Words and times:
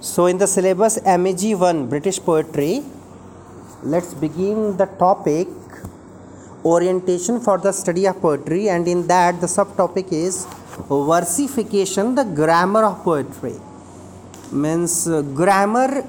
So, 0.00 0.26
in 0.26 0.38
the 0.38 0.46
syllabus 0.46 1.00
MEG 1.04 1.56
1 1.56 1.88
British 1.88 2.20
Poetry, 2.20 2.84
let's 3.82 4.14
begin 4.14 4.76
the 4.76 4.86
topic 4.86 5.48
orientation 6.64 7.40
for 7.40 7.58
the 7.58 7.72
study 7.72 8.06
of 8.06 8.20
poetry, 8.20 8.68
and 8.68 8.86
in 8.86 9.08
that, 9.08 9.40
the 9.40 9.48
subtopic 9.48 10.12
is 10.12 10.46
versification, 10.88 12.14
the 12.14 12.22
grammar 12.22 12.84
of 12.84 13.02
poetry. 13.02 13.54
Means 14.52 15.08
uh, 15.08 15.22
grammar, 15.22 16.04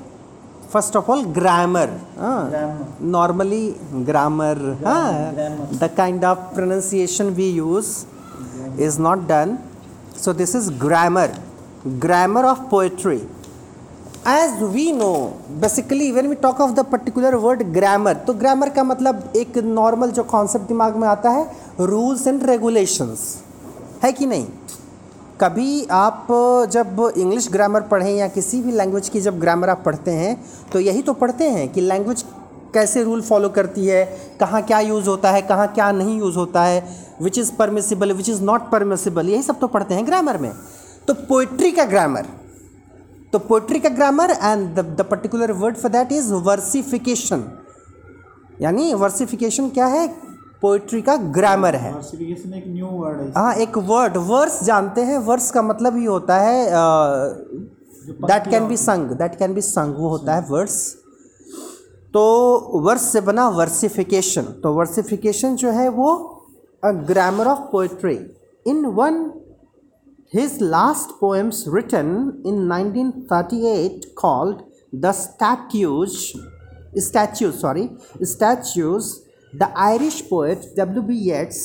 first 0.69 0.95
of 0.95 1.09
all, 1.09 1.25
grammar. 1.25 1.89
ah. 2.19 2.47
Grammar. 2.47 2.85
Normally, 2.99 3.75
grammar, 4.05 4.77
ah, 4.85 5.31
grammar. 5.33 5.65
the 5.65 5.89
kind 5.89 6.23
of 6.23 6.53
pronunciation 6.53 7.35
we 7.35 7.49
use 7.49 8.05
is 8.77 8.99
not 8.99 9.27
done. 9.27 9.57
So, 10.13 10.31
this 10.31 10.53
is 10.53 10.69
grammar, 10.69 11.35
grammar 11.97 12.45
of 12.45 12.69
poetry. 12.69 13.21
As 14.27 14.61
we 14.63 14.91
know 14.91 15.13
basically 15.61 16.11
when 16.11 16.27
we 16.27 16.35
talk 16.35 16.59
of 16.61 16.71
the 16.71 16.79
particular 16.85 17.35
word 17.35 17.61
grammar 17.73 18.13
तो 18.27 18.33
grammar 18.33 18.69
का 18.69 18.83
मतलब 18.83 19.33
एक 19.35 19.57
normal 19.57 20.11
जो 20.11 20.23
concept 20.23 20.67
दिमाग 20.67 20.95
में 20.95 21.07
आता 21.07 21.29
है 21.29 21.45
rules 21.79 22.25
and 22.27 22.43
regulations 22.43 23.21
है 24.03 24.11
कि 24.11 24.25
नहीं? 24.25 24.47
कभी 25.41 25.85
आप 25.91 26.27
जब 26.71 27.11
इंग्लिश 27.17 27.47
ग्रामर 27.51 27.81
पढ़ें 27.81 28.13
या 28.15 28.27
किसी 28.27 28.61
भी 28.61 28.71
लैंग्वेज 28.71 29.09
की 29.09 29.21
जब 29.21 29.39
ग्रामर 29.39 29.69
आप 29.69 29.83
पढ़ते 29.85 30.11
हैं 30.11 30.35
तो 30.71 30.79
यही 30.79 31.01
तो 31.01 31.13
पढ़ते 31.13 31.49
हैं 31.49 31.67
कि 31.73 31.81
लैंग्वेज 31.81 32.23
कैसे 32.73 33.03
रूल 33.03 33.21
फॉलो 33.21 33.49
करती 33.49 33.85
है, 33.85 34.03
कहाँ 34.39 34.61
क्या 34.61 34.79
यूज़ 34.79 35.07
होता 35.09 35.31
है, 35.31 35.41
कहाँ 35.41 35.67
क्या 35.67 35.91
नहीं 35.91 36.17
यूज़ 36.19 36.37
होता 36.37 36.63
है 36.63 36.83
which 37.21 37.37
is 37.37 37.51
permissible 37.59 38.11
which 38.13 38.29
is 38.29 38.41
not 38.43 38.69
permissible 38.71 39.29
यही 39.29 39.41
सब 39.43 39.59
तो 39.59 39.67
पढ़ते 39.67 39.93
हैं 39.93 40.05
ग्रामर 40.07 40.37
में। 40.37 40.51
तो 41.07 41.13
पोइट्री 41.13 41.71
का 41.71 41.85
ग्रामर 41.85 42.25
तो 43.33 43.39
पोइट्री 43.39 43.79
का 43.79 43.89
grammar 43.89 44.31
and 44.31 44.79
the 44.79 45.05
particular 45.09 45.51
word 45.61 45.75
for 45.77 45.91
that 45.91 46.11
is 46.11 46.33
versification 46.47 47.43
यानी 48.61 48.93
वर्सिफिकेशन 48.93 49.69
क्या 49.69 49.85
है? 49.85 50.07
पोइट्री 50.61 51.01
का 51.01 51.15
ग्रामर 51.35 51.75
है। 51.75 51.89
एक 51.89 52.63
न्यू 52.67 52.87
वर्ड 52.87 53.19
है। 53.19 53.31
हाँ 53.31 53.53
एक 53.55 53.77
वर्ड 53.89 54.17
वर्स 54.27 54.63
जानते 54.63 55.01
हैं। 55.01 55.17
वर्स 55.27 55.51
का 55.51 55.61
मतलब 55.61 55.97
ही 55.97 56.05
होता 56.05 56.37
है 56.37 56.65
that 58.23 58.49
can 58.49 58.67
be 58.67 58.77
sung 58.77 59.11
that 59.17 59.35
can 59.39 59.53
be 59.53 59.61
sung 59.61 59.95
वो 59.95 60.09
होता 60.09 60.35
है 60.35 60.45
वर्स 60.49 60.75
तो 62.13 62.23
वर्स 62.85 63.01
से 63.11 63.21
बना 63.21 63.47
वर्सिफिकेशन 63.49 64.43
तो 64.63 64.73
वर्सिफिकेशन 64.73 65.55
जो 65.55 65.71
है 65.71 65.87
वो 65.89 66.13
a 66.83 66.91
grammar 67.09 67.47
of 67.47 67.59
poetry 67.71 68.19
in 68.65 68.85
one 68.85 69.23
his 70.31 70.61
last 70.61 71.19
poems 71.19 71.67
written 71.67 72.09
in 72.45 72.67
1938 72.69 74.13
called 74.15 74.61
the 74.93 75.11
statues 75.11 76.35
statues 76.95 77.59
sorry 77.59 77.89
statues 78.21 79.07
the 79.53 79.69
irish 79.75 80.19
poet 80.29 80.67
w.b 80.75 81.15
yeats 81.29 81.61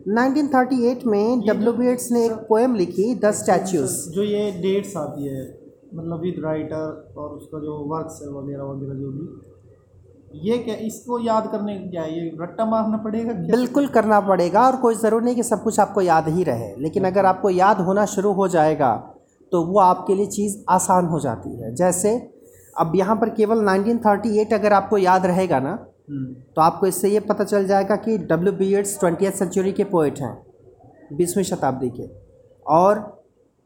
1938 0.00 1.04
में 1.12 1.40
डब्ल्यू 1.46 1.72
बी 1.72 1.86
एट्स 1.88 2.10
ने 2.12 2.24
एक 2.26 2.32
पोएम 2.48 2.74
लिखी 2.74 3.14
द 3.24 3.30
स्टैच्यूज 3.40 3.96
जो 4.14 4.22
ये 4.24 4.50
डेट्स 4.62 4.96
आती 4.96 5.26
है 5.28 5.42
मतलब 5.94 6.20
विद 6.22 6.42
राइटर 6.44 7.14
और 7.16 7.36
उसका 7.36 7.58
जो 7.64 7.76
वर्क्स 7.92 8.20
है 8.22 8.28
वगैरह 8.28 8.64
वगैरह 8.64 8.94
जो 9.00 9.10
भी 9.12 9.26
ये 10.30 10.56
क्या 10.58 10.74
इसको 10.78 11.18
याद 11.18 11.46
करने 11.52 11.76
का 11.76 11.90
क्या 11.90 12.04
ये 12.04 12.20
रट्टा 12.40 12.64
मारना 12.66 12.96
पड़ेगा 12.96 13.32
क्या? 13.32 13.56
बिल्कुल 13.56 13.86
करना 13.88 14.20
पड़ेगा 14.20 14.66
और 14.66 14.76
कोई 14.76 14.94
ज़रूर 14.94 15.22
नहीं 15.22 15.34
कि 15.34 15.42
सब 15.42 15.62
कुछ 15.62 15.80
आपको 15.80 16.00
याद 16.00 16.28
ही 16.28 16.44
रहे। 16.44 16.74
लेकिन 16.82 17.04
अगर 17.04 17.26
आपको 17.26 17.50
याद 17.50 17.80
होना 17.80 18.04
शुरू 18.06 18.32
हो 18.32 18.48
जाएगा 18.48 18.92
तो 19.52 19.62
वो 19.64 19.78
आपके 19.80 20.14
लिए 20.14 20.26
चीज़ 20.28 20.56
आसान 20.70 21.06
हो 21.06 21.20
जाती 21.20 21.56
है। 21.56 21.74
जैसे 21.74 22.16
अब 22.76 22.92
यहाँ 22.96 23.16
पर 23.16 23.28
केवल 23.30 23.64
1938 23.66 24.52
अगर 24.54 24.72
आपको 24.72 24.98
याद 24.98 25.26
रहेगा 25.26 25.58
ना 25.60 25.70
हम्म, 25.70 26.32
तो 26.56 26.62
आपको 26.62 26.86
इससे 26.86 27.08
ये 27.08 27.20
पता 27.22 27.44
चल 27.44 27.66
जाएगा 27.66 27.96
कि 27.96 28.16
W 28.20 28.52
B 28.52 28.72
Yeats 28.74 28.98
twenty 29.00 29.30
century 29.32 29.72
के 29.72 29.84
पोइट 29.86 30.20
हैं 30.20 30.36
बीसवीं 31.12 31.44
शताब्दी 31.44 31.90
के। 31.90 32.08
और 32.66 32.98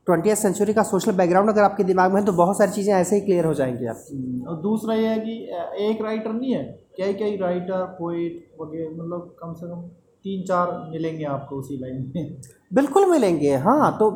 ट्वेंटी 0.06 0.34
सेंचुरी 0.36 0.72
का 0.74 0.82
सोशल 0.82 1.12
बैकग्राउंड 1.12 1.50
अगर 1.50 1.62
आपके 1.62 1.84
दिमाग 1.84 2.12
में 2.12 2.20
है 2.20 2.26
तो 2.26 2.32
बहुत 2.34 2.58
सारी 2.58 2.72
चीज़ें 2.72 2.92
ऐसे 2.94 3.16
ही 3.16 3.20
क्लियर 3.20 3.44
हो 3.44 3.54
जाएँगी 3.54 3.86
आपकी। 3.86 4.16
हम्म, 4.16 4.46
और 4.48 4.60
दूसरा 4.62 4.94
ये 4.94 5.06
है 5.06 5.18
कि 5.18 5.86
एक 5.86 6.02
राइटर 6.02 6.32
नहीं 6.32 6.52
है 6.52 6.62
कई 6.98 7.14
कई 7.14 7.36
राइटर 7.36 7.84
पोइट 7.98 8.44
वगैरह 8.60 8.90
मतलब 8.92 9.34
कम 9.40 9.54
से 9.54 9.68
कम 9.68 9.80
तीन 10.24 10.42
चार 10.42 10.70
मिलेंगे 10.90 11.24
आपको 11.26 11.56
उसी 11.56 11.76
लाइन 11.76 12.12
में। 12.16 12.36
बिल्कुल 12.74 13.10
मिलेंगे 13.10 13.54
हाँ 13.56 13.96
तो 13.98 14.10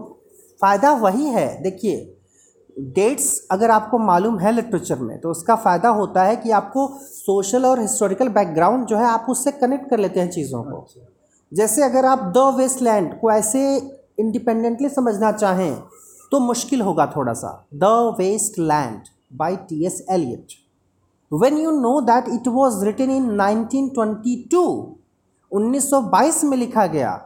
फ़ायदा 0.61 0.93
वही 0.99 1.27
है 1.31 1.49
देखिए 1.63 2.15
डेट्स 2.95 3.47
अगर 3.51 3.71
आपको 3.71 3.99
मालूम 3.99 4.39
है 4.39 4.53
लिटरेचर 4.53 4.99
में 4.99 5.19
तो 5.21 5.31
उसका 5.31 5.55
फ़ायदा 5.57 5.89
होता 5.91 6.23
है 6.25 6.37
कि 6.37 6.51
आपको 6.53 6.87
सोशल 7.03 7.65
और 7.67 7.81
हिस्टोरिकल 7.81 8.29
बैकग्राउंड 8.31 8.87
जो 8.87 8.97
है 8.97 9.05
आप 9.05 9.27
उससे 9.31 9.53
कनेक्ट 9.53 9.89
कर 9.91 9.99
लेते 9.99 10.21
हैं 10.21 10.31
चीज़ों 10.31 10.63
को। 10.63 10.87
जैसे 11.53 11.83
अगर 11.83 12.05
आप 12.05 12.33
द 12.37 12.53
वेस्ट 12.57 12.83
लैंड 12.83 13.15
को 13.21 13.31
ऐसे 13.33 13.61
इंडिपेंडेंटली 14.21 14.89
समझना 14.89 15.33
चाहें 15.33 15.75
तो 16.33 16.41
मुश्किल 16.41 16.81
होगा 16.81 17.07
थोड़ा 17.07 17.33
सा 17.33 17.67
the 17.75 17.85
waste 18.19 18.59
land 18.59 19.01
by 19.37 19.57
T 19.57 19.87
S 19.87 20.07
Eliot 20.11 20.47
when 21.33 21.57
you 21.57 21.71
know 21.71 22.01
that 22.01 22.29
it 22.29 22.49
was 22.49 22.85
written 22.85 23.11
in 23.11 23.41
1922 23.41 24.77
1922 25.53 26.45
में 26.45 26.57
लिखा 26.57 26.87
गया 26.87 27.17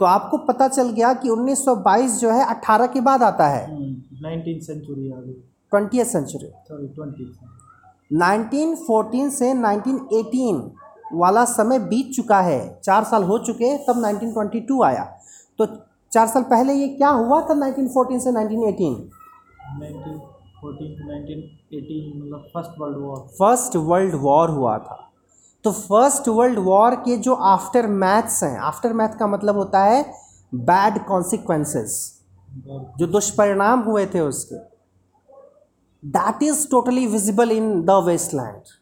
तो 0.00 0.04
आपको 0.04 0.38
पता 0.38 0.68
चल 0.68 0.90
गया 0.90 1.12
कि 1.14 1.28
1922 1.28 2.08
जो 2.08 2.30
है 2.30 2.44
18 2.46 2.86
के 2.86 3.00
बाद 3.00 3.22
आता 3.22 3.46
है। 3.48 3.66
नाइनटीन 4.22 4.60
सेंचुरी 4.60 5.12
आ 5.12 5.16
गई। 5.16 5.32
Twenty 5.70 6.04
century. 6.04 6.46
सॉरी 6.46 6.88
ट्वेंटी 6.88 7.24
1914 8.16 9.30
से 9.30 9.52
1918 9.54 10.60
वाला 11.14 11.44
समय 11.44 11.78
बीत 11.78 12.12
चुका 12.16 12.40
है। 12.40 12.80
चार 12.84 13.04
साल 13.04 13.22
हो 13.22 13.38
चुके 13.38 13.76
तब 13.78 14.02
1922 14.02 14.82
आया। 14.84 15.04
तो 15.58 15.66
चार 16.12 16.26
साल 16.26 16.42
पहले 16.42 16.72
ये 16.74 16.88
क्या 16.88 17.08
हुआ 17.10 17.40
था 17.40 17.54
1914 17.54 18.20
से 18.20 18.30
1918 18.30 18.94
nineteen 19.80 20.18
fourteen 20.60 20.94
to 20.98 21.08
nineteen 21.08 21.38
eighteen 21.78 22.22
मतलब 22.22 22.48
first 22.54 22.80
world 22.80 22.98
war 22.98 23.18
first 23.38 23.76
world 23.76 24.14
war 24.14 24.50
हुआ 24.50 24.78
था। 24.78 25.04
तो 25.64 25.72
फ़र्स्ट 25.72 26.28
वर्ल्ड 26.28 26.58
वॉर 26.58 26.94
के 26.94 27.16
जो 27.16 27.34
आफ्टर 27.34 27.86
मैथ्स 27.86 28.42
हैं 28.42 28.58
आफ्टर 28.58 28.92
मैथ 28.92 29.18
का 29.18 29.26
मतलब 29.26 29.56
होता 29.56 29.84
है 29.84 30.02
बैड 30.54 30.98
कॉन्सिक्वेंसेस 31.06 32.24
जो 32.98 33.06
दुष्परिणाम 33.06 33.80
हुए 33.80 34.06
थे 34.06 34.20
उसके। 34.20 34.56
That 36.02 36.42
is 36.42 36.68
totally 36.70 37.06
visible 37.06 37.50
in 37.52 37.82
the 37.82 38.02
wasteland 38.06 38.76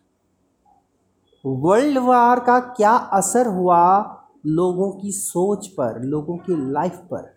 world 1.44 1.98
war 1.98 2.40
का 2.40 2.58
क्या 2.60 2.92
असर 2.92 3.46
हुआ? 3.46 4.15
लोगों 4.46 4.90
की 4.92 5.12
सोच 5.12 5.66
पर 5.68 6.00
लोगों 6.04 6.36
की 6.38 6.56
लाइफ 6.72 6.96
पर। 7.12 7.34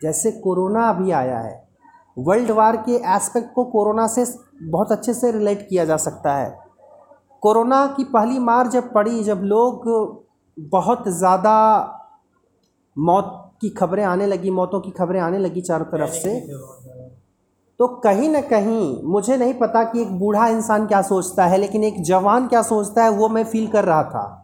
जैसे 0.00 0.30
कोरोना 0.40 0.88
अभी 0.88 1.10
आया 1.12 1.38
है 1.38 1.60
वर्ल्ड 2.16 2.50
वार 2.50 2.76
के 2.76 2.96
एस्पेक्ट 3.16 3.52
को 3.54 3.64
कोरोना 3.64 4.06
से 4.06 4.24
बहुत 4.62 4.92
अच्छे 4.92 5.14
से 5.14 5.30
रिलेट 5.32 5.66
किया 5.68 5.84
जा 5.84 5.96
सकता 5.98 6.34
है। 6.36 6.50
कोरोना 7.42 7.86
की 7.86 8.04
पहली 8.04 8.38
मार 8.38 8.68
जब 8.68 8.92
पड़ी 8.92 9.22
जब 9.24 9.40
लोग 9.44 9.88
बहुत 10.56 11.08
ज़्यादा 11.08 11.54
मौत 12.96 13.38
की 13.60 13.68
खबरें 13.70 14.04
आने 14.04 14.26
लगी 14.26 14.50
मौतों 14.50 14.80
की 14.80 14.90
खबरें 14.90 15.20
आने 15.20 15.38
लगी 15.38 15.60
चारों 15.60 15.84
तरफ़ 15.86 16.10
से 16.12 16.38
तो 17.80 17.86
कहीं 18.00 18.28
ना 18.28 18.40
कहीं 18.40 19.02
मुझे 19.02 19.36
नहीं 19.36 19.54
पता 19.54 19.82
कि 19.84 20.00
एक 20.02 20.18
बूढ़ा 20.18 20.46
इंसान 20.48 20.86
क्या 20.86 21.02
सोचता 21.02 21.46
है 21.46 21.58
लेकिन 21.58 21.84
एक 21.84 22.02
जवान 22.02 22.48
क्या 22.48 22.62
सोचता 22.62 23.04
है 23.04 23.10
वो 23.10 23.28
मैं 23.28 23.44
फील 23.44 23.66
कर 23.66 23.84
रहा 23.84 24.02
था। 24.04 24.41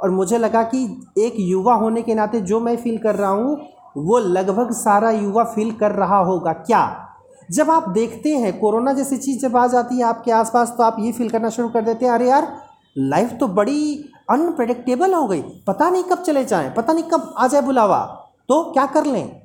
और 0.00 0.10
मुझे 0.10 0.38
लगा 0.38 0.62
कि 0.64 0.84
एक 1.18 1.34
युवा 1.38 1.74
होने 1.74 2.02
के 2.02 2.14
नाते 2.14 2.40
जो 2.40 2.60
मैं 2.60 2.76
फील 2.76 2.98
कर 2.98 3.14
रहा 3.14 3.30
हूँ, 3.30 3.56
वो 3.96 4.18
लगभग 4.18 4.70
सारा 4.72 5.10
युवा 5.10 5.44
फील 5.44 5.72
कर 5.72 5.92
रहा 5.92 6.18
होगा। 6.18 6.52
क्या? 6.52 7.04
जब 7.48 7.70
आप 7.70 7.88
देखते 7.88 8.36
हैं, 8.36 8.58
कोरोना 8.60 8.92
जैसी 8.92 9.16
चीज़ 9.16 9.40
जब 9.40 9.56
आ 9.56 9.66
जाती 9.66 9.96
है 9.96 10.04
आपके 10.04 10.30
आसपास 10.32 10.74
तो 10.78 10.82
आप 10.82 10.96
ये 11.00 11.12
फील 11.12 11.28
करना 11.30 11.48
शुरू 11.48 11.68
कर 11.68 11.82
देते 11.82 12.06
हैं, 12.06 12.12
अरे 12.12 12.28
यार 12.28 12.52
लाइफ 12.96 13.32
तो 13.40 13.48
बड़ी 13.48 14.04
अनप्रडिक्टेबल 14.30 15.14
हो 15.14 15.26
गई। 15.28 15.40
पता 15.66 15.90
नहीं 15.90 16.04
कब 16.04 16.22
चले 16.22 16.44
जाएँ, 16.44 16.70
पता 16.70 16.92
नहीं 16.92 17.04
कब 17.04 17.34
आ 17.38 17.46
जाए 17.46 17.62
बुलावा। 17.62 18.04
तो 18.48 18.62
क्या 18.72 18.86
कर 18.86 19.04
लें? 19.04 19.40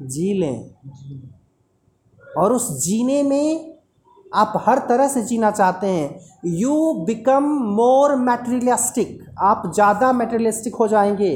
जी 0.00 0.32
लें। 0.34 0.74
और 2.38 2.52
उस 2.52 2.70
जीने 2.84 3.22
में 3.22 3.75
आप 4.36 4.52
हर 4.66 4.78
तरह 4.88 5.08
से 5.08 5.22
जीना 5.22 5.50
चाहते 5.50 5.86
हैं 5.86 6.50
यू 6.54 6.92
बिकम 7.06 7.44
मोर 7.74 8.14
मैटेरियलिस्टिक 8.18 9.24
आप 9.42 9.62
ज़्यादा 9.74 10.12
मैटेरियलिस्टिक 10.12 10.74
हो 10.74 10.88
जाएँगे। 10.88 11.32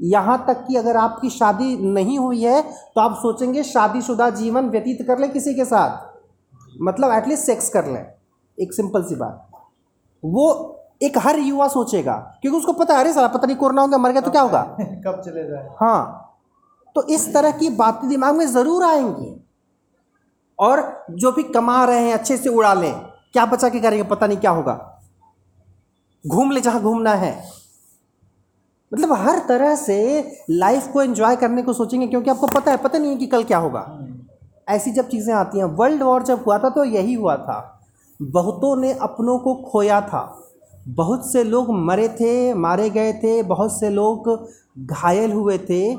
यहाँ 0.00 0.36
तक 0.48 0.64
कि 0.66 0.76
अगर 0.76 0.96
आपकी 0.96 1.30
शादी 1.30 1.76
नहीं 1.84 2.18
हुई 2.18 2.42
है 2.42 2.60
तो 2.62 3.00
आप 3.00 3.14
सोचेंगे 3.16 3.62
शादीशुदा 3.64 4.28
जीवन 4.32 4.68
व्यतीत 4.70 5.02
कर 5.06 5.18
लें 5.18 5.30
किसी 5.32 5.54
के 5.54 5.64
साथ। 5.64 6.80
मतलब 6.82 7.12
एटलीस्ट 7.12 7.44
सेक्स 7.44 7.68
कर 7.68 7.86
लें। 7.86 8.04
एक 8.58 8.72
सिंपल 8.74 9.02
सी 9.02 9.14
बात। 9.16 9.44
वो 10.22 10.46
एक 11.02 11.18
हर 11.18 11.38
युवा 11.38 11.66
सोचेगा 11.68 12.14
क्योंकि 12.42 12.58
उसको 12.58 12.72
पता 12.74 12.94
है 12.94 13.00
अरे 13.00 13.12
साला 13.12 13.28
पता 13.28 13.46
नहीं 13.46 13.56
कोरोना 13.56 13.82
होगा 13.82 13.98
मर 13.98 14.12
गया 14.12 14.20
तो 14.20 14.30
क्या 14.30 14.42
होगा? 14.42 14.62
कब 15.06 15.20
चले 15.24 15.48
जाए 15.48 15.68
हाँ। 15.80 16.24
तो 16.96 17.02
इस 17.08 17.32
तरह 17.34 17.50
की 17.50 17.68
बातें 17.72 18.08
दिमाग 18.08 18.36
में 18.36 18.46
ज़रूर 18.46 18.84
आएँगी। 18.84 19.34
और 20.58 21.06
जो 21.10 21.32
भी 21.32 21.42
कमा 21.42 21.84
रहे 21.84 22.04
हैं, 22.04 22.14
अच्छे 22.14 22.36
से 22.36 22.48
उड़ा 22.48 22.74
लें। 22.74 22.94
क्या 23.32 23.46
बचा 23.46 23.68
के 23.68 23.80
करेंगे? 23.80 24.02
पता 24.02 24.26
नहीं 24.26 24.38
क्या 24.38 24.50
होगा। 24.50 25.02
घूम 26.26 26.50
ले 26.50 26.60
जहाँ 26.60 26.82
घूमना 26.82 27.14
है। 27.14 27.32
मतलब 28.92 29.12
हर 29.12 29.38
तरह 29.38 29.74
से 29.74 29.96
लाइफ 30.50 30.86
को 30.92 31.02
एंजॉय 31.02 31.36
करने 31.36 31.62
को 31.62 31.72
सोचेंगे, 31.72 32.06
क्योंकि 32.06 32.30
आपको 32.30 32.46
पता 32.46 32.70
है, 32.70 32.76
पता 32.76 32.98
नहीं 32.98 33.10
है 33.10 33.16
कि 33.16 33.26
कल 33.26 33.44
क्या 33.44 33.58
होगा। 33.58 33.98
ऐसी 34.68 34.90
जब 34.90 35.08
चीज़ें 35.08 35.34
आती 35.34 35.58
हैं 35.58 35.64
वर्ल्ड 35.64 36.02
वॉर 36.02 36.22
जब 36.22 36.44
हुआ 36.44 36.58
था 36.58 36.68
तो 36.68 36.84
यही 36.84 37.14
हुआ 37.14 37.36
था। 37.36 37.80
बहुतों 38.22 38.76
ने 38.76 38.92
अपनों 38.92 39.38
को 39.38 39.54
खोया 39.54 40.00
था। 40.00 40.42
बहुत 40.88 41.32
से 41.32 41.44
लोग 41.44 41.70
मरे 41.70 42.08
थे, 42.08 42.54
मारे 42.54 42.90
गए 42.90 43.12
थे, 43.12 43.42
बहुत 43.42 43.80
से 43.80 43.90
लोग 43.90 44.48
घायल 44.78 45.32
हुए 45.32 45.58
थे। 45.58 45.94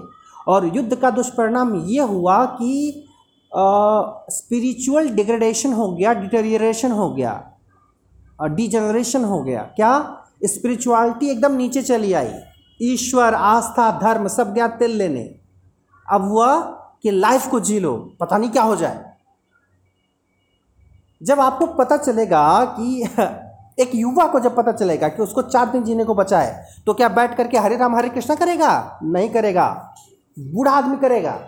और 0.47 0.65
युद्ध 0.75 0.95
का 0.95 1.09
दुष्परिणाम 1.09 1.75
ये 1.75 2.01
हुआ 2.01 2.45
कि 2.45 3.05
स्पिरिचुअल 4.29 5.09
डिग्रेडेशन 5.09 5.73
हो 5.73 5.91
गया 5.91 6.13
डिटेरियरेशन 6.13 6.91
हो 6.91 7.09
गया 7.09 7.51
और 8.39 8.49
डिजनरेशन 8.49 9.23
हो 9.25 9.43
गया। 9.43 9.61
क्या? 9.61 10.23
स्पिरिचुअलिटी 10.43 11.29
एकदम 11.29 11.55
नीचे 11.55 11.81
चली 11.81 12.13
आई। 12.13 12.33
ईश्वर, 12.81 13.33
आस्था, 13.33 13.99
धर्म 13.99 14.27
सब 14.27 14.53
गया 14.53 14.67
तिल 14.67 14.91
लेने। 14.91 15.35
अब 16.11 16.21
हुआ 16.21 16.59
कि 17.03 17.11
लाइफ 17.11 17.47
को 17.47 17.59
जी 17.59 17.79
लो 17.79 18.13
पता 18.19 18.37
नहीं 18.37 18.49
क्या 18.49 18.63
हो 18.63 18.75
जाए। 18.75 19.13
जब 21.23 21.39
आपको 21.39 21.67
पता 21.67 21.97
चलेगा 21.97 22.65
कि 22.79 23.09
एक 23.79 23.91
युवा 23.95 24.27
को 24.27 24.39
जब 24.39 24.55
पता 24.55 24.71
चलेगा 24.71 25.07
कि 25.07 25.21
उसको 25.23 25.41
चार 25.41 25.69
दिन 25.69 25.83
जीने 25.83 26.03
को 26.03 26.15
बचा 26.15 26.39
है 26.39 26.67
तो 26.85 26.93
क्या 26.93 27.09
बैठ 27.09 27.37
करके 27.37 27.57
हरे 27.57 27.77
राम, 27.77 27.95
हरे 27.95 28.09
कृष्णा 28.09 28.35
करेगा? 28.35 28.99
नहीं 29.03 29.29
करेगा। 29.29 29.95
बूढ़ा 30.39 30.71
आदमी 30.71 30.97
करेगा। 30.97 31.39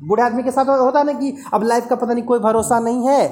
बूढ़े 0.00 0.22
आदमी 0.22 0.42
के 0.42 0.50
साथ 0.50 0.68
होता 0.80 1.02
ना 1.02 1.12
कि 1.12 1.36
अब 1.54 1.62
लाइफ 1.64 1.86
का 1.88 1.96
पता 1.96 2.12
नहीं 2.12 2.24
कोई 2.24 2.38
भरोसा 2.38 2.78
नहीं 2.80 3.08
है। 3.08 3.28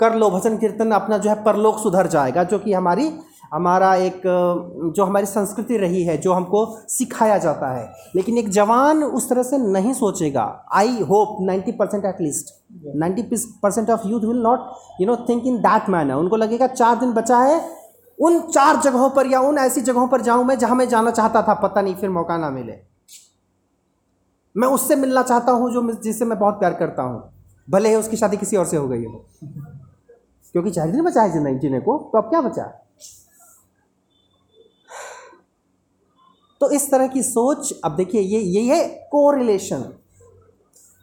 कर 0.00 0.14
लो 0.14 0.30
भजन 0.30 0.56
कीर्तन 0.56 0.90
अपना 0.92 1.18
जो 1.18 1.30
है 1.30 1.42
परलोक 1.44 1.78
सुधर 1.78 2.06
जाएगा 2.06 2.44
जो 2.44 2.58
कि 2.58 2.72
हमारी 2.72 3.12
हमारा 3.54 3.94
एक 3.96 4.22
जो 4.96 5.04
हमारी 5.04 5.26
संस्कृति 5.26 5.76
रही 5.76 6.02
है 6.04 6.16
जो 6.18 6.32
हमको 6.32 6.64
सिखाया 6.88 7.38
जाता 7.38 7.70
है। 7.70 7.84
लेकिन 8.16 8.38
एक 8.38 8.48
जवान 8.48 9.02
उस 9.04 9.28
तरह 9.30 9.42
से 9.42 9.58
नहीं 9.58 9.92
सोचेगा। 9.92 10.44
I 10.74 11.00
hope 11.00 11.36
ninety 11.42 11.72
percent 11.72 12.04
at least 12.04 12.54
ninety 12.96 13.22
percent 13.62 13.90
of 13.90 14.06
youth 14.08 14.20
will 14.20 14.42
not 14.42 14.70
you 15.00 15.06
know 15.06 15.16
think 15.28 15.46
in 15.46 15.56
that 15.58 15.88
manner 15.88 16.14
उनको 16.14 16.36
लगेगा 16.36 16.66
चार 16.66 16.96
दिन 16.96 17.12
बचा 17.12 17.38
है। 17.38 17.60
उन 18.18 18.40
चार 18.42 18.80
जगहों 18.80 19.10
पर 19.10 19.26
या 19.26 19.40
उन 19.40 19.58
ऐसी 19.58 19.80
जगहों 19.80 20.06
पर 20.08 20.20
जाऊँ 20.20 20.44
मैं 20.44 20.58
जहाँ 20.58 20.76
मैं 20.76 20.88
जाना 20.88 21.10
चाहता 21.10 21.42
था 21.42 21.54
पता 21.62 21.82
नहीं 21.82 21.94
फिर 21.94 22.10
मौका 22.10 22.36
ना 22.36 22.50
मिले। 22.50 22.89
मैं 24.54 24.68
उससे 24.68 24.96
मिलना 24.96 25.22
चाहता 25.22 25.52
हूँ 25.52 25.70
जो 25.72 25.90
जिससे 25.94 26.24
मैं 26.24 26.38
बहुत 26.38 26.54
प्यार 26.54 26.74
करता 26.74 27.02
हूँ। 27.02 27.22
भले 27.68 27.88
ही 27.88 27.94
उसकी 27.94 28.16
शादी 28.16 28.36
किसी 28.36 28.56
और 28.56 28.66
से 28.66 28.76
हो 28.76 28.88
गई 28.88 29.04
हो। 29.04 29.24
क्योंकि 30.54 30.70
चार 30.70 30.90
दिन 30.90 31.04
बचा 31.04 31.22
है 31.22 31.32
ज़िंदगी 31.32 31.58
जीने 31.58 31.80
को 31.80 31.96
तो 32.12 32.18
अब 32.18 32.28
क्या 32.30 32.40
बचा? 32.40 32.62
तो 36.60 36.70
इस 36.70 36.90
तरह 36.90 37.06
की 37.08 37.22
सोच 37.22 37.72
अब 37.84 37.96
देखिए 37.96 38.20
ये 38.20 38.40
ये 38.40 38.62
है 38.66 38.86
को 39.12 39.30
रिलेशन 39.30 39.84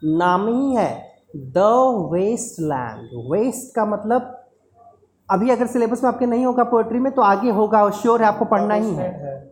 नाम 0.02 0.48
ही 0.48 0.76
है 0.76 0.90
द 1.36 1.64
वेस्ट 2.12 2.60
लैंड 2.62 3.10
वेस्ट 3.32 3.74
का 3.76 3.86
मतलब 3.86 4.34
अभी 5.30 5.50
अगर 5.50 5.68
सिलेबस 5.68 6.04
में 6.04 6.10
आपके 6.10 6.26
नहीं 6.26 6.46
होगा 6.46 6.64
पोएट्री 6.64 7.00
में 7.00 7.12
तो 7.14 7.22
आगे 7.22 7.52
होगा 7.52 7.90
श्योर 7.94 8.22
है 8.22 8.28
आपको 8.28 8.46
पढ़ना 8.46 8.74
ही 8.74 8.94
है। 8.96 9.10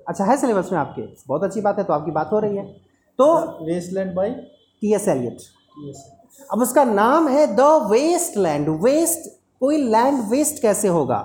अच्छा 0.07 0.25
है 0.25 0.37
सिलेबस 0.37 0.69
में 0.71 0.79
आपके? 0.79 1.01
बहुत 1.27 1.43
अच्छी 1.43 1.61
बात 1.61 1.77
है 1.77 1.83
तो 1.83 1.93
आपकी 1.93 2.11
बात 2.11 2.29
हो 2.31 2.39
रही 2.39 2.57
है। 2.57 2.84
तो 3.19 3.35
wasteland 3.65 4.13
by 4.15 4.29
T 4.31 4.93
S 4.95 5.07
Eliot 5.07 5.37
अब 6.53 6.61
उसका 6.61 6.83
नाम 6.83 7.27
है 7.27 7.45
द 7.55 7.61
वेस्ट 7.91 8.37
लैंड 8.37 8.69
वेस्ट 8.83 9.29
कोई 9.59 9.77
लैंड 9.83 10.21
वेस्ट 10.29 10.61
कैसे 10.61 10.87
होगा? 10.87 11.19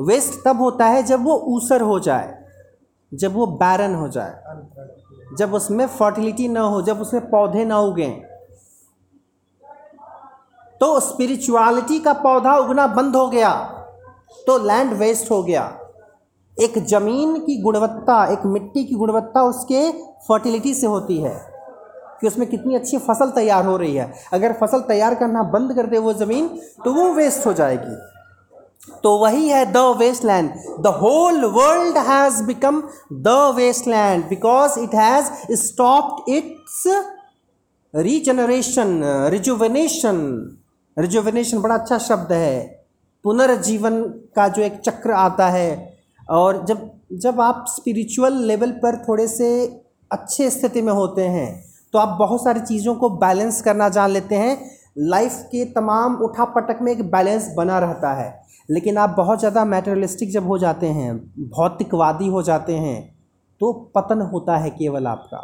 वेस्ट 0.00 0.40
तब 0.44 0.60
होता 0.60 0.86
है 0.86 1.02
जब 1.02 1.24
वो 1.24 1.34
ऊसर 1.48 1.80
हो 1.80 1.98
जाए 2.00 2.32
जब 3.12 3.34
वो 3.34 3.46
बैरन 3.56 3.94
हो 3.94 4.08
जाए 4.08 5.36
जब 5.38 5.54
उसमें 5.54 5.86
फर्टिलिटी 5.88 6.48
ना 6.48 6.60
हो 6.60 6.80
जब 6.82 7.00
उसमें 7.00 7.28
पौधे 7.30 7.64
ना 7.64 7.78
उगें। 7.80 8.20
तो 10.80 10.98
स्पिरिचुअलिटी 11.00 11.98
का 12.00 12.12
पौधा 12.12 12.56
उगना 12.56 12.86
बंद 12.86 13.16
हो 13.16 13.26
गया 13.28 13.52
तो 14.46 14.58
लैंड 14.58 14.92
वेस्ट 14.92 15.30
हो 15.30 15.42
गया। 15.42 15.66
एक 16.56 16.78
ज़मीन 16.86 17.38
की 17.40 17.56
गुणवत्ता, 17.62 18.24
एक 18.32 18.44
मिट्टी 18.46 18.84
की 18.84 18.94
गुणवत्ता 18.94 19.42
उसके 19.42 19.90
फर्टिलिटी 20.28 20.74
से 20.74 20.86
होती 20.86 21.16
है 21.18 21.34
कि 22.20 22.26
उसमें 22.26 22.48
कितनी 22.48 22.74
अच्छी 22.74 22.98
फ़सल 22.98 23.30
तैयार 23.30 23.64
हो 23.66 23.76
रही 23.76 23.94
है। 23.94 24.12
अगर 24.32 24.52
फ़सल 24.52 24.80
तैयार 24.88 25.14
करना 25.14 25.42
बंद 25.52 25.74
कर 25.76 25.86
दे 25.86 25.98
वो 25.98 26.12
ज़मीन 26.14 26.48
तो 26.84 26.92
वो 26.94 27.08
वेस्ट 27.14 27.46
हो 27.46 27.52
जाएगी। 27.52 27.96
तो 29.02 29.16
वही 29.18 29.48
है 29.48 29.64
the 29.72 29.78
waste 29.98 30.24
land 30.24 30.50
the 30.80 30.86
whole 31.00 31.44
world 31.52 31.96
has 32.08 32.42
become 32.44 32.82
the 33.12 33.28
waste 33.56 33.88
land 33.88 34.24
because 34.28 34.78
it 34.80 34.94
has 34.94 35.54
stopped 35.56 36.32
its 36.32 36.82
regeneration 37.94 39.00
rejuvenation 39.32 40.20
rejuvenation 40.96 41.60
बड़ा 41.60 41.74
अच्छा 41.74 41.98
शब्द 42.00 42.32
है। 42.32 42.62
पुनर्जीवन 43.24 44.02
का 44.36 44.46
जो 44.48 44.62
एक 44.62 44.80
चक्र 44.80 45.12
आता 45.18 45.48
है 45.48 45.93
और 46.28 46.64
जब 46.66 46.90
जब 47.12 47.40
आप 47.40 47.64
स्पिरिचुअल 47.68 48.36
लेवल 48.42 48.70
पर 48.82 48.96
थोड़े 48.98 49.26
से 49.28 49.48
अच्छे 50.10 50.50
स्थिति 50.50 50.82
में 50.82 50.92
होते 50.92 51.22
हैं 51.22 51.64
तो 51.94 51.98
आप 51.98 52.16
बहुत 52.18 52.44
सारी 52.44 52.60
चीज़ों 52.60 52.94
को 52.94 53.08
बैलेंस 53.10 53.60
करना 53.62 53.88
जान 53.88 54.10
लेते 54.10 54.34
हैं। 54.34 54.56
लाइफ 55.00 55.34
के 55.52 55.64
तमाम 55.72 56.16
उठा 56.22 56.44
पटक 56.46 56.78
में 56.82 56.90
एक 56.92 57.02
बैलेंस 57.10 57.52
बना 57.56 57.78
रहता 57.78 58.12
है। 58.14 58.32
लेकिन 58.68 58.98
आप 58.98 59.10
बहुत 59.10 59.38
ज़्यादा 59.38 59.64
मैटेरियलिस्टिक 59.64 60.30
जब 60.30 60.46
हो 60.46 60.58
जाते 60.58 60.86
हैं, 60.88 61.16
भौतिकवादी 61.48 62.28
हो 62.28 62.42
जाते 62.42 62.74
हैं 62.74 63.02
तो 63.60 63.72
पतन 63.94 64.20
होता 64.22 64.56
है 64.56 64.70
केवल 64.70 65.06
आपका। 65.06 65.38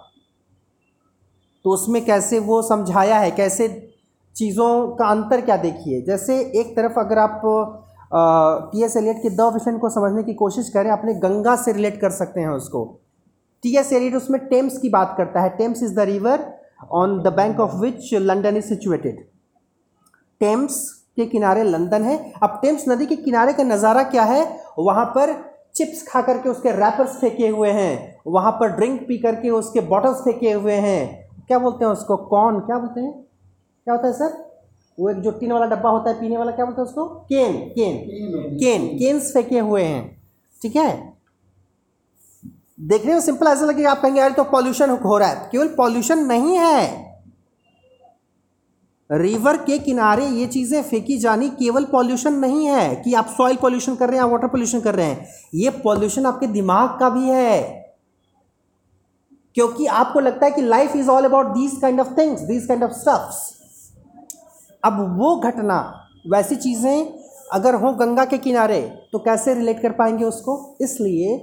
तो 1.65 1.71
उसमें 1.71 2.05
कैसे 2.05 2.39
वो 2.39 2.61
समझाया 2.63 3.19
है, 3.19 3.31
कैसे 3.31 3.69
चीज़ों 4.37 4.97
का 4.97 5.07
अंतर 5.07 5.41
क्या 5.41 5.57
देखिए? 5.59 6.01
जैसे 6.03 6.39
एक 6.61 6.75
तरफ़ 6.77 6.99
अगर 7.01 7.19
आप 7.19 7.41
टी 8.11 8.83
एस 8.85 8.97
एलियट 8.97 9.17
के 9.23 9.31
द 9.31 9.51
विशन 9.55 9.79
को 9.79 9.89
समझने 9.91 10.23
की 10.23 10.35
कोशिश 10.35 10.69
करें, 10.69 10.91
अपने 10.91 11.15
गंगा 11.17 11.57
से 11.57 11.73
रिलेट 11.73 12.01
कर 12.01 12.11
सकते 12.13 12.41
हैं 12.41 12.49
उसको। 12.51 12.85
टी 13.65 13.77
एस 13.77 13.93
एलियट 13.93 14.15
उसमें 14.15 14.41
टेम्स 14.49 14.79
की 14.79 14.89
बात 14.89 15.15
करता 15.19 15.41
है। 15.41 15.49
Thames 15.57 15.83
is 15.83 15.95
the 15.95 16.01
river 16.09 16.47
on 16.93 17.21
the 17.23 17.33
bank 17.37 17.61
of 17.61 17.77
which 17.77 18.15
London 18.15 18.57
is 18.57 18.65
situated 18.65 19.25
Thames 20.41 20.79
के 21.17 21.27
किनारे 21.27 21.63
लंदन 21.65 22.03
है। 22.03 22.19
अब 22.43 22.59
टेम्स 22.63 22.85
नदी 22.89 23.07
के 23.07 23.17
किनारे 23.19 23.53
का 23.53 23.63
नज़ारा 23.65 24.03
क्या 24.05 24.23
है? 24.25 24.45
वहाँ 24.79 25.05
पर 25.15 25.33
चिप्स 25.75 26.07
खा 26.09 26.21
करके 26.23 26.49
उसके 26.49 26.71
रैपर्स 26.73 27.17
फेंके 27.21 27.49
हुए 27.49 27.71
हैं। 27.71 28.21
वहाँ 28.27 28.53
पर 28.53 28.77
ड्रिंक 28.77 29.01
पी 29.09 29.19
करके 29.19 29.51
उसके 29.53 29.81
बॉटल्स 29.89 30.21
फेंके 30.21 30.53
हुए 30.53 30.75
हैं। 30.75 31.29
क्या 31.47 31.59
बोलते 31.59 31.85
हैं 31.85 31.93
उसको? 31.93 32.17
कौन 32.17 32.61
क्या 32.61 32.79
बोलते 32.79 33.01
हैं? 33.01 33.13
क्या 33.13 33.95
होता 33.95 34.07
है 34.07 34.13
सर 34.15 34.50
वो 35.01 35.11
एक 35.11 35.17
जो 35.17 35.31
टीन 35.31 35.53
वाला 35.53 35.67
डब्बा 35.67 35.91
होता 35.91 36.11
है 36.11 36.21
पीने 36.21 36.37
वाला 36.37 36.51
क्या 36.51 36.65
बोलते 36.65 36.81
हैं 36.81 36.89
उसको? 36.89 37.05
केन 37.07 37.53
केन। 37.53 37.97
केन 38.59 38.99
केन्स 38.99 39.33
फेंके 39.33 39.59
हुए 39.59 39.83
हैं। 39.83 40.23
ठीक 40.63 40.77
है? 40.77 41.13
देखने 42.81 43.13
में 43.13 43.21
सिंपल 43.21 43.47
ऐसा 43.47 43.65
लगेगा 43.65 43.91
आप 43.91 44.01
कहेंगे 44.03 44.21
यार 44.21 44.33
तो 44.33 44.45
पॉल्यूशन 44.45 44.91
हो 44.91 45.19
रहा 45.19 45.29
है। 45.29 45.49
केवल 45.53 45.69
पॉल्यूशन 45.69 46.19
नहीं 46.19 46.57
है। 46.59 47.11
रिवर 49.11 49.57
के 49.57 49.79
किनारे 49.79 50.27
ये 50.27 50.47
चीज़ें 50.47 50.83
फेंकी 50.83 51.19
जानी 51.19 51.49
केवल 51.49 51.85
पॉल्यूशन 51.85 52.35
नहीं 52.35 52.67
है 52.67 52.97
कि 52.97 53.15
आप 53.15 53.27
सॉइल 53.27 53.57
पॉल्यूशन 53.57 53.95
कर 53.95 54.09
रहे 54.11 54.19
हैं 54.19 54.25
वाटर 54.25 54.49
पॉल्यूशन 54.49 54.81
कर 54.81 54.95
रहे 54.95 55.07
हैं। 55.07 55.29
ये 55.55 55.71
पॉल्यूशन 55.71 56.27
आपके 56.27 56.47
दिमाग 56.47 56.99
का 57.01 57.11
भी 57.11 57.29
है। 57.29 57.61
क्योंकि 59.55 59.87
आपको 59.87 60.21
लगता 60.21 60.47
है 60.47 60.53
कि 60.53 60.63
life 60.63 60.97
is 60.97 61.09
all 61.09 61.25
about 61.25 61.47
these 61.47 61.79
kind 61.81 62.01
of 62.01 62.19
things 62.19 62.41
these 62.41 62.67
kind 62.67 62.85
of 62.85 62.93
stuffs. 62.93 63.60
अब 64.83 65.19
वो 65.19 65.37
घटना, 65.37 66.09
वैसी 66.31 66.57
चीज़ें 66.57 67.13
अगर 67.53 67.75
हो 67.75 67.93
गंगा 67.93 68.25
के 68.25 68.39
किनारे 68.39 68.81
तो 69.13 69.19
कैसे 69.19 69.55
रिलेट 69.55 69.83
कर 69.83 69.93
पाएँगे 69.93 70.25
उसको? 70.25 70.77
इसलिए, 70.81 71.37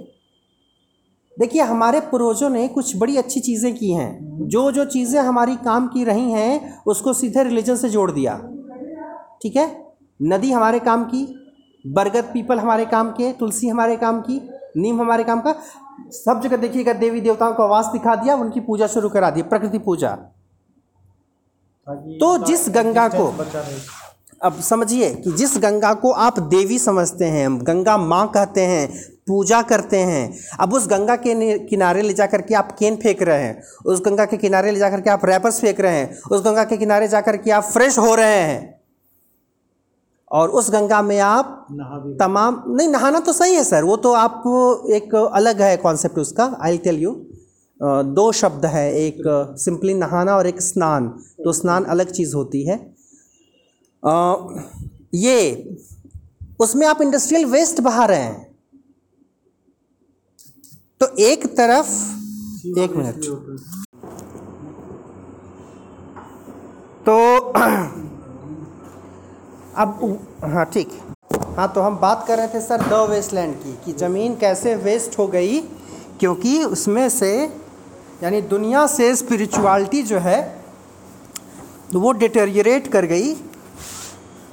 देखिए, 1.36 1.62
हमारे 1.62 2.00
पूर्वजों 2.00 2.50
ने 2.50 2.68
कुछ 2.68 2.96
बड़ी 2.96 3.16
अच्छी 3.16 3.40
चीज़ें 3.40 3.74
की 3.74 3.92
हैं। 3.92 4.48
जो 4.48 4.72
जो 4.72 4.84
चीज़ें 4.84 5.20
हमारी 5.20 5.56
काम 5.56 5.86
की 5.88 6.04
रही 6.04 6.30
हैं, 6.32 6.82
उसको 6.86 7.12
सीधे 7.12 7.42
रिलीजन 7.42 7.76
से 7.76 7.88
जोड़ 7.88 8.10
दिया। 8.10 8.34
ठीक 9.42 9.56
है? 9.56 9.86
नदी 10.22 10.50
हमारे 10.52 10.78
काम 10.78 11.04
की, 11.04 11.24
बरगद 11.86 12.24
पीपल 12.24 12.58
हमारे 12.58 12.86
काम 12.86 13.10
के, 13.10 13.32
तुलसी 13.32 13.68
हमारे 13.68 13.96
काम 13.96 14.20
की, 14.20 14.40
नीम 14.76 15.00
हमारे 15.00 15.24
काम 15.24 15.40
का, 15.40 15.54
सब 16.10 16.40
जगह 16.42 16.56
देखिएगा 16.56 16.92
देवी 16.92 17.20
देवताओं 17.20 17.54
को 17.54 17.62
आवास 17.62 17.86
दिखा 17.86 18.14
दिया, 18.14 18.36
उनकी 18.36 18.60
पूजा 18.60 18.86
शुरू 18.86 19.08
करा 19.08 19.30
दी, 19.30 19.42
प्रकृति 19.42 19.78
पूजा। 19.78 20.18
तो 21.90 22.36
जिस 22.38 22.68
गंगा 22.68 23.08
को 23.08 23.26
अब 24.42 24.60
समझिए 24.60 25.14
कि 25.14 25.32
जिस 25.32 25.56
गंगा 25.58 25.92
को 25.94 26.10
आप 26.12 26.38
देवी 26.38 26.78
समझते 26.78 27.24
हैं 27.24 27.66
गंगा 27.66 27.96
माँ 27.96 28.26
कहते 28.28 28.60
हैं 28.60 28.88
पूजा 29.28 29.62
करते 29.62 29.96
हैं 29.96 30.38
अब 30.60 30.74
उस 30.74 30.86
गंगा 30.88 31.16
के 31.16 31.58
किनारे 31.58 32.02
ले 32.02 32.14
जाकर 32.14 32.42
के 32.42 32.54
आप 32.54 32.72
केन 32.78 32.96
फेंक 32.96 33.22
रहे 33.22 33.42
हैं? 33.42 33.62
उस 33.86 34.00
गंगा 34.00 34.24
के 34.24 34.36
किनारे 34.36 34.70
ले 34.70 34.78
जाकर 34.78 35.00
के 35.00 35.10
आप 35.10 35.24
रैपर्स 35.24 35.60
फेंक 35.60 35.80
रहे 35.80 35.92
हैं? 35.92 36.20
उस 36.30 36.44
गंगा 36.44 36.64
के 36.64 36.76
किनारे 36.76 37.08
जाकर 37.08 37.36
के 37.36 37.50
आप 37.50 37.62
फ्रेश 37.62 37.98
हो 37.98 38.14
रहे 38.14 38.40
हैं? 38.42 38.80
और 40.32 40.48
उस 40.48 40.70
गंगा 40.70 41.02
में 41.02 41.18
आप 41.20 41.66
तमाम 42.20 42.62
नहीं 42.68 42.88
नहाना 42.88 43.20
तो 43.20 43.32
सही 43.32 43.54
है 43.54 43.64
सर। 43.64 43.84
वो 43.84 43.96
तो 43.96 44.12
आप 44.12 44.42
एक 44.90 45.14
अलग 45.14 45.62
है 45.62 45.76
कॉन्सेप्ट 45.76 46.18
उसका 46.18 46.56
आई 46.60 46.78
टेल 46.78 46.96
यू 46.96 47.27
दो 47.80 48.30
शब्द 48.32 48.66
है, 48.66 48.92
एक 48.96 49.22
सिंपली 49.58 49.94
नहाना 49.94 50.36
और 50.36 50.46
एक 50.46 50.60
स्नान। 50.62 51.08
तो 51.44 51.52
स्नान 51.52 51.84
अलग 51.86 52.10
चीज़ 52.10 52.34
होती 52.36 52.62
है। 52.66 52.76
ये, 55.14 55.76
उसमें 56.60 56.86
आप 56.86 57.00
इंडस्ट्रियल 57.02 57.44
वेस्ट 57.44 57.80
बहा 57.80 58.04
रहे 58.04 58.18
हैं। 58.18 58.46
तो 61.00 61.06
एक 61.20 61.46
तरफ़, 61.56 61.88
एक 62.78 62.92
मिनट। 62.92 63.24
तो 67.06 67.16
अब 69.76 70.18
हाँ 70.44 70.64
ठीक। 70.64 70.88
हाँ 71.56 71.72
तो 71.72 71.80
हम 71.80 71.96
बात 71.98 72.24
कर 72.28 72.36
रहे 72.38 72.48
थे, 72.48 72.60
सर 72.60 72.82
द 72.82 73.08
वेस्टलैंड 73.10 73.54
की, 73.54 73.72
कि 73.84 73.92
ज़मीन 73.98 74.34
कैसे 74.36 74.74
वेस्ट 74.76 75.18
हो 75.18 75.26
गई, 75.26 75.60
क्योंकि 76.20 76.62
उसमें 76.64 77.08
से 77.08 77.30
यानी 78.22 78.40
दुनिया 78.42 78.86
से 78.86 79.14
स्पिरिचुअलिटी 79.16 80.02
जो 80.02 80.18
है 80.18 80.40
वो 81.94 82.12
डिटेरियरेट 82.14 82.88
कर 82.88 83.04
गई 83.06 83.34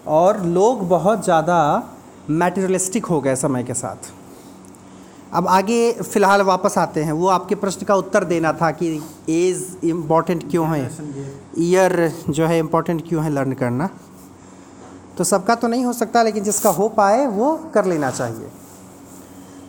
और 0.07 0.41
लोग 0.48 0.88
बहुत 0.89 1.24
ज़्यादा 1.24 1.57
मैटेरियलिस्टिक 2.31 3.05
हो 3.05 3.19
गए 3.22 3.36
समय 3.36 3.63
के 3.63 3.74
साथ। 3.74 4.12
अब 5.34 5.48
आगे 5.48 5.91
फ़िलहाल 5.93 6.41
वापस 6.41 6.77
आते 6.77 7.03
हैं। 7.03 7.12
वो 7.12 7.27
आपके 7.27 7.55
प्रश्न 7.55 7.86
का 7.86 7.95
उत्तर 7.95 8.24
देना 8.24 8.51
था 8.53 8.72
कि 8.72 8.88
एज 9.29 9.65
इंपॉर्टेंट 9.84 10.50
क्यों 10.51 10.67
है? 10.67 10.89
ईयर 11.60 12.12
जो 12.29 12.45
है 12.45 12.60
इम्पोर्टेंट 12.60 13.07
क्यों 13.10 13.24
है 13.24 13.29
लर्न 13.29 13.53
करना? 13.53 13.89
तो 15.17 15.24
सबका 15.24 15.55
तो 15.55 15.67
नहीं 15.67 15.86
हो 15.86 15.93
सकता, 15.93 16.24
लेकिन 16.24 16.43
जिसका 16.43 16.69
हो 16.69 16.88
पाए 16.89 17.25
वो 17.27 17.55
कर 17.74 17.86
लेना 17.86 18.12
चाहिए। 18.12 18.50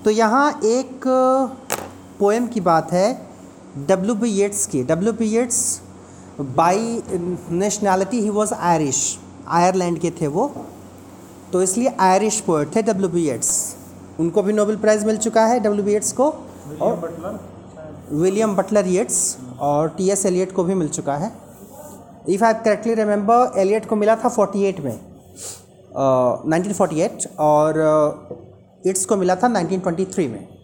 तो 0.05 0.11
यहाँ 0.11 0.51
एक 0.65 1.05
पोएम 2.19 2.47
की 2.47 2.61
बात 2.63 2.93
है। 2.93 3.13
डब्ल्यू 3.79 4.15
बी 4.15 4.29
येट्स 4.31 4.67
की 4.67 4.83
W 4.83 5.13
B 5.13 5.27
Yeats 5.29 5.81
by 6.57 7.03
nationality 7.53 8.21
he 8.21 8.31
was 8.31 8.53
Irish 8.55 9.01
Ireland 9.49 9.99
के 10.01 10.11
थे 10.21 10.27
वो। 10.27 10.47
तो 11.53 11.63
इसलिए 11.63 11.95
आयरिश 12.01 12.41
पोएट 12.41 12.75
थे 12.77 12.83
डब्ल्यू 12.83 13.09
बी 13.09 13.23
येट्स 13.23 13.51
उनको 14.21 14.43
भी 14.43 14.53
नोबेल 14.53 14.77
प्राइज़ 14.77 15.05
मिल 15.07 15.17
चुका 15.19 15.45
है 15.47 15.61
डब्ल्यू 15.61 15.85
बी 15.85 15.93
येट्स 15.93 16.13
को। 16.13 16.29
और 16.81 17.41
विलियम 18.13 18.57
बटलर 18.57 18.87
येट्स 18.87 19.37
और 19.61 19.89
टी 19.99 20.11
एस 20.11 20.27
एलियट 20.27 20.53
को 20.53 20.65
भी 20.65 20.75
मिल 20.75 20.89
चुका 20.89 21.17
है। 21.17 21.33
If 22.29 22.45
I 22.45 22.55
correctly 22.55 22.95
remember 22.95 23.59
Eliot 23.61 23.87
को 23.87 23.97
मिला 23.97 24.17
था 24.17 24.29
48 24.29 24.81
में। 24.81 24.93
uh, 24.93 26.33
1948 26.47 27.27
और 27.39 27.79
इट्स 28.87 29.05
को 29.05 29.17
मिला 29.17 29.35
था 29.37 29.49
1923 29.49 30.29
में। 30.29 30.56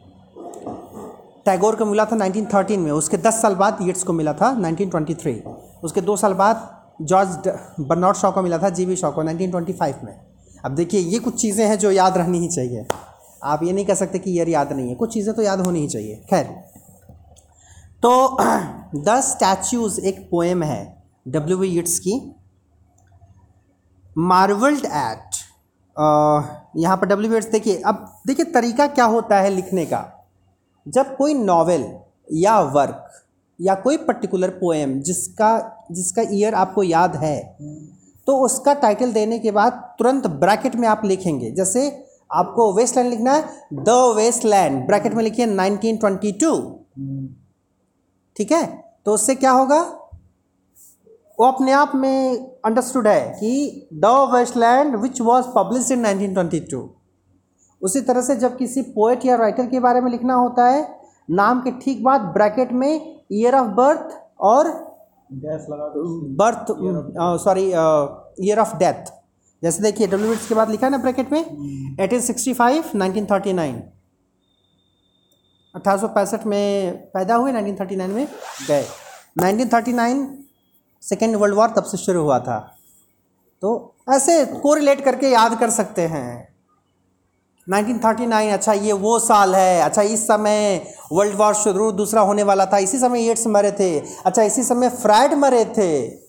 टैगोर 1.47 1.77
को 1.77 1.85
मिला 1.85 2.05
था 2.05 2.17
1913 2.17 2.79
में। 2.79 2.91
उसके 2.93 3.17
10 3.19 3.41
साल 3.43 3.55
बाद 3.55 3.79
ईट्स 3.83 4.03
को 4.03 4.13
मिला 4.13 4.33
था 4.33 4.51
1923 4.57 5.41
उसके 5.85 6.01
दो 6.01 6.17
साल 6.17 6.35
बाद 6.35 6.69
जॉर्ज 7.03 7.49
बर्नॉट 7.81 8.17
शॉ 8.17 8.31
को 8.31 8.43
मिला 8.43 8.59
था 8.59 8.69
जी 8.69 8.87
बी 8.87 8.97
शॉ 8.97 9.11
को 9.11 9.23
1925 9.25 10.05
में। 10.05 10.15
अब 10.65 10.75
देखिए, 10.75 11.01
ये 11.01 11.19
कुछ 11.19 11.41
चीज़ें 11.41 11.67
हैं 11.67 11.79
जो 11.79 11.91
याद 11.91 12.19
रहनी 12.19 12.39
ही 12.39 12.49
चाहिए। 12.49 12.87
आप 13.45 13.63
ये 13.65 13.73
नहीं 13.73 13.85
कह 13.87 13.95
सकते 13.95 14.19
कि 14.19 14.31
ईयर 14.31 14.49
याद 14.49 14.73
नहीं 14.73 14.89
है। 14.89 14.95
कुछ 14.95 15.13
चीज़ें 15.15 15.35
तो 15.35 15.43
याद 15.43 15.61
होनी 15.61 15.81
ही 15.81 15.89
चाहिए। 15.89 16.23
खैर 16.31 16.45
तो 18.03 18.37
द 18.97 19.21
स्टैच्यूज़ 19.21 20.01
एक 20.01 20.29
पोएम 20.31 20.63
है 20.63 20.81
डब्ल्यू 21.29 21.59
बी 21.59 21.69
ईट्स 21.79 21.99
की। 21.99 22.21
मार्वल्ड 24.19 24.85
एट 24.85 25.41
यहाँ 26.77 26.97
पर 26.97 27.07
डब्ल्यू 27.07 27.37
ईट्स 27.37 27.47
देखिए, 27.47 27.77
अब, 27.77 28.21
देखिए, 28.27 28.45
तरीका 28.45 28.87
क्या 28.87 29.05
होता 29.05 29.41
है 29.41 29.51
लिखने 29.51 29.85
का। 29.87 30.22
जब 30.87 31.17
कोई 31.17 31.35
नॉवेल 31.35 31.87
या 32.33 32.61
वर्क 32.61 33.09
या 33.61 33.75
कोई 33.75 33.97
पर्टिकुलर 33.97 34.49
पोएम 34.51 35.01
जिसका 35.01 35.51
जिसका 35.91 36.23
ईयर 36.31 36.55
आपको 36.55 36.83
याद 36.83 37.17
है 37.17 37.39
तो 38.27 38.37
उसका 38.39 38.75
टाइटल 38.75 39.13
देने 39.13 39.39
के 39.39 39.51
बाद 39.51 39.73
तुरंत 39.99 40.27
ब्रैकेट 40.27 40.77
में 40.77 40.87
आप 40.89 41.03
लिखेंगे। 41.05 41.51
जैसे 41.51 42.05
आपको 42.31 42.73
वेस्टलैंड 42.73 43.11
लिखना 43.11 43.33
है, 43.33 43.45
द 43.73 44.15
वेस्टलैंड 44.17 44.87
ब्रैकेट 44.87 45.15
में 45.15 45.23
लिखिए 45.25 45.47
1922 45.47 46.61
ठीक 48.37 48.53
है? 48.53 48.85
तो 49.05 49.15
उससे 49.15 49.35
क्या 49.35 49.51
होगा? 49.51 49.81
वो 51.41 51.47
अपने 51.47 51.73
आप 51.73 51.93
में 51.95 52.39
अंडरस्टूड 52.65 53.07
है 53.09 53.21
कि 53.41 53.89
the 53.95 54.07
wasteland 54.35 54.97
which 54.97 55.21
was 55.21 55.47
publish 55.57 55.91
in 55.91 56.07
1922 56.07 56.89
उसी 57.83 58.01
तरह 58.01 58.23
से 58.23 58.37
जब 58.37 58.57
किसी 58.57 58.83
पोएट 58.93 59.25
या 59.27 59.37
राइटर 59.37 59.67
के 59.67 59.81
बारे 59.81 60.01
में 60.01 60.11
लिखना 60.11 60.35
होता 60.35 60.67
है 60.67 60.83
नाम 61.31 61.61
के 61.61 61.71
ठीक 61.81 62.03
बाद 62.05 62.21
ब्रैकेट 62.35 62.73
में 62.73 62.93
ईयर 63.33 63.55
ऑफ़ 63.55 63.69
बर्थ 63.73 64.17
और 64.41 64.69
गैस 65.35 65.67
लगा 65.71 65.89
दो। 65.89 66.05
Birth 66.37 66.67
sorry 67.43 67.67
year 68.47 68.59
of 68.59 68.77
death 68.77 69.13
जैसे 69.63 69.83
देखिए 69.83 70.07
डब्ल्यू 70.07 70.35
के 70.49 70.55
बाद 70.55 70.71
लिखा 70.71 70.87
है 70.87 70.91
ना 70.93 70.99
ब्रैकेट 70.99 71.33
में? 71.33 71.41
Eighteen 72.01 72.21
sixty 72.21 72.53
five 72.55 72.85
nineteen 72.95 73.27
thirty 73.27 73.53
nine 73.53 73.83
अठारह 75.75 75.97
सौ 75.97 76.09
पैंसठ 76.09 76.47
में 76.47 76.97
पैदा 77.15 77.35
हुए 77.35 77.53
नाइनटीन 77.53 77.77
थर्टी 77.77 77.97
नाइन 77.97 78.11
में 78.11 78.27
गए। 78.69 78.85
Nineteen 79.39 79.69
thirty 79.69 79.93
nine 79.93 80.27
second 81.03 81.37
world 81.37 81.57
war 81.57 81.69
तब 81.77 81.85
से 81.85 81.99
शुरू 81.99 82.23
हुआ 82.23 82.39
था। 82.39 82.59
तो 83.63 83.95
ऐसे 84.11 84.45
कोरिलेट 84.47 85.01
करके 85.05 85.29
याद 85.29 85.59
कर 85.61 85.71
सकते 85.71 86.03
हैं। 86.07 86.52
1939 87.67 88.53
अच्छा 88.53 88.73
ये 88.73 88.93
वो 88.93 89.19
साल 89.19 89.55
है 89.55 89.81
अच्छा 89.83 90.03
इस 90.03 90.27
समय 90.27 90.87
वर्ल्ड 91.13 91.35
वॉर 91.37 91.55
शुरू, 91.55 91.93
दूसरा 91.93 92.21
होने 92.21 92.43
वाला 92.43 92.67
था, 92.67 92.79
इसी 92.79 92.99
समय 92.99 93.29
एड्स 93.31 93.47
मरे 93.47 93.73
थे 93.73 93.99
अच्छा 93.99 94.43
इसी 94.43 94.63
समय 94.63 94.89
फ्राइड 94.89 95.35
मरे 95.35 95.65
थे। 95.65 96.23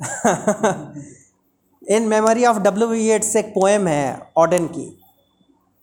In 1.96 2.02
memory 2.02 2.44
of 2.44 2.58
W 2.58 2.92
Yeats 2.92 3.36
एक 3.36 3.46
पोएम 3.46 3.88
है, 3.88 4.32
ऑडन 4.36 4.66
की। 4.66 4.96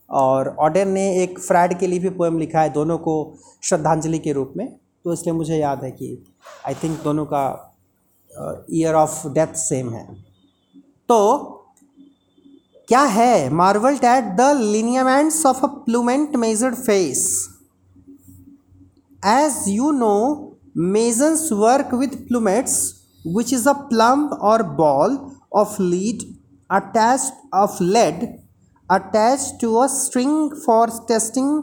और 0.10 0.56
ऑडन 0.60 0.88
ने 0.88 1.24
एक 1.24 1.40
फ्राइड 1.40 1.80
के 1.80 1.88
लिए 1.88 2.00
भी 2.00 2.10
पोएम 2.10 2.38
लिखा 2.40 2.62
है, 2.62 2.70
दोनों 2.70 2.98
को 2.98 3.38
श्रद्धांजलि 3.64 4.20
के 4.20 4.32
रूप 4.32 4.54
में। 4.58 4.68
तो 5.04 5.14
इसलिए 5.14 5.34
मुझे 5.34 5.58
याद 5.58 5.84
है 5.84 5.92
कि 5.92 6.26
आई 6.68 6.74
थिंक 6.74 7.00
दोनों 7.04 7.26
का 7.26 7.74
ईयर 8.72 8.94
ऑफ़ 8.94 9.28
डेथ 9.28 9.54
सेम 9.56 9.90
है। 9.90 10.06
तो 11.10 11.57
क्या 12.88 13.02
है? 13.04 13.50
Marvelled 13.50 14.04
at 14.06 14.24
the 14.36 14.42
lineaments 14.58 15.46
of 15.46 15.64
a 15.64 15.68
plummet 15.86 16.36
measured 16.36 16.74
face 16.76 17.24
as 19.24 19.64
you 19.70 19.92
know 19.94 20.14
masons 20.94 21.52
work 21.54 21.94
with 21.94 22.16
plummets 22.28 22.78
which 23.26 23.54
is 23.54 23.68
a 23.70 23.74
plumb 23.90 24.34
और 24.42 24.64
ball 24.78 25.18
of 25.54 25.82
lead 25.82 26.24
attach 26.70 27.32
of 27.54 27.84
lead 27.84 28.24
attach 28.90 29.52
to 29.62 29.74
a 29.76 29.88
string 29.94 30.50
for 30.66 30.92
testing 31.08 31.62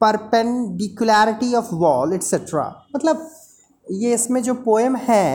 perpendicularity 0.00 1.54
of 1.54 1.74
wall 1.74 2.12
et cetera 2.12 2.68
मतलब 2.96 3.28
ये 3.86 4.14
इसमें 4.14 4.42
जो 4.42 4.54
poem 4.64 4.96
है 4.96 5.26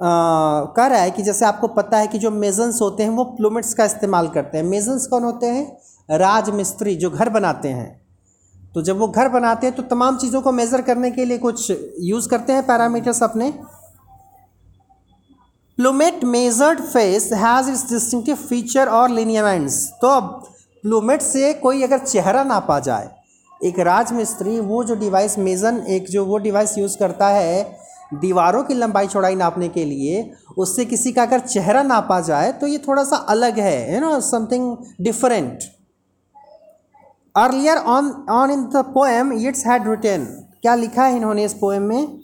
कर 0.00 0.90
रहा 0.90 1.00
है 1.00 1.10
कि 1.10 1.22
जैसे 1.22 1.44
आपको 1.44 1.68
पता 1.68 1.98
है 1.98 2.06
कि 2.06 2.18
जो 2.18 2.30
मेजन्स 2.32 2.80
होते 2.82 3.02
हैं 3.02 3.10
वो 3.10 3.24
प्लूमेट्स 3.36 3.74
का 3.74 3.84
इस्तेमाल 3.84 4.28
करते 4.28 4.58
हैं। 4.58 4.64
मेजन्स 4.64 5.06
कौन 5.06 5.24
होते 5.24 5.46
हैं? 5.46 5.66
राजमिस्त्री 6.08 6.94
जो 6.96 7.10
घर 7.10 7.28
बनाते 7.28 7.68
हैं। 7.68 7.88
तो 8.74 8.82
जब 8.82 8.98
वो 8.98 9.08
घर 9.08 9.28
बनाते 9.28 9.66
हैं 9.66 9.76
तो 9.76 9.82
तमाम 9.84 10.16
चीज़ों 10.16 10.40
को 10.42 10.52
मेज़र 10.52 10.82
करने 10.82 11.10
के 11.10 11.24
लिए 11.24 11.38
कुछ 11.38 11.70
यूज़ 12.02 12.28
करते 12.28 12.52
हैं 12.52 12.66
पैरामीटर्स 12.66 13.22
अपने। 13.22 13.50
Plummet 15.78 16.24
measured 16.26 16.80
face 16.82 17.30
has 17.34 17.70
its 17.70 17.88
distinctive 17.90 18.36
feature 18.38 18.88
और 18.88 19.10
लिनियमेंट्स 19.10 19.86
तो 20.02 20.08
अब 20.08 20.28
प्लूमेट 20.84 21.22
से 21.22 21.52
कोई 21.54 21.82
अगर 21.82 21.98
चेहरा 21.98 22.42
नापा 22.44 22.78
जाए, 22.80 23.08
एक 23.60 23.78
राजमिस्त्री 23.80 24.58
वो 24.60 24.82
जो 24.84 24.94
डिवाइस 24.96 25.38
मेज़न, 25.38 25.78
एक 25.88 26.08
जो 26.10 26.24
वो 26.24 26.38
डिवाइस 26.38 26.76
यूज़ 26.78 26.96
करता 26.98 27.28
है 27.28 27.85
दीवारों 28.14 28.64
की 28.64 28.74
लंबाई 28.74 29.06
चौड़ाई 29.06 29.34
नापने 29.34 29.68
के 29.68 29.84
लिए 29.84 30.32
उससे 30.58 30.84
किसी 30.84 31.12
का 31.12 31.22
अगर 31.22 31.40
चेहरा 31.40 31.82
नापा 31.82 32.20
जाए 32.20 32.52
तो 32.52 32.66
ये 32.66 32.78
थोड़ा 32.78 33.04
सा 33.04 33.16
अलग 33.16 33.58
है 33.58 33.94
you 33.94 34.00
know 34.00 34.20
something 34.20 34.76
different 35.00 35.58
earlier 37.36 37.76
on 37.76 38.26
on 38.30 38.50
in 38.50 38.64
the 38.64 38.76
poem 38.76 39.32
it's 39.32 39.66
had 39.66 39.88
written 39.88 40.24
क्या 40.62 40.74
लिखा 40.74 41.04
है 41.04 41.16
इन्होंने 41.16 41.44
इस 41.44 41.54
पोएम 41.54 41.82
में? 41.82 42.20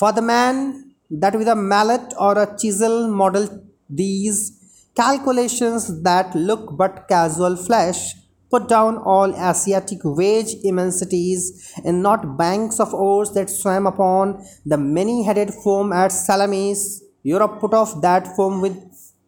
For 0.00 0.12
the 0.12 0.18
man 0.18 0.84
that 1.12 1.36
with 1.36 1.48
a 1.48 1.54
mallet 1.54 2.14
और 2.14 2.38
a 2.38 2.44
chisel 2.44 3.06
model 3.06 3.48
these 3.92 4.60
calculations 4.96 6.02
that 6.02 6.34
look 6.34 6.76
but 6.76 7.08
casual 7.08 7.56
flesh 7.56 8.19
put 8.51 8.67
down 8.69 8.97
all 9.13 9.33
Asiatic 9.51 9.99
wage 10.03 10.55
immensities 10.63 11.45
and 11.83 12.01
not 12.01 12.37
banks 12.37 12.79
of 12.79 12.93
oars 12.93 13.31
that 13.37 13.49
swam 13.49 13.87
upon 13.87 14.33
the 14.65 14.77
many-headed 14.77 15.53
foam 15.63 15.91
at 15.91 16.11
Salamis 16.11 16.83
Europe 17.23 17.59
put 17.59 17.73
off 17.73 17.99
that 18.01 18.27
form 18.35 18.61
with 18.61 18.75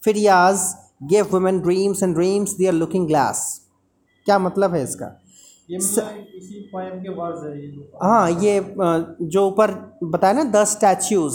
Phidias, 0.06 0.74
gave 1.10 1.32
women 1.34 1.62
dreams 1.62 2.02
and 2.04 2.14
dreams 2.16 2.58
their 2.58 2.72
looking 2.82 3.08
glass. 3.08 3.40
क्या 4.28 4.38
मतलब 4.40 4.74
है 4.76 4.84
इसका 4.84 5.06
ये 5.70 5.78
मतलब 5.78 6.26
इसी 6.38 6.60
poem 6.72 7.00
के 7.04 7.10
words 7.16 7.44
है 7.44 7.52
ये 7.62 7.68
जो 7.72 8.00
हाँ 8.04 8.30
ये 8.44 8.58
अ, 8.60 9.18
जो 9.36 9.46
ऊपर 9.48 9.72
बताया 10.14 10.34
ना 10.34 10.44
द 10.56 10.64
स्टैच्यूज 10.74 11.34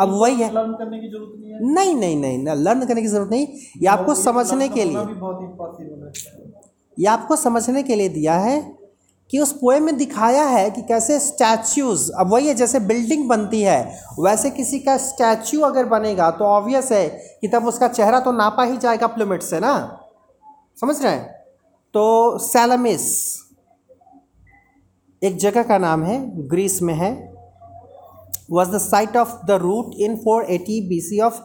अब 0.00 0.10
वही 0.10 0.34
है। 0.34 0.52
लर्न 0.54 0.72
करने 0.72 0.98
की 0.98 1.08
ज़रूरत 1.08 1.40
नहीं 1.40 1.52
है? 1.52 1.72
नहीं 1.74 1.94
नहीं 1.94 2.16
नहीं 2.16 2.38
ना 2.38 2.54
लर्न 2.54 2.86
करने 2.86 3.02
की 3.02 3.08
ज़रूरत 3.08 3.30
नहीं। 3.30 3.46
ये 3.82 3.86
आपको 3.86 4.14
समझने 4.14 4.68
के 4.68 4.84
लिए। 4.84 4.98
ये 6.98 7.06
आपको 7.06 7.36
समझने 7.36 7.82
के 7.82 7.94
लिए 7.94 8.08
दिया 8.08 8.34
है 8.34 8.60
कि 9.30 9.38
उस 9.40 9.52
पोएम 9.52 9.84
में 9.84 9.96
दिखाया 9.96 10.44
है 10.44 10.70
कि 10.70 10.82
कैसे 10.82 11.18
स्टैच्यूज 11.20 12.10
अब 12.10 12.32
वही 12.32 12.48
है 12.48 12.54
जैसे 12.54 12.80
बिल्डिंग 12.80 13.28
बनती 13.28 13.62
है 13.62 14.00
वैसे 14.20 14.50
किसी 14.50 14.78
का 14.78 14.96
स्टैच्यू 14.96 15.60
अगर 15.60 15.84
बनेगा 15.84 16.30
तो 16.30 16.44
ऑब्वियस 16.44 16.92
है 16.92 17.08
कि 17.40 17.48
तब 17.48 17.66
उसका 17.66 17.88
चेहरा 17.88 18.20
तो 18.20 18.32
नापा 18.32 18.64
ही 18.64 18.76
जाएगा 18.76 19.06
प्लूमिट 19.06 19.42
से 19.42 19.60
ना? 19.60 20.00
समझ 20.80 21.02
रहे 21.02 21.12
हैं? 21.12 21.32
तो 21.94 22.38
सैलमिस 22.38 23.02
एक 25.22 25.36
जगह 25.36 25.62
का 25.62 25.78
नाम 25.78 26.02
है 26.02 26.48
ग्रीस 26.48 26.82
में 26.82 26.94
है। 26.94 27.33
Was 28.48 28.70
the 28.70 28.80
site 28.80 29.16
of 29.16 29.46
the 29.46 29.58
root 29.58 29.94
in 29.98 30.22
480 30.22 30.88
BC 30.88 31.20
of 31.20 31.40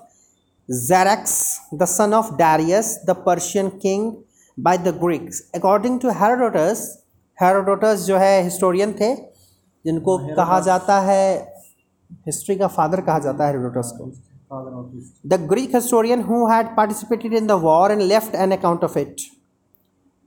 Xerxes, 0.70 1.60
the 1.72 1.86
son 1.86 2.14
of 2.14 2.38
Darius, 2.38 2.98
the 3.06 3.16
Persian 3.16 3.80
king, 3.80 4.24
by 4.58 4.78
the 4.78 4.92
Greeks. 4.92 5.44
According 5.54 6.00
to 6.00 6.14
Herodotus, 6.14 6.98
Herodotus 7.42 8.06
जो 8.08 8.18
है 8.18 8.42
हिस्टोरियन 8.44 8.94
थे 9.00 9.16
जिनको 9.86 10.18
कहा 10.36 10.60
जाता 10.62 11.00
है 11.02 11.24
हिस्ट्री 12.28 12.56
का 12.56 12.68
फादर 12.68 13.02
कहा 13.02 13.20
जाता 13.20 13.46
है 13.46 13.52
हेरोडोटस 13.52 13.92
को 14.00 14.12
the 15.24 15.38
Greek 15.38 15.72
historian 15.72 16.22
who 16.22 16.50
had 16.50 16.76
participated 16.76 17.34
in 17.34 17.48
the 17.48 17.58
war 17.58 17.92
and 17.92 18.08
left 18.08 18.34
an 18.34 18.52
account 18.52 18.84
of 18.84 18.98
it. 18.98 19.22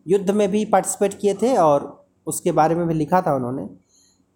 युद्ध 0.07 0.31
में 0.31 0.51
भी 0.51 0.65
पार्टिसिपेट 0.73 1.19
किए 1.21 1.35
थे 1.43 1.57
और 1.57 1.83
उसके 2.27 2.53
बारे 2.53 2.75
में 2.75 2.87
भी 2.89 2.95
लिखा 2.95 3.21
था 3.27 3.35
उन्होंने 3.35 3.67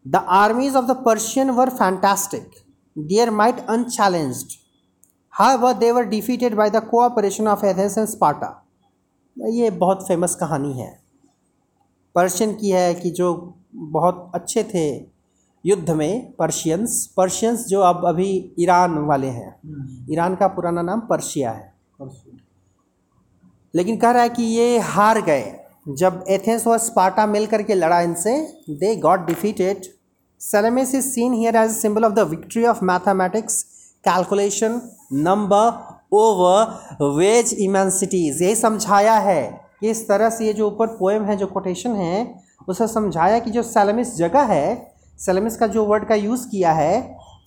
the 0.06 0.16
armies 0.16 0.76
of 0.76 0.84
the 0.84 0.90
Persian 0.90 1.50
were 1.50 1.70
fantastic 1.70 2.50
their 2.98 3.30
might 3.30 3.66
unchallenged 3.66 5.80
they 5.80 5.90
were 5.90 6.04
defeated 6.04 6.54
by 6.54 6.70
the 6.70 6.76
cooperation 6.76 7.48
of 7.48 7.66
Athens 7.66 7.98
and 7.98 8.08
Sparta 8.08 8.64
ये 9.38 9.70
बहुत 9.70 10.08
फ़ेमस 10.08 10.34
कहानी 10.34 10.72
है। 10.72 11.00
पर्शियन 12.14 12.54
की 12.54 12.70
है 12.70 12.94
कि 12.94 13.10
जो 13.10 13.54
बहुत 13.75 14.32
अच्छे 14.34 14.64
थे 14.64 15.06
युद्ध 15.66 15.90
में 15.90 16.32
पर्शियंस 16.32 17.14
पर्शियंस 17.16 17.66
जो 17.66 17.80
अब 17.80 18.06
अभी 18.06 18.54
ईरान 18.58 18.98
वाले 18.98 19.26
हैं। 19.26 19.60
ईरान 20.12 20.34
का 20.34 20.48
पुराना 20.48 20.82
नाम 20.82 21.00
पर्शिया 21.00 21.50
है। 21.50 21.75
लेकिन 23.75 23.96
कह 23.96 24.10
रहा 24.10 24.22
है 24.22 24.28
कि 24.28 24.42
ये 24.42 24.78
हार 24.78 25.22
गए। 25.22 25.60
जब 25.88 26.25
एथेंस 26.28 26.66
और 26.66 26.78
स्पार्टा 26.78 27.26
मिल 27.26 27.46
करके 27.46 27.75
लड़ा 27.75 28.00
इनसे 28.00 28.56
they 28.70 28.96
got 28.96 29.26
defeated 29.26 29.96
Salamis 30.40 30.95
is 30.95 31.05
seen 31.05 31.33
here 31.33 31.57
as 31.57 31.71
symbol 31.73 32.05
of 32.05 32.12
the 32.12 32.28
victory 32.28 32.64
of 32.66 32.85
mathematics 32.85 33.62
calculation 34.05 34.81
number 35.12 35.95
over 36.12 37.14
vague 37.19 37.55
immensities 37.61 38.43
यही 38.43 38.55
समझाया 38.55 39.14
है 39.19 39.43
कि 39.81 39.90
इस 39.90 40.07
तरह 40.09 40.31
से 40.31 40.47
ये 40.47 40.52
जो 40.52 40.66
ऊपर 40.66 40.87
पोएम 40.99 41.25
है, 41.25 41.37
जो 41.37 41.47
कोटेशन 41.47 41.95
है, 41.97 42.35
उसे 42.69 42.87
समझाया 42.88 43.38
कि 43.38 43.50
जो 43.50 43.62
सेलेमिस 43.62 44.16
जगह 44.16 44.43
है 44.45 44.95
सेलेमिस 45.19 45.57
का 45.57 45.66
जो 45.66 45.85
वर्ड 45.85 46.05
का 46.09 46.14
यूज़ 46.14 46.49
किया 46.49 46.73
है, 46.73 47.00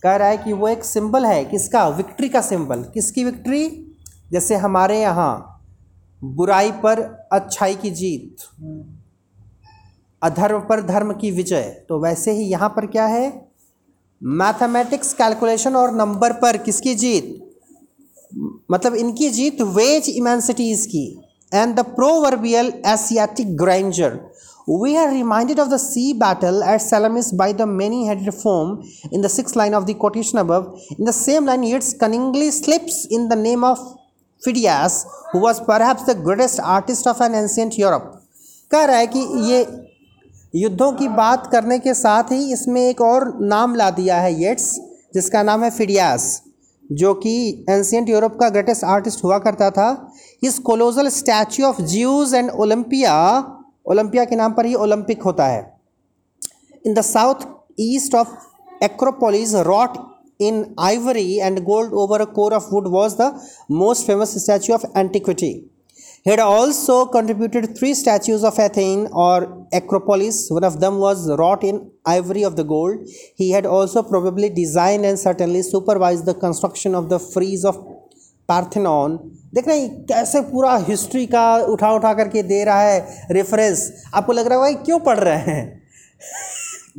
कह 0.03 0.15
रहा 0.15 0.27
है 0.27 0.38
कि 0.38 0.53
वो 0.53 0.67
एक 0.67 0.84
सिंबल 0.84 1.25
है। 1.25 1.43
किसका? 1.46 1.88
विक्ट्री 1.88 2.29
का 2.29 2.41
सिंबल 2.41 2.84
किसकी 2.93 3.24
विक्ट्री 3.24 3.67
जैसे 4.31 4.55
हमारे 4.58 5.00
यहाँ, 5.01 5.65
बुराई 6.22 6.72
पर 6.83 7.01
अच्छाई 7.31 7.75
की 7.75 7.92
जीत। 7.92 8.35
अधर्म 10.22 10.60
पर 10.60 10.82
धर्म 10.82 11.14
की 11.14 11.32
विजय। 11.32 11.64
तो 11.90 12.00
वैसे 12.00 12.32
ही 12.32 12.44
यहाँ 12.46 12.70
पर 12.70 12.86
क्या 12.86 13.05
है? 13.05 13.27
मैथमेटिक्स 14.22 15.14
कैलकुलेशन 15.14 15.75
और 15.75 15.96
नंबर 15.96 16.34
पर 16.34 16.58
किसकी 16.58 16.96
जीत? 16.96 17.38
मतलब 18.72 18.96
इनकी 18.96 19.29
जीत 19.29 19.62
वेज 19.75 20.10
इमेंसिटीज 20.10 20.86
की 20.86 21.05
and 21.53 21.75
the 21.75 21.86
proverbial 21.96 22.72
Asiatic 22.88 23.55
grandeur 23.58 24.20
we 24.70 24.96
are 24.96 25.10
reminded 25.10 25.60
of 25.60 25.70
the 25.70 25.77
sea 25.77 26.12
battle 26.14 26.62
at 26.68 26.82
Salamis 26.82 27.34
by 27.34 27.53
the 27.53 27.62
many 27.70 28.08
headed 28.08 28.32
form 28.34 28.77
in 29.14 29.22
the 29.22 29.27
six 29.27 29.58
line 29.58 29.75
of 29.75 29.86
the 29.86 29.96
quotation 30.00 30.38
अब 30.38 30.51
in 30.92 31.05
the 31.05 31.12
same 31.12 31.46
line 31.46 31.64
it's 31.64 31.94
cunningly 31.94 32.51
slips 32.51 33.05
in 33.12 33.27
the 33.27 33.38
name 33.38 33.64
of 33.66 33.79
Phidias 34.42 35.05
who 35.34 35.40
was 35.40 35.62
perhaps 35.62 36.10
the 36.10 36.18
greatest 36.25 36.60
artist 36.75 37.08
of 37.08 37.24
an 37.24 37.36
ancient 37.36 37.79
Europe 37.79 38.12
कह 38.72 38.86
रहा 38.86 38.98
है 38.98 39.08
कि 39.08 39.20
ये 39.44 39.64
युद्धों 40.53 40.92
की 40.92 41.07
बात 41.07 41.48
करने 41.51 41.77
के 41.79 41.94
साथ 41.94 42.31
ही 42.31 42.51
इसमें 42.53 42.81
एक 42.81 43.01
और 43.01 43.33
नाम 43.42 43.75
ला 43.75 43.90
दिया 43.92 44.18
है 44.22 44.33
येट्स 44.42 44.74
जिसका 45.14 45.44
नाम 45.44 45.64
है 45.64 45.70
फिडियास 45.72 46.42
जो 46.92 47.14
कि 47.14 47.66
एंशियंट 47.70 48.09
यूरोप 48.09 48.38
का 48.40 48.50
ग्रेटेस्ट 48.50 48.83
आर्टिस्ट 48.83 49.24
हुआ 49.24 49.38
करता 49.40 49.70
था 49.72 49.90
इस 50.44 50.59
colossal 50.70 51.09
statue 51.09 51.66
of 51.66 51.81
Zeus 51.81 52.33
and 52.35 52.50
Olympia 52.51 53.16
Olympia 53.85 54.25
के 54.25 54.35
नाम 54.35 54.53
पर 54.53 54.66
ही 54.66 54.74
ओलंपिक 54.85 55.22
होता 55.22 55.48
है 55.48 55.62
in 56.85 56.94
the 56.94 57.01
south 57.01 57.48
east 57.79 58.16
of 58.16 58.29
Acropolis, 58.83 59.53
wrought 59.66 59.98
in 60.42 60.64
ivory 60.79 61.33
and 61.38 61.59
gold 61.64 61.94
over 61.94 62.22
a 62.22 62.25
core 62.25 62.53
of 62.53 62.72
wood, 62.72 62.85
was 62.88 63.18
the 63.18 63.27
most 63.72 64.07
famous 64.07 64.31
statue 64.44 64.74
of 64.74 64.85
antiquity. 64.96 65.51
Had 66.25 66.40
also 66.40 67.05
contributed 67.05 67.77
three 67.77 67.94
statues 67.94 68.44
of 68.44 68.60
Athene 68.60 69.08
or 69.14 69.68
Acropolis. 69.72 70.50
One 70.50 70.64
of 70.64 70.79
them 70.79 70.98
was 70.98 71.29
wrought 71.40 71.64
in 71.64 71.92
ivory 72.05 72.44
of 72.44 72.55
the 72.55 72.64
gold. 72.64 73.08
He 73.36 73.51
had 73.51 73.66
also 73.66 74.03
probably 74.03 74.50
designed 74.50 75.05
and 75.05 75.18
certainly 75.18 75.62
supervised 75.62 76.25
the 76.25 76.34
construction 76.34 76.94
of 76.94 77.10
the 77.10 77.20
frieze 77.20 77.64
of 77.66 77.77
Parthenon 78.50 79.16
देख 79.55 79.68
रहे 79.68 79.79
हैं 79.79 79.90
कैसे 80.10 80.40
पूरा 80.51 80.75
history 80.88 81.25
का 81.34 81.44
उठा 81.74 81.92
उठा 81.94 82.14
करके 82.20 82.42
दे 82.44 82.64
रहा 82.66 82.82
है 82.82 83.27
रेफरेंस 83.32 83.84
आपको 84.14 84.34
लग 84.34 84.48
रहा 84.48 84.58
है 84.58 84.62
भाई 84.62 84.84
क्यों 84.86 85.00
पढ़ 85.08 85.20
रहे 85.20 85.38
हैं 85.50 85.62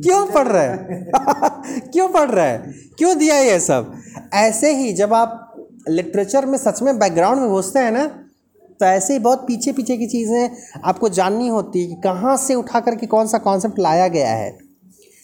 क्यों 0.03 0.25
पढ़ 0.33 0.47
रहे 0.47 0.67
हैं 0.67 1.81
क्यों 1.91 2.07
पढ़ 2.13 2.29
रहे 2.31 2.47
हैं 2.47 2.73
क्यों 2.97 3.17
दिया 3.17 3.39
ये 3.39 3.59
सब 3.59 3.91
ऐसे 4.33 4.73
ही 4.75 4.93
जब 5.01 5.13
आप 5.13 5.37
लिटरेचर 5.89 6.45
में 6.45 6.57
सच 6.57 6.81
में 6.81 6.97
बैकग्राउंड 6.99 7.41
में 7.41 7.49
घुसते 7.49 7.79
हैं 7.79 7.91
ना 7.91 8.05
तो 8.81 8.85
ऐसे 8.85 9.13
ही 9.13 9.19
बहुत 9.19 9.45
पीछे 9.47 9.71
पीछे 9.71 9.97
की 9.97 10.05
चीज़ें 10.07 10.81
आपको 10.85 11.09
जाननी 11.15 11.47
होती 11.47 11.81
है 11.81 11.87
कि 11.87 12.01
कहाँ 12.03 12.35
से 12.37 12.55
उठा 12.55 12.79
करके 12.79 13.07
कौन 13.07 13.27
सा 13.27 13.37
कॉन्सेप्ट 13.37 13.79
लाया 13.79 14.07
गया 14.15 14.29
है। 14.29 14.57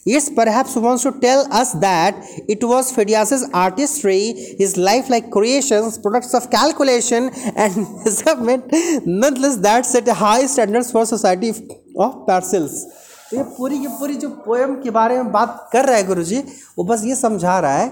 इस 0.06 0.30
perhaps 0.38 0.76
wants 0.78 1.04
to 1.04 1.10
tell 1.22 1.40
us 1.54 1.76
that 1.76 2.50
it 2.50 2.64
was 2.64 2.92
Phidias 2.94 3.34
artistry 3.56 4.20
is 4.62 4.74
life 4.80 5.10
like 5.12 5.32
creation 5.34 5.90
products 6.02 6.36
of 6.36 6.46
calculation 6.48 7.30
and 7.58 7.78
measurement 7.78 8.70
not 9.08 9.40
that 9.64 9.86
set 9.86 10.10
high 10.20 10.48
standards 10.48 10.92
for 10.92 11.06
society 11.06 11.50
of 11.50 12.14
parcels 12.28 12.86
तो 13.32 13.38
ये 13.38 13.44
पूरी 13.58 13.80
की 13.80 13.88
पूरी 14.00 14.16
जो 14.16 14.30
पोएम 14.46 14.76
के 14.76 14.90
बारे 14.92 15.16
में 15.16 15.32
बात 15.32 15.70
कर 15.74 15.86
रहा 15.86 15.96
है 15.96 16.08
गुरु 16.08 16.24
जी 16.24 16.44
वो 16.78 16.84
बस 16.84 17.04
ये 17.06 17.16
समझा 17.16 17.60
रहा 17.60 17.78
है 17.78 17.92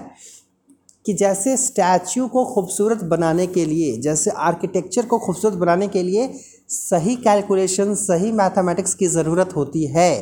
कि 1.06 1.12
जैसे 1.14 1.56
स्टैचू 1.56 2.26
को 2.28 2.44
खूबसूरत 2.44 3.02
बनाने 3.04 3.46
के 3.46 3.64
लिए 3.64 3.96
जैसे 4.00 4.30
आर्किटेक्चर 4.30 5.06
को 5.06 5.18
खूबसूरत 5.18 5.54
बनाने 5.54 5.88
के 5.88 6.02
लिए 6.02 6.28
सही 6.68 7.16
कैलकुलेशन 7.16 7.94
सही 7.94 8.32
मैथमेटिक्स 8.32 8.94
की 8.94 9.06
ज़रूरत 9.08 9.54
होती 9.56 9.84
है। 9.86 10.12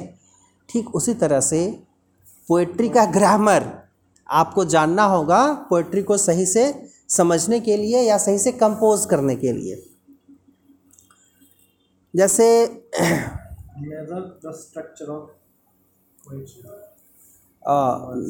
ठीक 0.69 0.95
उसी 0.95 1.15
तरह 1.15 1.41
से 1.41 1.67
पोइट्री 2.49 2.89
का 2.89 3.05
ग्रामर 3.13 3.65
आपको 4.29 4.65
जानना 4.65 5.05
होगा 5.05 5.41
पोइट्री 5.71 6.03
को 6.03 6.17
सही 6.17 6.47
से 6.47 6.73
समझने 7.09 7.61
के 7.61 7.77
लिए 7.77 8.01
या 8.03 8.19
सही 8.19 8.39
से 8.39 8.53
कंपोज 8.53 9.05
करने 9.07 9.37
के 9.37 9.53
लिए। 9.53 9.83
जैसे 12.15 12.47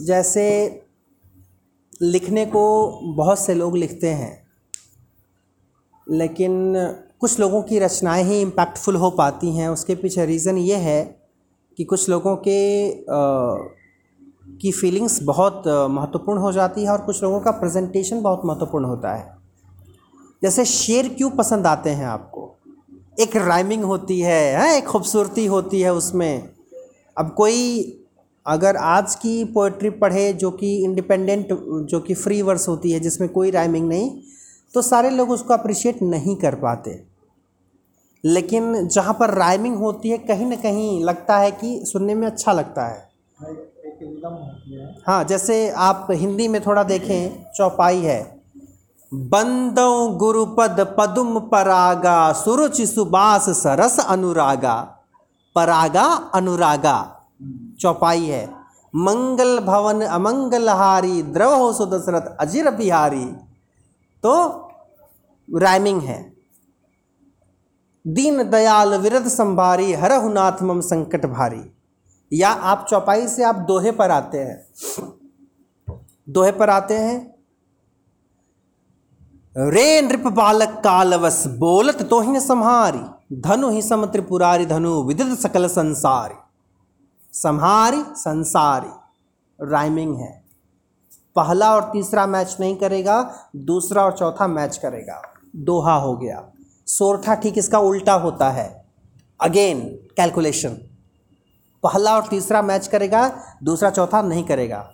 जैसे 0.06 0.44
लिखने 2.04 2.46
को 2.46 2.64
बहुत 3.16 3.38
से 3.38 3.54
लोग 3.54 3.76
लिखते 3.76 4.08
हैं 4.08 4.32
लेकिन 6.06 6.74
कुछ 7.20 7.38
लोगों 7.40 7.62
की 7.62 7.78
रचनाएँ 7.78 8.24
ही 8.24 8.40
इम्पैक्टफुल 8.40 8.96
हो 8.96 9.10
पाती 9.10 9.56
हैं। 9.56 9.68
उसके 9.68 9.94
पीछे 9.94 10.26
रीज़न 10.26 10.58
ये 10.58 10.76
है 10.76 11.02
कि 11.78 11.84
कुछ 11.84 12.08
लोगों 12.08 12.36
के 12.36 12.58
अ, 12.90 13.74
की 14.60 14.72
फीलिंग्स 14.72 15.22
बहुत 15.22 15.62
महत्वपूर्ण 15.90 16.38
हो 16.38 16.52
जाती 16.52 16.84
है 16.84 16.90
और 16.90 17.00
कुछ 17.00 17.22
लोगों 17.22 17.40
का 17.40 17.50
प्रेजेंटेशन 17.50 18.20
बहुत 18.22 18.42
महत्वपूर्ण 18.44 18.84
होता 18.84 19.14
है। 19.14 19.36
जैसे 20.42 20.64
शेर 20.64 21.08
क्यों 21.08 21.30
पसंद 21.30 21.66
आते 21.66 21.90
हैं 21.90 22.06
आपको? 22.06 22.50
एक 23.20 23.36
राइमिंग 23.36 23.84
होती 23.84 24.20
है 24.20 24.56
हाँ 24.56 24.68
एक 24.68 24.84
खूबसूरती 24.84 25.46
होती 25.46 25.80
है 25.80 25.92
उसमें। 25.92 26.48
अब 27.18 27.34
कोई 27.36 27.58
अगर 28.46 28.76
आज 28.76 29.14
की 29.14 29.44
पोइट्री 29.44 29.90
पढ़े 29.90 30.32
जो 30.32 30.50
कि 30.50 30.84
इंडिपेंडेंट 30.84 31.48
जो 31.88 32.00
कि 32.00 32.14
फ्री 32.14 32.42
वर्स 32.42 32.68
होती 32.68 32.90
है, 32.90 33.00
जिसमें 33.00 33.28
कोई 33.30 33.50
राइमिंग 33.50 33.88
नहीं 33.88 34.10
तो 34.74 34.82
सारे 34.82 35.10
लोग 35.10 35.30
उसको 35.30 35.54
अप्रिशिएट 35.54 36.02
नहीं 36.02 36.36
कर 36.36 36.54
पाते। 36.54 37.02
लेकिन 38.24 38.86
जहाँ 38.88 39.14
पर 39.14 39.30
राइमिंग 39.30 39.76
होती 39.76 40.08
है, 40.08 40.18
कहीं 40.18 40.46
ना 40.46 40.56
कहीं 40.56 41.04
लगता 41.04 41.36
है 41.38 41.50
कि 41.50 41.80
सुनने 41.86 42.14
में 42.14 42.26
अच्छा 42.26 42.52
लगता 42.52 42.86
है 42.86 43.08
है। 43.40 45.02
हाँ 45.06 45.24
जैसे 45.24 45.70
आप 45.70 46.06
हिंदी 46.10 46.48
में 46.48 46.60
थोड़ा 46.66 46.82
देखें, 46.82 47.52
चौपाई 47.56 48.00
है, 48.00 48.22
बंदो 49.12 50.08
गुरुपद 50.08 50.94
पदुम 50.98 51.40
परागा, 51.40 52.32
सुरुचि 52.32 52.86
सुबास 52.86 53.48
सरस 53.58 53.98
अनुरागा, 54.00 54.76
परागा 55.56 56.04
अनुरागा। 56.34 57.13
चौपाई 57.80 58.26
है। 58.26 58.44
मंगल 58.94 59.58
भवन 59.58 60.00
अमंगलहारी 60.00 61.22
द्रव 61.22 61.54
हो 61.54 61.72
सुदशरथ 61.72 62.36
अजीर 62.40 62.70
बिहारी 62.70 63.24
तो 64.24 64.34
राइमिंग 65.48 66.00
है। 66.02 66.18
दीन 68.04 68.42
दयाल 68.50 68.94
विरध 68.94 69.28
संभारी 69.28 69.92
हरहु 69.92 70.28
नाथ 70.28 70.62
मम 70.62 70.80
संकट 70.80 71.26
भारी। 71.26 71.62
या 72.32 72.50
आप 72.50 72.86
चौपाई 72.90 73.26
से 73.28 73.44
आप 73.44 73.54
दोहे 73.68 73.90
पर 73.92 74.10
आते 74.10 74.38
हैं। 74.38 74.66
दोहे 76.28 76.52
पर 76.52 76.70
आते 76.70 76.98
हैं। 76.98 77.34
रे 79.56 80.00
नृप 80.02 80.26
बालक 80.32 80.80
कालवस 80.84 81.46
बोलत 81.58 82.02
तो 82.02 82.20
ही 82.20 82.40
संहारी। 82.40 83.04
धनु 83.40 83.68
ही 83.70 83.82
सम 83.82 84.06
त्रिपुरारी 84.06 84.66
धनु 84.66 85.02
विदित 85.02 85.38
सकल 85.38 85.66
संसारी। 85.68 86.34
संहारी 87.34 88.02
संसारी। 88.08 88.90
राइमिंग 89.66 90.16
है। 90.16 90.44
पहला 91.36 91.74
और 91.74 91.90
तीसरा 91.92 92.26
मैच 92.26 92.56
नहीं 92.60 92.76
करेगा, 92.76 93.34
दूसरा 93.56 94.04
और 94.04 94.12
चौथा 94.12 94.46
मैच 94.46 94.76
करेगा। 94.76 95.22
दोहा 95.56 95.94
हो 95.94 96.16
गया। 96.16 96.48
सोरठा 96.86 97.34
ठीक 97.34 97.58
इसका 97.58 97.78
उल्टा 97.78 98.12
होता 98.12 98.50
है। 98.50 98.84
अगेन 99.40 99.80
कैलकुलेशन 100.16 100.70
पहला 101.82 102.16
और 102.16 102.26
तीसरा 102.26 102.62
मैच 102.62 102.86
करेगा, 102.86 103.42
दूसरा 103.62 103.90
चौथा 103.90 104.22
नहीं 104.22 104.44
करेगा। 104.44 104.90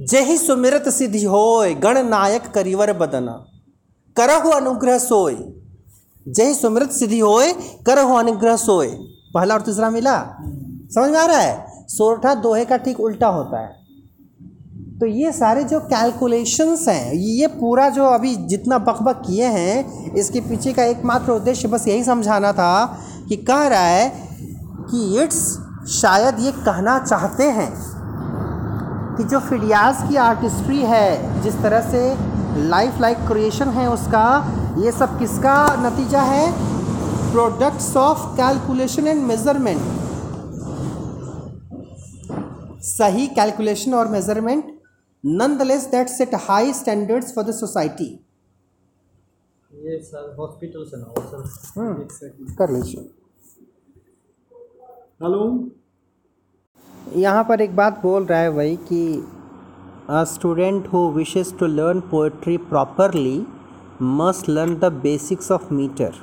जहि 0.00 0.38
सुमिरत 0.38 0.88
सिद्धि 0.88 1.24
होय, 1.24 1.74
गण 1.74 2.02
नायक 2.02 2.46
करिवर 2.46 2.92
बदना। 2.92 3.46
करहु 4.16 4.50
अनुग्रह 4.50 4.98
सोय। 4.98 5.36
जहि 6.28 6.54
सुमिरत 6.54 6.90
सिद्धि 6.90 7.18
होय, 7.18 7.52
करहु 7.86 8.14
अनुग्रह 8.14 8.56
सोय। 8.56 8.88
पहला 9.34 9.54
और 9.54 9.62
तीसरा 9.62 9.90
मिला? 9.90 10.36
समझ 10.94 11.10
में 11.10 11.18
आ 11.18 11.24
रहा 11.26 11.38
है? 11.38 11.66
सोरठा 11.88 12.34
दोहे 12.34 12.64
का 12.64 12.76
ठीक 12.76 13.00
उल्टा 13.00 13.28
होता 13.28 13.60
है। 13.60 13.76
तो 15.00 15.06
ये 15.06 15.32
सारे 15.32 15.64
जो 15.64 15.80
कैलकुलेशंस 15.80 16.88
हैं, 16.88 17.12
ये 17.12 17.46
पूरा 17.46 17.88
जो 17.88 18.04
अभी 18.04 18.34
जितना 18.36 18.78
बकबक 18.78 19.22
किए 19.26 19.44
हैं, 19.44 20.12
इसके 20.14 20.40
पीछे 20.40 20.72
का 20.72 20.84
एकमात्र 20.84 21.32
उद्देश्य 21.32 21.68
बस 21.68 21.86
यही 21.88 22.04
समझाना 22.04 22.52
था 22.52 23.00
कि 23.28 23.36
कह 23.36 23.66
रहा 23.66 23.80
है 23.80 24.08
कि 24.90 25.22
इट्स 25.22 25.58
शायद 25.90 26.40
ये 26.40 26.52
कहना 26.52 26.98
चाहते 26.98 27.44
हैं 27.50 27.70
कि 29.16 29.24
जो 29.24 29.40
फिडियाज 29.40 30.08
की 30.08 30.16
आर्टिस्ट्री 30.16 30.82
है, 30.82 31.42
जिस 31.42 31.62
तरह 31.62 31.90
से 31.90 32.02
लाइफ 32.68 33.00
लाइक 33.00 33.18
क्रिएशन 33.18 33.68
है 33.68 33.88
उसका, 33.90 34.26
ये 34.78 34.92
सब 34.92 35.18
किसका 35.18 35.64
नतीजा 35.78 36.22
है? 36.22 36.50
Products 37.32 37.96
of 37.96 38.26
calculation 38.36 39.06
and 39.06 39.22
measurement 39.22 39.97
सही 42.98 43.26
कैलकुलेशन 43.34 43.94
और 43.94 44.08
measurement 44.10 44.72
none 45.24 45.56
the 45.58 45.62
less 45.62 45.86
that 45.90 46.08
set 46.08 46.34
high 46.48 46.72
standards 46.74 47.34
for 47.34 47.44
the 47.44 47.54
society 47.54 48.10
कर 52.58 52.70
लीजिए। 52.70 53.00
हेलो। 55.22 55.42
यहाँ 57.16 57.44
पर 57.44 57.60
एक 57.60 57.74
बात 57.76 58.00
बोल 58.02 58.24
रहा 58.26 58.38
है 58.38 58.50
भाई 58.54 58.76
कि 58.88 59.02
student 60.26 60.86
who 60.92 61.08
wishes 61.12 61.52
to 61.58 61.66
learn 61.66 62.00
poetry 62.10 62.56
properly 62.66 63.38
must 64.02 64.48
learn 64.48 64.74
the 64.78 64.92
basics 65.02 65.50
of 65.52 65.72
metre 65.74 66.14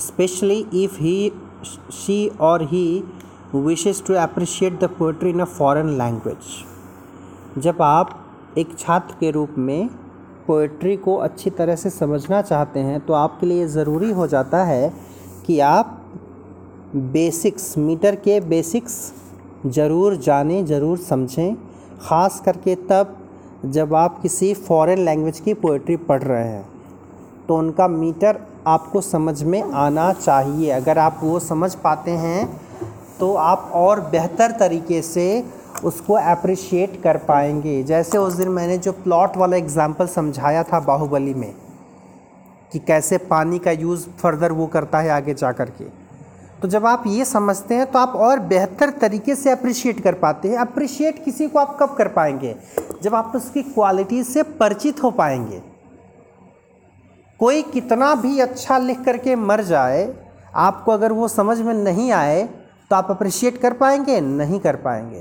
specially 0.00 0.58
if 0.84 0.96
he 1.00 1.32
she 1.94 2.26
और 2.40 2.62
he 2.68 2.86
he 3.52 3.58
wishes 3.60 4.00
to 4.00 4.14
appreciate 4.22 4.78
the 4.80 4.88
poetry 4.90 5.30
in 5.30 5.40
a 5.40 5.46
foreign 5.46 5.96
language. 5.98 6.52
जब 7.58 7.82
आप 7.82 8.18
एक 8.58 8.78
छात्र 8.78 9.14
के 9.20 9.30
रूप 9.30 9.54
में 9.58 9.88
पोइट्री 10.46 10.96
को 10.96 11.16
अच्छी 11.24 11.50
तरह 11.58 11.76
से 11.76 11.90
समझना 11.90 12.40
चाहते 12.42 12.80
हैं 12.80 13.00
तो 13.06 13.12
आपके 13.14 13.46
लिए 13.46 13.66
ज़रूरी 13.68 14.10
हो 14.12 14.26
जाता 14.26 14.64
है 14.64 14.92
कि 15.46 15.58
आप 15.60 15.98
बेसिक्स 16.94 17.76
मीटर 17.78 18.14
के 18.24 18.40
बेसिक्स 18.40 18.96
ज़रूर 19.66 20.16
जानें, 20.16 20.64
ज़रूर 20.66 20.98
समझें। 20.98 21.54
ख़ास 22.00 22.40
करके 22.44 22.74
तब 22.90 23.16
जब 23.66 23.94
आप 23.94 24.20
किसी 24.22 24.52
फॉरेन 24.54 25.04
लैंग्वेज 25.04 25.40
की 25.40 25.54
पोइट्री 25.54 25.96
पढ़ 26.08 26.22
रहे 26.22 26.48
हैं 26.48 26.66
तो 27.48 27.56
उनका 27.56 27.88
मीटर 27.88 28.38
आपको 28.66 29.00
समझ 29.00 29.42
में 29.42 29.62
आना 29.62 30.12
चाहिए। 30.12 30.70
अगर 30.70 30.98
आप 30.98 31.20
वो 31.22 31.38
समझ 31.40 31.74
पाते 31.76 32.10
हैं 32.24 32.40
तो 33.22 33.34
आप 33.34 33.70
और 33.74 34.00
बेहतर 34.10 34.50
तरीके 34.50 35.00
से 35.02 35.24
उसको 35.84 36.14
अप्रिशिएट 36.14 37.00
कर 37.02 37.16
पाएँगे। 37.18 37.82
जैसे 37.82 38.18
उस 38.18 38.32
दिन 38.34 38.48
मैंने 38.48 38.78
जो 38.78 38.92
प्लॉट 38.94 39.36
वाला 39.36 39.56
एग्ज़ाम्पल 39.56 40.06
समझाया 40.06 40.62
था 40.62 40.80
बाहुबली 40.80 41.34
में, 41.34 41.52
कि 42.72 42.78
कैसे 42.78 43.18
पानी 43.20 43.58
का 43.58 43.70
यूज़ 43.72 44.06
फर्दर 44.20 44.52
वो 44.52 44.66
करता 44.66 44.98
है 44.98 45.10
आगे 45.10 45.34
जा 45.34 45.52
कर 45.52 45.70
के। 45.70 45.84
तो 46.62 46.68
जब 46.68 46.86
आप 46.86 47.04
ये 47.06 47.24
समझते 47.24 47.74
हैं 47.74 47.86
तो 47.86 47.98
आप 47.98 48.16
और 48.18 48.40
बेहतर 48.48 48.90
तरीके 49.00 49.34
से 49.34 49.50
अप्रिशिएट 49.50 50.00
कर 50.00 50.14
पाते 50.14 50.48
हैं। 50.48 50.56
अप्रिशिएट 50.58 51.22
किसी 51.24 51.46
को 51.48 51.58
आप 51.58 51.76
कब 51.80 51.94
कर 51.96 52.08
पाएँगे? 52.08 52.54
जब 53.02 53.14
आप 53.14 53.32
उसकी 53.36 53.62
क्वालिटी 53.64 54.22
से 54.24 54.42
परिचित 54.42 55.02
हो 55.02 55.10
पाएँगे। 55.12 55.60
कोई 57.40 57.62
कितना 57.70 58.14
भी 58.16 58.38
अच्छा 58.40 58.78
लिख 58.78 59.04
करके 59.04 59.36
मर 59.36 59.62
जाए, 59.64 60.12
आपको 60.56 60.92
अगर 60.92 61.12
वो 61.12 61.28
समझ 61.28 61.60
में 61.60 61.72
नहीं 61.74 62.10
आए 62.12 62.48
तो 62.92 62.96
आप 62.96 63.10
अप्रिशिएट 63.10 63.56
कर 63.58 63.72
पाएँगे, 63.72 64.20
नहीं 64.20 64.58
कर 64.60 64.76
पाएँगे। 64.78 65.20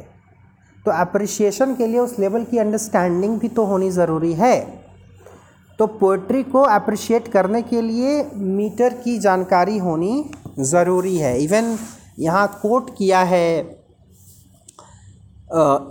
तो 0.86 0.92
अप्रिशिएशन 0.94 1.76
के 1.76 1.88
लिए 1.88 2.00
उस 2.00 2.18
लेवल 2.20 2.44
की 2.46 2.58
अंडरस्टैंडिंग 2.58 3.38
भी 3.40 3.48
तो 3.50 3.64
होनी 3.66 3.90
ज़रूरी 3.92 4.32
है। 4.34 4.60
तो 5.80 5.86
पोइट्री 6.00 6.42
को 6.46 6.62
अप्रिशिएट 6.62 7.28
करने 7.28 7.62
के 7.62 7.82
लिए 7.82 8.24
मीटर 8.36 8.94
की 9.04 9.18
जानकारी 9.20 9.78
होनी 9.78 10.24
ज़रूरी 10.62 11.16
है। 11.18 11.38
इवन 11.44 11.78
यहाँ 12.20 12.48
कोट 12.62 12.90
किया 12.98 13.22
है 13.24 13.48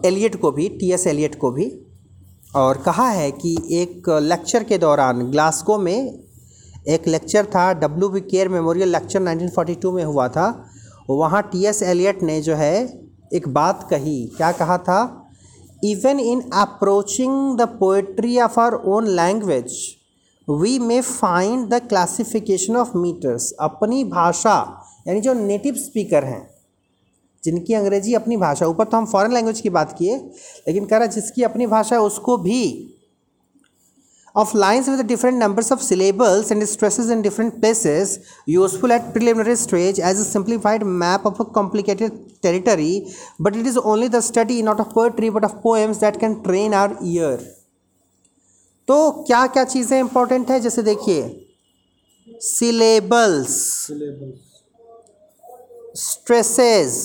एलियट 0.05 0.37
को 0.40 0.51
भी 0.53 0.69
टी 0.81 0.93
एस 0.93 1.07
एलियट 1.07 1.38
को 1.40 1.51
भी, 1.51 1.71
और 2.57 2.83
कहा 2.85 3.09
है 3.11 3.31
कि 3.33 3.57
एक 3.73 4.09
लेक्चर 4.23 4.64
के 4.64 4.79
दौरान 4.79 5.31
ग्लासगो 5.31 5.79
में 5.79 6.19
एक 6.88 7.09
लेक्चर 7.09 7.47
था 7.47 7.73
W 7.81 8.09
B 8.09 8.21
Ker 8.23 8.49
memorial 8.49 8.93
lecture 8.93 9.21
1942 9.23 9.93
में 9.95 10.05
हुआ 10.05 10.29
था। 10.29 10.47
वहाँ 11.11 11.42
टी 11.42 11.64
एस 11.66 11.83
एलियट 11.83 12.23
ने 12.23 12.40
जो 12.40 12.55
है 12.55 12.75
एक 13.35 13.49
बात 13.49 13.87
कही। 13.90 14.27
क्या 14.37 14.51
कहा 14.53 14.77
था? 14.79 15.01
Even 15.85 16.20
in 16.20 16.40
approaching 16.55 17.57
the 17.59 17.68
poetry 17.79 18.38
of 18.40 18.61
our 18.61 18.75
own 18.75 19.07
language 19.07 19.77
we 20.49 20.79
may 20.79 21.01
find 21.01 21.68
the 21.68 21.81
classification 21.88 22.77
of 22.77 22.96
metres 22.96 23.51
अपनी 23.61 24.05
भाषा, 24.05 24.57
यानी 25.09 25.20
जो 25.20 25.35
नेटिव 25.35 25.75
स्पीकर 25.75 26.25
हैं, 26.25 26.49
जिनकी 27.44 27.75
अंग्रेज़ी 27.75 28.14
अपनी 28.14 28.37
भाषा, 28.37 28.66
ऊपर 28.66 28.85
तो 28.85 28.96
हम 28.96 29.07
फॉरेन 29.07 29.33
लैंग्वेज 29.33 29.61
की 29.61 29.70
बात 29.70 29.94
किए, 29.99 30.16
लेकिन 30.68 30.85
कह 30.85 30.96
रहा 30.96 31.07
जिसकी 31.09 31.42
अपनी 31.42 31.66
भाषा 31.66 31.96
है, 31.96 32.03
उसको 32.03 32.37
भी 32.37 32.96
of 34.35 34.55
lines 34.55 34.88
with 34.88 35.07
different 35.07 35.37
numbers 35.37 35.71
of 35.71 35.83
syllables 35.83 36.51
and 36.51 36.66
stresses 36.69 37.11
in 37.11 37.23
different 37.23 37.61
places 37.61 38.35
useful 38.47 38.93
at 38.93 39.12
preliminary 39.12 39.57
stage 39.57 39.99
as 39.99 40.21
a 40.21 40.25
simplified 40.25 40.85
map 40.85 41.25
of 41.25 41.40
a 41.40 41.45
complicated 41.45 42.12
territory 42.43 43.07
but 43.38 43.57
it 43.57 43.66
is 43.66 43.77
only 43.77 44.09
the 44.09 44.21
study 44.21 44.62
not 44.62 44.79
of 44.81 44.90
poetry 44.90 45.31
but 45.31 45.45
of 45.45 45.62
poems 45.62 46.01
that 46.01 46.19
can 46.19 46.43
train 46.43 46.75
our 46.75 46.97
ear 47.03 47.38
तो 48.88 49.11
क्या 49.27 49.47
क्या 49.55 49.64
चीज़ें 49.64 49.99
important 49.99 50.51
है 50.51 50.59
जैसे 50.61 50.83
देखिए 50.83 51.23
syllables 52.43 53.53
stresses 56.05 56.97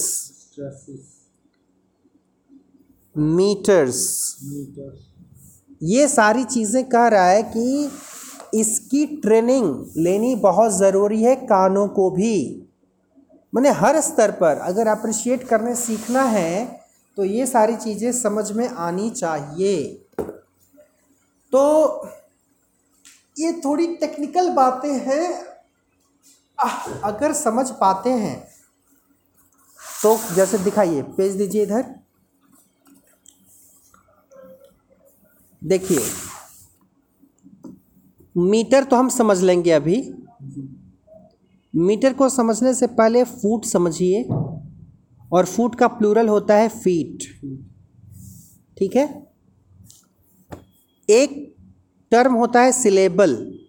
metres 3.16 4.00
metres 4.44 5.15
ये 5.86 6.08
सारी 6.08 6.44
चीज़ें 6.46 6.84
कह 6.90 7.08
रहा 7.08 7.26
है 7.26 7.42
कि 7.46 7.92
इसकी 8.54 9.06
ट्रेनिंग 9.18 9.86
लेनी 9.98 10.36
बहुत 10.42 10.72
ज़रूरी 10.74 11.22
है 11.24 11.36
कानों 11.46 11.88
को 11.90 12.10
भी। 12.12 12.38
मैंने 13.54 13.70
हर 13.74 14.00
स्तर 14.02 14.32
पर 14.34 14.58
अगर 14.60 14.88
अप्रिशिएट 14.90 15.44
करने 15.48 15.76
सीखना 15.78 16.24
है 16.24 16.66
तो 17.18 17.24
ये 17.26 17.46
सारी 17.46 17.76
चीज़ें 17.78 18.12
समझ 18.14 18.52
में 18.52 18.68
आनी 18.68 19.10
चाहिए। 19.12 19.84
तो 21.54 21.62
ये 23.38 23.52
थोड़ी 23.66 23.88
टेक्निकल 23.96 24.50
बातें 24.52 24.94
हैं। 25.02 25.28
अगर 27.04 27.34
समझ 27.36 27.70
पाते 27.72 28.10
हैं 28.12 28.38
तो 30.02 30.18
जैसे 30.36 30.58
दिखाइए, 30.60 31.02
पेज 31.02 31.36
दीजिए 31.36 31.64
इधर। 31.64 31.84
देखिए, 35.66 36.00
मीटर 38.38 38.84
तो 38.84 38.96
हम 38.96 39.10
समझ 39.10 39.42
लेंगे 39.44 39.72
अभी। 39.72 40.14
मीटर 41.76 42.14
को 42.14 42.30
समझने 42.30 42.74
से 42.74 42.88
पहले 42.88 43.24
फुट 43.24 43.66
समझिए, 43.66 44.24
और 45.34 45.46
फुट 45.46 45.76
का 45.76 45.88
प्लूरल 45.88 46.28
होता 46.28 46.56
है 46.56 46.70
फीट। 46.70 47.24
ठीक 48.78 48.96
है? 48.96 49.28
एक 51.10 51.56
टर्म 52.12 52.34
होता 52.34 52.62
है 52.62 52.72
सिलेबल। 52.72 53.60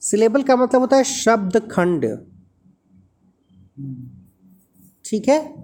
सिलेबल 0.00 0.42
का 0.42 0.56
मतलब 0.56 0.80
होता 0.80 0.96
है 0.96 1.04
शब्द 1.04 1.56
खंड। 1.56 2.06
ठीक 5.04 5.28
है? 5.28 5.54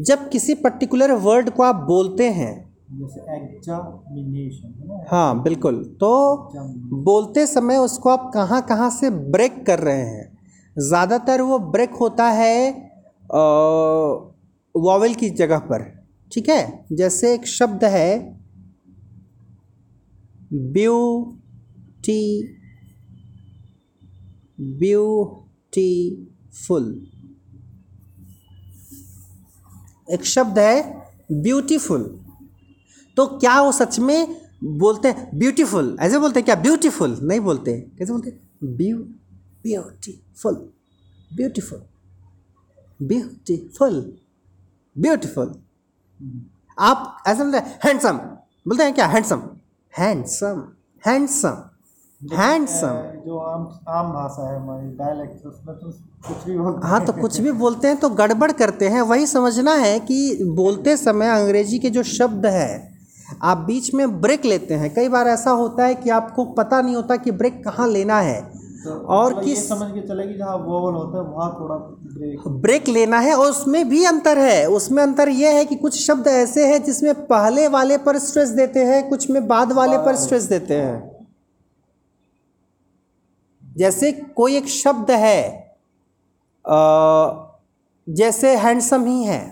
जब 0.00 0.28
किसी 0.30 0.54
पर्टिकुलर 0.54 1.12
वर्ड 1.12 1.50
को 1.50 1.62
आप 1.62 1.74
बोलते 1.74 2.30
हैं 2.30 2.69
जैसे 2.90 3.20
एग्जामिनेशन 3.34 5.02
हाँ 5.10 5.42
बिल्कुल। 5.42 5.82
तो 6.00 6.10
बोलते 7.04 7.46
समय 7.46 7.76
उसको 7.78 8.10
आप 8.10 8.30
कहाँ 8.34 8.60
कहाँ 8.68 8.88
से 8.90 9.10
ब्रेक 9.34 9.64
कर 9.66 9.78
रहे 9.78 10.00
हैं? 10.00 10.38
ज़्यादातर 10.76 11.40
वो 11.42 11.58
ब्रेक 11.70 11.94
होता 12.00 12.28
है 12.30 12.70
वॉवेल 14.74 15.14
की 15.14 15.30
जगह 15.40 15.58
पर 15.70 15.82
ठीक 16.32 16.48
है? 16.48 16.84
जैसे 16.92 17.32
एक 17.34 17.46
शब्द 17.48 17.84
है 17.84 18.38
ब्यूटी 20.72 22.20
ब्यूटीफुल 24.80 26.84
एक 30.08 30.24
शब्द 30.26 30.58
है 30.58 30.82
ब्यूटीफुल 31.42 32.02
तो 33.20 33.26
क्या 33.38 33.60
वो 33.60 33.72
सच 33.72 33.98
में 33.98 34.36
बोलते 34.64 35.08
हैं 35.08 35.38
ब्यूटीफुल 35.38 35.96
ऐसे 36.00 36.18
बोलते 36.18 36.40
हैं 36.40 36.44
क्या? 36.44 36.54
ब्यूटीफुल 36.54 37.18
नहीं 37.22 37.40
बोलते। 37.40 37.72
कैसे 37.98 38.12
बोलते? 38.12 38.30
Beau 38.64 38.98
beautiful 39.64 40.54
beautiful 41.36 41.82
beautiful 43.02 44.12
beautiful 44.96 45.54
आप 46.78 47.22
ऐसे 47.26 47.42
बोलते 47.44 47.58
हैं 47.58 47.78
हैंडसम 47.84 48.18
बोलते 48.68 48.84
हैं 48.84 48.94
क्या? 48.94 49.06
हैंडसम 49.06 49.42
हैंडसम 49.98 50.62
हैंडसम 51.06 51.62
हैंडसम 52.36 53.02
जो 53.26 53.38
आम 53.38 53.62
आम 53.88 54.12
भाषा 54.12 54.50
है 54.50 54.60
हमारी 54.60 54.88
डायलेक्ट 54.96 55.46
उसमें 55.46 55.76
तो 55.76 55.90
कुछ 56.28 56.44
भी 56.46 56.58
बोलते 56.58 56.88
हाँ 56.88 57.04
तो 57.04 57.12
कुछ 57.12 57.40
भी 57.40 57.52
बोलते 57.52 57.88
हैं 57.88 57.96
तो 57.96 58.08
गड़बड़ 58.10 58.52
करते 58.52 58.88
हैं। 58.88 59.00
वही 59.02 59.26
समझना 59.26 59.74
है 59.74 59.98
कि 60.00 60.44
बोलते 60.44 60.96
समय 60.96 61.28
अंग्रेज़ी 61.28 61.78
के 61.78 61.90
जो 61.90 62.02
शब्द 62.02 62.46
है 62.46 62.89
आप 63.42 63.58
बीच 63.58 63.92
में 63.94 64.20
ब्रेक 64.20 64.44
लेते 64.44 64.74
हैं। 64.74 64.92
कई 64.94 65.08
बार 65.08 65.28
ऐसा 65.28 65.50
होता 65.52 65.84
है 65.84 65.94
कि 65.94 66.10
आपको 66.10 66.44
पता 66.54 66.80
नहीं 66.80 66.96
होता 66.96 67.16
कि 67.16 67.30
ब्रेक 67.32 67.62
कहाँ 67.64 67.88
लेना 67.88 68.20
है। 68.20 68.40
तो 68.84 68.90
और 68.90 69.32
मतलब 69.32 69.44
किस 69.44 69.68
समझ 69.68 69.90
के 69.90 70.00
चलेगी 70.00 70.36
जहाँ 70.38 70.56
वोवल 70.56 70.94
होता 70.94 71.18
है 71.18 71.24
वहाँ 71.26 71.50
थोड़ा 71.54 71.76
ब्रेक 71.76 72.48
ब्रेक 72.60 72.88
लेना 72.88 73.18
है 73.18 73.34
और 73.34 73.50
उसमें 73.50 73.88
भी 73.88 74.04
अंतर 74.04 74.38
है। 74.38 74.66
उसमें 74.68 75.02
अंतर 75.02 75.28
यह 75.28 75.56
है 75.56 75.64
कि 75.64 75.76
कुछ 75.76 76.00
शब्द 76.00 76.26
ऐसे 76.26 76.66
हैं 76.66 76.82
जिसमें 76.84 77.14
पहले 77.26 77.66
वाले 77.68 77.98
पर 77.98 78.18
स्ट्रेस 78.18 78.48
देते 78.50 78.84
हैं 78.84 79.08
कुछ 79.08 79.30
में 79.30 79.46
बाद 79.48 79.72
वाले 79.72 79.98
पर 79.98 80.16
स्ट्रेस 80.16 80.42
देते 80.44 80.76
हैं। 80.76 81.28
जैसे 83.64 84.12
कोई 84.12 84.56
एक 84.56 84.68
शब्द 84.68 85.10
है 85.10 85.70
जैसे 88.06 88.54
हैंडसम 88.56 89.04
ही 89.06 89.22
है। 89.24 89.42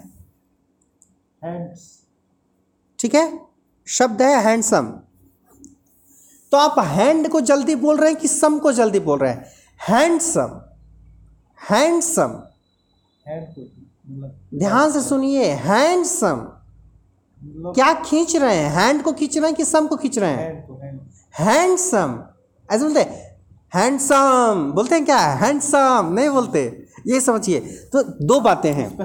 ठीक 2.99 3.15
है? 3.15 3.48
शब्द 3.89 4.23
है 4.23 4.43
हैंडसम। 4.43 4.87
तो 6.53 6.57
आप 6.57 6.75
हैंड 6.79 7.29
को 7.29 7.41
जल्दी 7.41 7.75
बोल 7.75 7.97
रहे 7.97 8.11
हैं 8.11 8.21
कि 8.21 8.29
सम 8.29 8.59
को 8.59 8.73
जल्दी 8.73 9.01
बोल 9.01 9.19
रहे 9.19 9.31
हैं? 9.31 9.47
हैंडसम। 9.89 10.61
हैंडसम। 11.71 12.43
ध्यान 14.59 14.93
से 14.93 15.03
सुनिए 15.03 15.45
हैंडसम। 15.45 16.37
क्या 17.45 17.95
खींच 17.95 18.37
रहे 18.37 18.57
हैं? 18.57 18.71
हैंड 18.71 19.03
को 19.03 19.13
खींच 19.13 19.39
रहे 19.39 19.47
हैं 19.47 19.55
कि 19.55 19.65
सम 19.65 19.87
को 19.87 19.97
खींच 19.97 20.19
रहे 20.19 20.31
हैं? 20.31 20.69
हैंडसम। 21.39 22.25
ऐसे 22.71 22.85
बोलते 22.85 23.01
हैंडसम। 23.75 24.73
बोलते 24.75 24.95
हैं 24.95 25.05
क्या? 25.05 25.19
हैंडसम। 25.19 26.11
नहीं 26.13 26.29
बोलते। 26.29 26.87
ये 27.07 27.21
समझिए। 27.21 27.61
तो 27.61 28.03
दो 28.03 28.41
बातें 28.41 28.73
हैं। 28.73 28.97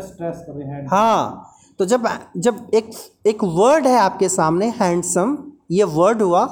हाँ। 0.88 1.50
तो 1.84 1.88
जब 1.88 2.08
जब 2.38 2.70
एक 2.74 2.92
एक 3.28 3.44
वर्ड 3.44 3.88
है 3.88 3.98
आपके 3.98 4.28
सामने 4.30 4.68
हैंडसम 4.82 5.38
ये 5.72 5.84
वर्ड 5.84 6.22
हुआ, 6.22 6.44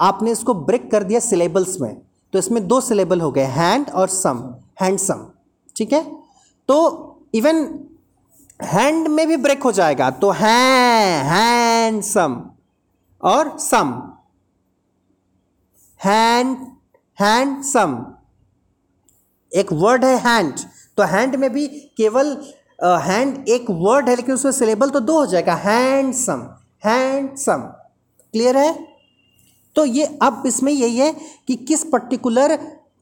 आपने 0.00 0.30
इसको 0.30 0.54
ब्रेक 0.54 0.90
कर 0.90 1.04
दिया 1.04 1.20
सिलेबल्स 1.20 1.80
में। 1.80 2.00
तो 2.32 2.38
इसमें 2.38 2.66
दो 2.68 2.80
सिलेबल 2.80 3.20
हो 3.20 3.30
गए 3.32 3.44
हैंड 3.56 3.90
और 3.90 4.08
सम 4.08 4.38
हैंडसम 4.80 5.26
ठीक 5.76 5.92
है? 5.92 6.02
तो 6.68 7.26
इवन 7.34 7.58
हैंड 8.62 9.08
में 9.08 9.26
भी 9.28 9.36
ब्रेक 9.36 9.62
हो 9.62 9.72
जाएगा 9.72 10.10
तो 10.10 10.30
है 10.30 11.22
हैंडसम 11.24 12.40
और 13.22 13.58
सम 13.58 13.92
हैंड 16.00 16.56
हैंडसम 17.18 18.04
एक 19.52 19.72
वर्ड 19.72 20.04
है 20.04 20.16
हैंड 20.18 20.54
तो 20.96 21.02
हैंड 21.02 21.36
में 21.36 21.50
भी 21.52 21.66
केवल 21.96 22.36
हैंड 22.84 23.48
एक 23.48 23.66
वर्ड 23.70 24.08
है 24.08 24.16
लेकिन 24.16 24.34
उसमें 24.34 24.52
सिलेबल 24.52 24.90
तो 24.90 25.00
दो 25.00 25.18
हो 25.18 25.26
जाएगा। 25.26 25.54
हैंडसम 25.54 26.46
हैंडसम 26.84 27.60
क्लियर 28.34 28.56
है? 28.56 28.72
तो 29.76 29.84
ये 29.84 30.04
अब 30.22 30.42
इसमें 30.46 30.72
यही 30.72 30.96
है 30.96 31.12
कि 31.48 31.56
किस 31.56 31.84
पर्टिकुलर 31.84 32.58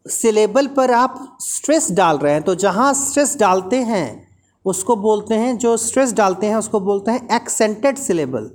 सिलेबल 0.06 0.66
पर 0.66 0.90
आप 0.90 1.38
स्ट्रेस 1.40 1.90
डाल 1.92 2.18
रहे 2.18 2.32
हैं। 2.32 2.42
तो 2.42 2.54
जहाँ 2.54 2.92
स्ट्रेस 2.94 3.36
डालते 3.38 3.76
हैं 3.84 4.28
उसको 4.64 4.96
बोलते 4.96 5.34
हैं 5.34 5.56
जो 5.58 5.76
स्ट्रेस 5.76 6.12
डालते 6.12 6.46
हैं 6.46 6.56
उसको 6.56 6.80
बोलते 6.80 7.10
हैं 7.10 7.36
एक्सेंटेड 7.36 7.98
सिलेबल 7.98 8.50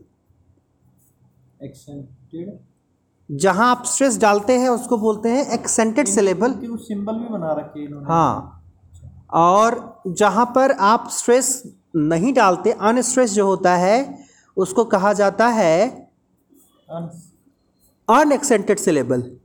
एक्सेंटेड 1.64 2.58
जहाँ 3.30 3.70
आप 3.72 3.84
स्ट्रेस 3.86 4.18
डालते 4.18 4.58
हैं 4.60 4.70
उसको 4.70 4.98
बोलते 4.98 5.30
हैं 5.30 5.46
एक्सेंटेड 5.54 6.08
सिलेबल 6.08 6.54
सिंबल 6.80 7.14
भी 7.14 7.30
बना 7.30 7.54
रखे 7.54 7.80
हैं 7.80 8.06
हाँ। 8.06 8.55
और 9.34 10.02
जहाँ 10.08 10.46
पर 10.46 10.72
आप 10.72 11.10
स्ट्रेस 11.10 11.64
नहीं 11.96 12.34
डालते 12.34 12.72
अनस्ट्रेस 12.72 13.32
जो 13.32 13.46
होता 13.46 13.76
है, 13.76 14.26
उसको 14.58 14.86
कहा 14.86 15.14
जाता 15.14 15.48
है 15.48 15.88
अनएक्सेंटेड 18.10 18.80
सिलेबल 18.80 19.38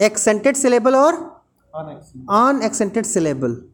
एक्सेंटेड 0.00 0.56
सिलेबल 0.56 0.96
और 0.96 1.14
अनएक्सेंटेड 1.74 3.06
सिलेबल 3.06 3.64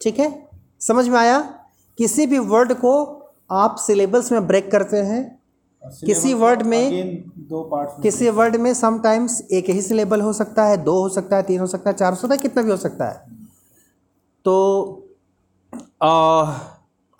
ठीक 0.00 0.18
है? 0.18 0.48
समझ 0.80 1.08
में 1.08 1.18
आया? 1.18 1.40
किसी 1.98 2.26
भी 2.26 2.38
वर्ड 2.38 2.72
को 2.72 2.94
आप 3.50 3.76
सिलेबल्स 3.76 4.32
में 4.32 4.46
ब्रेक 4.46 4.70
करते 4.72 4.96
हैं 4.96 5.41
किसी 5.84 6.34
वर्ड 6.34 6.62
में- 6.62 6.92
दो 7.38 7.62
पार्ट 7.62 8.02
किसी 8.02 8.28
वर्ड 8.30 8.56
में 8.56 8.74
समटाइम्स 8.74 9.40
एक 9.52 9.70
ही 9.70 9.82
सिलेबल 9.82 10.20
हो 10.20 10.32
सकता 10.32 10.64
है 10.64 10.76
दो 10.76 11.00
हो 11.00 11.08
सकता 11.08 11.36
है 11.36 11.42
तीन 11.42 11.60
हो 11.60 11.66
सकता 11.66 11.90
है 11.90 11.96
चार 11.96 12.12
हो 12.12 12.16
सकता 12.16 12.34
है 12.34 12.40
कितना 12.40 12.62
भी 12.62 12.70
हो 12.70 12.76
सकता 12.76 13.04
है। 13.04 13.26
तो 14.44 14.98
आ, 16.02 16.42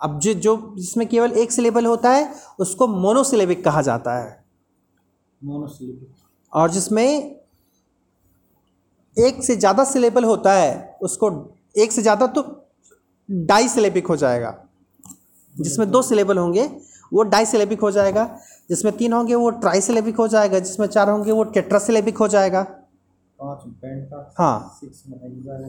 अब 0.01 0.19
जो 0.19 0.33
जो 0.33 0.73
जिसमें 0.77 1.07
केवल 1.07 1.31
एक 1.31 1.51
सिलेबल 1.51 1.85
होता 1.85 2.11
है 2.11 2.35
उसको 2.59 2.87
मोनोसिलेबिक 2.87 3.63
कहा 3.65 3.81
जाता 3.81 4.17
है। 4.17 4.43
मोनोसिलेबिक 5.43 6.09
और 6.53 6.71
जिसमें 6.71 7.35
एक 9.17 9.43
से 9.43 9.55
ज़्यादा 9.55 9.83
सिलेबल 9.83 10.23
होता 10.23 10.53
है 10.53 10.97
उसको 11.01 11.29
एक 11.77 11.91
से 11.91 12.01
ज़्यादा 12.01 12.27
तो 12.27 12.65
डाई 13.31 13.67
सिलेबिक 13.67 14.07
हो 14.07 14.15
जाएगा। 14.15 14.55
जिसमें 15.55 15.91
दो 15.91 16.01
सिलेबल 16.01 16.37
होंगे 16.37 16.69
वो 17.13 17.23
डाई 17.23 17.45
सिलेबिक 17.45 17.81
हो 17.81 17.91
जाएगा 17.91 18.25
जिसमें 18.69 18.95
तीन 18.97 19.13
होंगे 19.13 19.35
वो 19.35 19.49
ट्राई 19.61 19.81
सिलेबिक 19.81 20.17
हो 20.17 20.27
जाएगा 20.27 20.59
जिसमें 20.59 20.87
चार 20.87 21.09
होंगे 21.09 21.31
वो 21.31 21.43
टेट्रा 21.55 21.79
सिलेबिक 21.79 22.17
हो 22.17 22.27
जाएगा। 22.27 22.65
हाँ। 24.39 24.79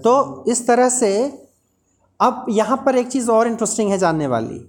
तो 0.05 0.45
इस 0.49 0.67
तरह 0.67 0.89
से 0.89 1.11
अब 2.21 2.47
यहाँ 2.51 2.77
पर 2.87 2.97
एक 2.97 3.09
चीज़ 3.09 3.31
और 3.31 3.47
इंटरेस्टिंग 3.49 3.91
है 3.91 3.99
जानने 3.99 4.27
वाली। 4.27 4.61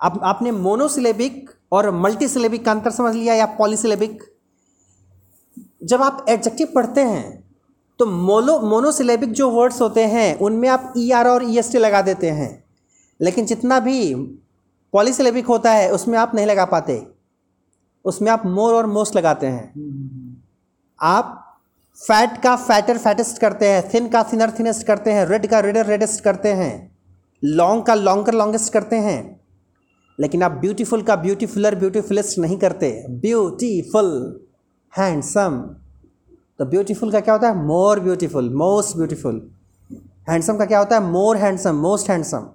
अब 0.00 0.20
आपने 0.24 0.50
मोनोसिलेबिक 0.52 1.50
और 1.72 1.90
मल्टीसिलेबिक 1.96 2.64
का 2.64 2.70
अंतर 2.70 2.90
समझ 2.90 3.14
लिया 3.14 3.34
या 3.34 3.46
पॉलीसिलेबिक 3.58 4.22
जब 5.82 6.02
आप 6.02 6.24
एडजेक्टिव 6.28 6.68
पढ़ते 6.74 7.00
हैं 7.00 7.42
तो 8.00 8.06
मोनो 8.06 8.58
मोनोसिलेबिक 8.60 9.32
जो 9.32 9.50
वर्ड्स 9.50 9.80
होते 9.80 10.04
हैं 10.06 10.38
उनमें 10.38 10.68
आप 10.68 10.92
ई 10.96 11.08
ER 11.08 11.16
आर 11.16 11.28
और 11.28 11.44
ई 11.44 11.58
एस 11.58 11.72
टी 11.72 11.78
लगा 11.78 12.02
देते 12.02 12.30
हैं। 12.30 12.64
लेकिन 13.20 13.46
जितना 13.46 13.78
भी 13.80 14.14
पॉलीसिलेबिक 14.92 15.46
होता 15.46 15.72
है, 15.72 15.92
उसमें 15.92 16.18
आप 16.18 16.34
नहीं 16.34 16.46
लगा 16.46 16.64
पाते। 16.64 17.06
उसमें 18.04 18.30
आप 18.30 18.46
मोर 18.46 18.74
और 18.74 18.86
मोस्ट 18.86 19.16
लगाते 19.16 19.46
हैं। 19.46 19.72
आप 21.00 21.58
फैट 21.96 22.42
का 22.42 22.56
फैटर 22.56 22.98
फैटेस्ट 22.98 23.38
करते 23.38 23.68
हैं, 23.68 23.90
थिन 23.94 24.08
का 24.08 24.22
थिनर 24.22 24.50
थिनेस्ट 24.50 24.86
करते 24.86 25.12
हैं, 25.12 25.26
रेड 25.26 25.46
का 25.46 25.60
रेडर 25.60 25.86
रेडेस्ट 25.86 26.24
करते 26.24 26.52
हैं, 26.52 26.98
लॉन्ग 27.44 27.84
का 27.84 27.94
लॉन्गर 27.94 28.34
लॉन्गेस्ट 28.34 28.72
करते 28.72 28.96
हैं। 28.96 29.40
लेकिन 30.20 30.42
आप 30.42 30.50
ब्यूटीफुल 30.50 31.02
का 31.02 31.16
ब्यूटीफुलर 31.16 31.74
ब्यूटीफुलेस्ट 31.74 32.38
नहीं 32.38 32.58
करते। 32.58 33.06
Beautiful, 33.08 34.40
handsome. 34.98 35.50
तो 36.58 36.64
ब्यूटीफुल 36.64 37.12
का 37.12 37.20
क्या 37.20 37.34
होता 37.34 37.48
है? 37.48 37.64
More 37.64 38.00
beautiful, 38.00 38.54
most 38.54 38.96
beautiful. 38.96 39.50
Handsome 40.28 40.56
का 40.56 40.64
क्या 40.64 40.78
होता 40.78 40.98
है? 40.98 41.02
More 41.02 41.36
handsome, 41.36 41.74
most 41.74 42.10
handsome. 42.10 42.46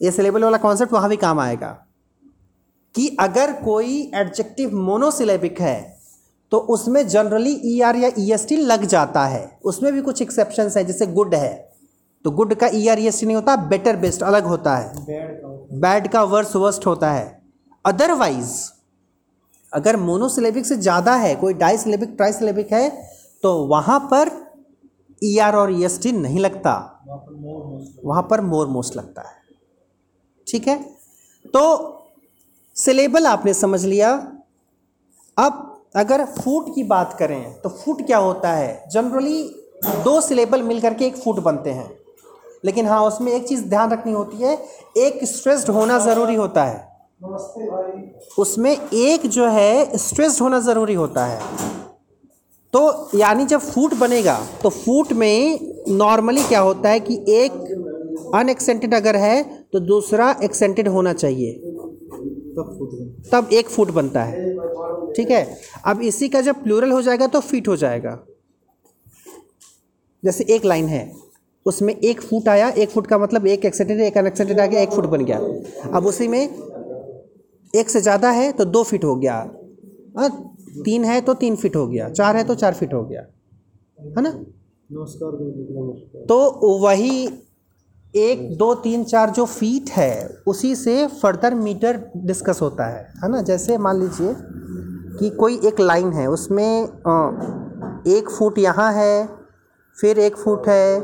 ये 0.00 0.10
सिलेबल 0.10 0.44
वाला 0.44 0.58
कॉन्सेप्ट 0.58 0.92
वहाँ 0.92 1.08
भी 1.08 1.16
काम 1.18 1.40
आएगा। 1.40 1.76
कि 2.94 3.08
अगर 3.20 3.52
कोई 3.54 4.00
एडजेक्टिव 4.14 4.74
मोनोसिलेबिक 4.76 5.60
है 5.60 5.96
तो 6.52 6.58
उसमें 6.74 7.06
जनरली 7.08 7.52
ई 7.66 7.80
आर 7.80 7.96
या 7.96 8.10
ई 8.18 8.30
एस 8.32 8.46
टी 8.48 8.56
लग 8.56 8.84
जाता 8.86 9.24
है। 9.26 9.58
उसमें 9.64 9.92
भी 9.92 10.00
कुछ 10.00 10.22
एक्सेप्शन 10.22 10.70
है, 10.76 10.84
जैसे 10.84 11.06
गुड 11.08 11.34
है। 11.34 11.68
तो 12.24 12.30
गुड 12.30 12.54
का 12.54 12.68
E 12.74 12.86
R 12.88 12.98
E 12.98 13.06
S 13.06 13.20
T 13.20 13.26
नहीं 13.26 13.36
होता 13.36 13.56
बेटर 13.68 13.96
बेस्ट 13.96 14.22
अलग 14.22 14.44
होता 14.44 14.76
है। 14.76 14.92
बैड 15.80 16.08
का 16.08 16.22
वर्स 16.24 16.56
वर्स्ट 16.56 16.86
होता 16.86 17.10
है। 17.12 17.40
अदरवाइज़ 17.84 18.54
अगर 19.72 19.96
मोनोसिलेबिक 19.98 20.66
से 20.66 20.76
ज़्यादा 20.76 21.14
है, 21.16 21.34
कोई 21.36 21.54
डाइसिलेबिक 21.54 22.14
ट्राइसिलेबिक 22.16 22.72
है 22.72 22.88
तो 23.44 23.54
वहाँ 23.66 23.98
पर 24.12 24.30
ई 25.22 25.36
आर 25.38 25.56
और 25.56 25.72
ई 25.72 25.84
एस 25.84 26.00
टी 26.02 26.12
नहीं 26.14 26.40
लगता। 26.40 26.72
वहाँ 28.04 28.22
पर 28.22 28.40
मोर 28.42 28.66
मोस्ट 28.68 28.96
लगता 28.96 29.22
है। 29.22 29.36
ठीक 30.48 30.68
है? 30.68 30.76
तो 31.54 31.94
सिलेबल 32.76 33.26
आपने 33.26 33.54
समझ 33.54 33.84
लिया। 33.84 34.12
अब 35.36 35.64
अगर 35.96 36.24
फ़ूड 36.24 36.74
की 36.74 36.82
बात 36.84 37.16
करें 37.18 37.52
तो 37.60 37.68
फ़ूड 37.68 38.04
क्या 38.06 38.18
होता 38.18 38.52
है? 38.52 38.84
जनरली 38.92 39.42
दो 40.04 40.20
सिलेबल 40.20 40.62
मिल 40.62 40.80
करके 40.80 41.06
एक 41.06 41.16
फ़ूड 41.16 41.38
बनते 41.42 41.70
हैं। 41.70 41.90
लेकिन 42.64 42.86
हाँ 42.86 43.02
उसमें 43.04 43.32
एक 43.32 43.46
चीज़ 43.48 43.64
ध्यान 43.64 43.90
रखनी 43.90 44.12
होती 44.12 44.36
है, 44.36 44.56
एक 44.96 45.24
स्ट्रेस्ड 45.24 45.70
होना 45.70 45.98
ज़रूरी 45.98 46.34
होता 46.34 46.64
है। 46.64 46.86
उसमें 48.38 48.70
एक 48.72 49.26
जो 49.26 49.46
है 49.48 49.98
स्ट्रेस्ड 49.98 50.40
होना 50.42 50.60
ज़रूरी 50.60 50.94
होता 50.94 51.24
है। 51.26 51.40
तो 52.74 53.08
यानी 53.14 53.44
जब 53.46 53.60
फूट 53.60 53.94
बनेगा 53.94 54.38
तो 54.62 54.68
फूट 54.70 55.12
में 55.12 55.58
नॉर्मली 55.88 56.42
क्या 56.44 56.60
होता 56.60 56.88
है 56.88 57.00
कि 57.00 57.14
एक 57.28 57.52
अनएक्सेंटेड 58.34 58.94
अगर 58.94 59.16
है 59.16 59.42
तो 59.72 59.80
दूसरा 59.82 60.30
एक्सेंटेड 60.44 60.88
होना 60.88 61.12
चाहिए। 61.14 61.52
तब 63.32 63.48
एक 63.52 63.68
फुट 63.68 63.90
बनता 63.92 64.22
है। 64.24 65.12
ठीक 65.12 65.30
है? 65.30 65.46
अब 65.86 66.00
इसी 66.02 66.28
का 66.28 66.40
जब 66.40 66.62
प्लूरल 66.62 66.90
हो 66.90 67.00
जाएगा 67.02 67.26
तो 67.26 67.40
फीट 67.42 67.68
हो 67.68 67.76
जाएगा। 67.76 68.18
जैसे 70.22 70.44
एक 70.50 70.64
लाइन 70.64 70.86
है 70.88 71.10
उसमें 71.66 71.94
एक 71.94 72.20
फुट 72.20 72.48
आया 72.48 72.68
एक 72.70 72.90
फुट 72.90 73.06
का 73.06 73.18
मतलब 73.18 73.46
एक 73.46 73.64
एक्सेंटेड 73.64 74.00
एक 74.00 74.18
अनएक्सेंटेड 74.18 74.60
आ 74.60 74.66
गया 74.66 74.80
एक 74.80 74.90
फुट 74.90 75.06
बन 75.06 75.24
गया। 75.24 75.38
अब 75.92 76.06
उसी 76.06 76.28
में 76.28 76.40
एक 77.74 77.90
से 77.90 78.00
ज़्यादा 78.00 78.30
है 78.30 78.50
तो 78.52 78.64
दो 78.66 78.82
फीट 78.84 79.04
हो 79.04 79.14
गया। 79.16 79.34
हाँ 80.18 80.30
तीन 80.84 81.04
है 81.04 81.20
तो 81.20 81.34
तीन 81.36 81.56
फीट 81.56 81.76
हो 81.76 81.86
गया। 81.86 82.08
चार 82.10 82.36
है 82.36 82.44
तो 82.44 82.54
चार 82.54 82.74
फीट 82.74 82.94
हो 82.94 83.02
गया। 83.04 83.20
है 83.20 84.22
ना? 84.22 84.30
नमस्कार 84.90 86.24
तो 86.28 86.78
वही 86.78 87.26
एक 88.14 88.56
दो 88.58 88.74
तीन 88.74 89.04
चार 89.04 89.30
जो 89.30 89.44
फीट 89.44 89.90
है 89.90 90.42
उसी 90.46 90.74
से 90.76 91.06
फर्दर 91.22 91.54
मीटर 91.54 92.00
डिस्कस 92.16 92.58
होता 92.62 92.84
है 92.86 93.02
है 93.22 93.28
ना? 93.30 93.42
जैसे 93.42 93.76
मान 93.78 94.00
लीजिए 94.00 94.34
कि 95.18 95.30
कोई 95.30 95.58
एक 95.68 95.80
लाइन 95.80 96.12
है 96.12 96.26
उसमें 96.28 96.82
एक 98.08 98.30
फुट 98.38 98.58
यहाँ 98.58 98.92
है 98.92 99.28
फिर 99.98 100.18
एक 100.18 100.36
फुट 100.36 100.68
है 100.68 101.00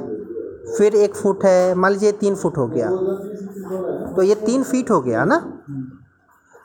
फिर 0.78 0.94
एक 0.96 1.14
फुट 1.14 1.44
है 1.44 1.74
मान 1.74 1.92
लीजिए 1.92 2.12
तीन 2.14 2.34
फुट 2.34 2.56
हो 2.58 2.66
गया। 2.68 2.88
तो 4.14 4.22
ये 4.22 4.34
तीन 4.36 4.62
फीट 4.62 4.90
हो 4.90 5.00
गया 5.00 5.24
ना? 5.24 5.36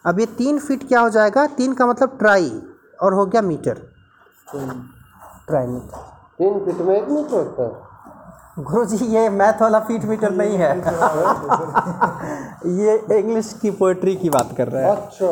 अब 0.06 0.20
ये 0.20 0.26
तीन 0.38 0.60
फीट 0.60 0.88
क्या 0.88 1.00
हो 1.00 1.10
जाएगा? 1.10 1.46
तीन 1.48 1.74
का 1.74 1.86
मतलब 1.86 2.18
ट्राई 2.20 2.52
और 3.02 3.14
हो 3.14 3.26
गया 3.26 3.42
मीटर 3.42 3.82
ट्राई 4.48 5.68
मीटर 5.68 5.98
तीन 6.38 6.60
फीट 6.66 6.82
में 6.88 6.96
एक 6.98 7.10
मीटर 7.10 7.36
होता 7.36 7.64
है। 7.64 7.89
गुरु 8.60 8.86
जी 8.86 9.06
ये 9.06 9.30
मैथ 9.30 9.62
वाला 9.62 9.80
फीट 9.80 10.06
मीटर 10.06 10.32
नहीं 10.32 10.58
है। 10.58 10.70
ये 12.80 13.20
इंग्लिश 13.20 13.52
की 13.62 13.72
पोएट्री 13.72 14.16
की 14.16 14.30
बात 14.30 14.50
कर 14.58 14.68
रहे 14.68 14.84
हैं। 14.84 14.92
अच्छा। 14.92 15.30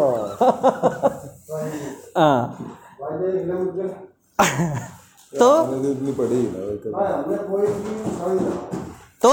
हाँ 2.18 2.42
तो 5.34 5.48
तो 9.22 9.32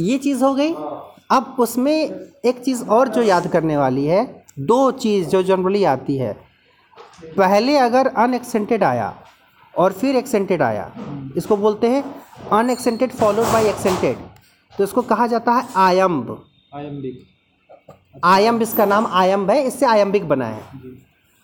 ये 0.00 0.18
चीज़ 0.18 0.44
हो 0.44 0.54
गई। 0.54 0.72
अब 1.30 1.56
उसमें 1.58 1.94
एक 2.44 2.62
चीज़ 2.64 2.84
और 2.88 3.08
जो 3.08 3.22
याद 3.22 3.46
करने 3.46 3.76
वाली 3.76 4.04
है 4.06 4.24
दो 4.58 4.90
चीज़ 5.04 5.28
जो 5.28 5.42
जनरली 5.42 5.84
आती 5.84 6.16
है। 6.16 6.32
पहले 7.38 7.76
अगर 7.78 8.06
अनएक्सेंटेड 8.16 8.84
आया 8.84 9.14
और 9.78 9.92
फिर 9.92 10.16
एक्सेंटेड 10.16 10.62
आया। 10.62 10.90
इसको 11.36 11.56
बोलते 11.56 11.88
हैं 11.88 12.04
अनएक्सेंटेड 12.52 13.12
फॉलोड 13.12 13.46
बाय 13.52 13.68
एक्सेंटेड। 13.68 14.16
तो 14.72 14.84
इसको 14.84 15.02
कहा 15.04 15.26
जाता 15.26 15.52
है 15.52 15.66
आयम्ब। 15.76 16.30
आयम्बिक। 16.74 17.24
आयम्ब 18.24 18.62
इसका 18.62 18.84
नाम 18.86 19.06
आयम्ब 19.14 19.50
है 19.50 19.62
इससे 19.62 19.86
आयम्बिक 19.86 20.28
बना 20.28 20.46
है। 20.46 20.62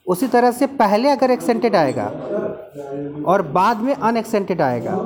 उसी 0.06 0.26
तरह 0.28 0.50
से 0.50 0.66
पहले 0.78 1.08
अगर 1.10 1.30
एक्सेंटेड 1.30 1.76
आएगा 1.76 2.04
और 3.26 3.42
बाद 3.52 3.80
में 3.80 3.94
अनएक्सेंटेड 3.94 4.60
आएगा 4.62 4.96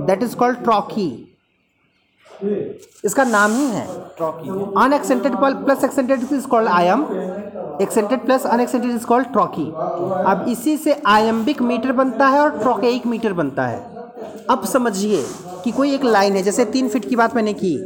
दैट 0.00 0.22
इज़ 0.22 0.36
कॉल्ड 0.36 0.62
ट्रॉकी। 0.64 1.08
इसका 3.04 3.24
नाम 3.24 3.52
ही 3.52 3.66
है। 3.66 3.86
Trochee. 4.16 4.48
Unaccented 4.84 5.36
plus 5.36 5.84
accented 5.84 6.26
is 6.32 6.46
called 6.46 6.68
iamb 6.68 7.04
accented 7.82 8.24
plus 8.24 8.46
unaccented 8.46 8.90
is 8.90 9.04
called 9.04 9.26
trochee 9.26 9.66
अब 10.26 10.44
इसी 10.48 10.76
से 10.76 11.00
आयम्बिक 11.06 11.62
मीटर 11.62 11.92
बनता 11.92 12.26
है 12.26 12.40
और 12.40 12.58
ट्रॉकेइक 12.58 13.06
मीटर 13.06 13.32
बनता 13.32 13.66
है। 13.66 13.80
अब 14.50 14.64
समझिए 14.64 15.24
कि 15.64 15.70
कोई 15.70 15.94
एक 15.94 16.04
लाइन 16.04 16.36
है, 16.36 16.42
जैसे 16.42 16.64
तीन 16.64 16.88
फीट 16.88 17.08
की 17.08 17.16
बात 17.16 17.36
मैंने 17.36 17.52
की। 17.52 17.76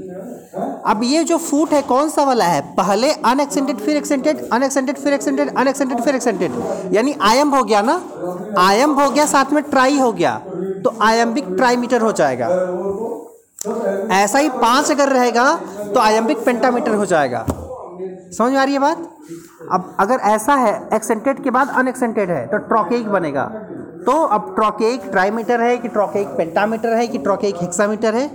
अब 0.86 1.00
ये 1.04 1.22
जो 1.24 1.36
फूट 1.38 1.72
है, 1.72 1.80
कौन 1.82 2.08
सा 2.08 2.22
वाला 2.24 2.44
है? 2.44 2.60
पहले 2.74 3.12
अनएक्सेंटेड 3.12 3.76
फिर 3.76 3.96
एक्सेंटेड 3.96 4.48
अनएक्सेंटेड 4.52 4.96
फिर 4.96 5.12
एक्सेंटेड 5.12 5.56
अनएक्सेंटेड 5.56 6.00
फिर 6.00 6.14
एक्सेंटेड 6.14 6.52
यानी 6.92 7.14
आयम 7.20 7.54
हो 7.54 7.62
गया 7.64 7.82
ना? 7.82 8.00
आयम 8.58 8.92
हो 8.92 9.10
गया, 9.10 9.26
साथ 9.26 9.52
में 9.52 9.62
ट्राई 9.62 9.98
हो 9.98 10.12
गया। 10.12 10.34
तो 10.84 10.94
आयम्बिक 11.02 11.44
ट्राईमीटर 11.48 12.00
हो 12.00 12.12
जाएगा। 12.12 12.46
ऐसा 14.12 14.38
ही 14.38 14.48
पाँच 14.48 14.90
अगर 14.90 15.08
रहेगा 15.08 15.54
तो 15.94 16.00
आयम्बिक 16.00 16.44
पेंटामीटर 16.44 16.94
हो 16.94 17.06
जाएगा। 17.06 17.44
समझ 18.38 18.52
में 18.52 18.58
आ 18.58 18.64
रही 18.64 18.74
है 18.74 18.78
बात? 18.78 18.98
अब 19.72 19.96
अगर 20.00 20.18
ऐसा 20.24 20.54
है 20.54 20.74
एक्सेंटेड 20.94 21.42
के 21.44 21.50
बाद 21.50 21.68
अनएक्सेंटेड 21.76 22.30
है 22.30 22.46
तो 22.46 22.58
ट्रॉकेक 22.68 23.08
बनेगा। 23.08 23.44
तो 24.06 24.12
अब 24.26 24.54
ट्रॉकेइक 24.54 25.00
ट्राईमीटर 25.10 25.60
है 25.60 25.76
कि 25.78 25.88
ट्रॉकेक 25.88 26.26
पेंटामीटर 26.28 26.92
है 26.92 27.06
कि 27.08 27.18
ट्रॉकेइक 27.18 27.56
हेक्सामीटर 27.62 28.14
है 28.14 28.30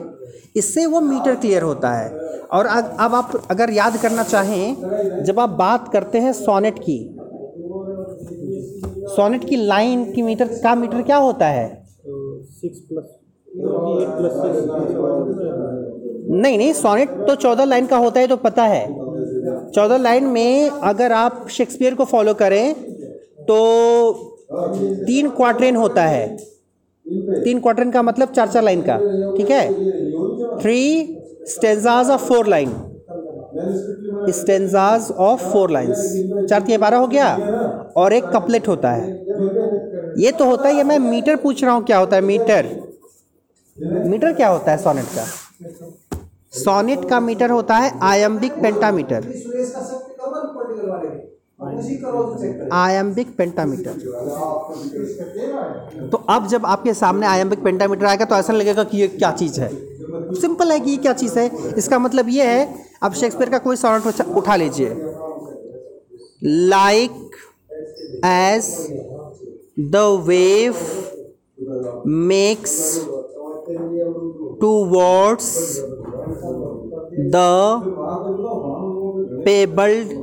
इससे 0.55 0.85
वो 0.85 1.01
मीटर 1.01 1.35
क्लियर 1.35 1.63
होता 1.63 1.91
है। 1.91 2.09
और 2.51 2.65
अब 2.65 3.15
आप 3.15 3.31
अगर 3.51 3.69
याद 3.69 3.97
करना 3.97 4.23
चाहें 4.23 5.23
जब 5.23 5.39
आप 5.39 5.49
बात 5.59 5.91
करते 5.93 6.19
हैं 6.19 6.33
सोनेट 6.33 6.79
की 6.79 6.97
सोनेट 9.07 9.49
की 9.49 9.55
लाइन 9.57 10.03
की 10.13 10.21
मीटर 10.21 10.47
का 10.63 10.75
मीटर 10.75 11.01
क्या 11.01 11.17
होता 11.17 11.47
है? 11.47 11.67
सिक्स 12.51 12.79
प्लस 12.79 13.17
नहीं 16.33 16.57
नहीं 16.57 16.73
सोनेट 16.73 17.09
तो 17.27 17.35
चौदह 17.35 17.65
लाइन 17.65 17.87
का 17.87 17.97
होता 17.97 18.19
है 18.19 18.27
तो 18.27 18.35
पता 18.37 18.63
है। 18.63 18.85
चौदह 19.75 19.97
लाइन 19.97 20.25
में 20.27 20.69
अगर 20.69 21.11
आप 21.13 21.47
शेक्सपियर 21.49 21.95
को 21.95 22.05
फॉलो 22.05 22.33
करें 22.33 22.73
तो 23.41 23.57
तीन 25.05 25.29
क्वार्टरेन 25.29 25.75
होता 25.75 26.03
है। 26.05 26.27
तीन 27.43 27.59
क्वार्टरेन 27.59 27.91
का 27.91 28.01
मतलब 28.01 28.31
चार 28.31 28.47
चार 28.47 28.63
लाइन 28.63 28.81
का, 28.81 28.97
ठीक 29.37 29.49
है? 29.49 29.65
Three 30.61 31.17
stanzas 31.47 32.09
of 32.09 32.27
four 32.27 32.47
line 32.47 32.69
stanzas 34.31 35.11
of 35.11 35.43
four 35.51 35.71
lines 35.71 36.47
चार 36.49 36.61
तीन 36.61 36.79
बारह 36.79 36.97
हो 36.97 37.07
गया, 37.07 37.33
और 37.97 38.13
एक 38.13 38.25
कपलेट 38.25 38.67
होता 38.67 38.91
है। 38.91 39.09
ये 40.17 40.31
तो 40.31 40.45
होता 40.45 40.67
है 40.69 40.75
ये 40.75 40.83
मैं 40.83 40.99
मीटर 40.99 41.35
पूछ 41.35 41.63
रहा 41.63 41.73
हूँ, 41.73 41.83
क्या 41.85 41.97
होता 41.97 42.15
है? 42.15 42.21
मीटर। 42.21 42.65
मीटर 43.77 44.33
क्या 44.33 44.47
होता 44.47 44.71
है, 44.71 44.77
सोनेट 44.77 45.05
का? 45.15 45.25
सोनेट 46.51 47.09
का 47.09 47.19
मीटर 47.19 47.49
होता 47.49 47.75
है 47.75 47.99
आयम्बिक 48.01 48.51
पेंटामीटर। 48.53 49.21
Iambic 52.73 53.35
pentameter. 53.37 53.91
तो 56.07 56.17
अब 56.17 56.47
जब 56.47 56.65
आपके 56.65 56.93
सामने 56.93 57.27
आयम्बिक 57.27 57.63
पेंटामीटर 57.63 58.05
आएगा 58.05 58.25
तो 58.25 58.35
ऐसा 58.35 58.53
लगेगा 58.53 58.83
कि 58.83 58.97
ये 58.97 59.07
क्या 59.07 59.31
चीज़ 59.31 59.61
है। 59.61 59.69
सिंपल 60.33 60.71
है 60.71 60.79
कि 60.79 60.91
ये 60.91 60.97
क्या 60.97 61.13
चीज़ 61.13 61.39
है। 61.39 61.51
इसका 61.77 61.99
मतलब 61.99 62.29
ये 62.29 62.43
है 62.43 62.85
अब 63.03 63.13
शेक्सपियर 63.13 63.49
का 63.49 63.57
कोई 63.57 63.75
सॉनेट 63.75 64.07
उठा- 64.07 64.57
लीजिए। 64.57 64.89
Like 66.43 67.11
as 68.25 68.87
the 69.79 70.23
wave 70.27 70.75
makes 72.07 73.01
towards 74.85 75.81
the 77.19 77.35
pebbled 79.45 80.19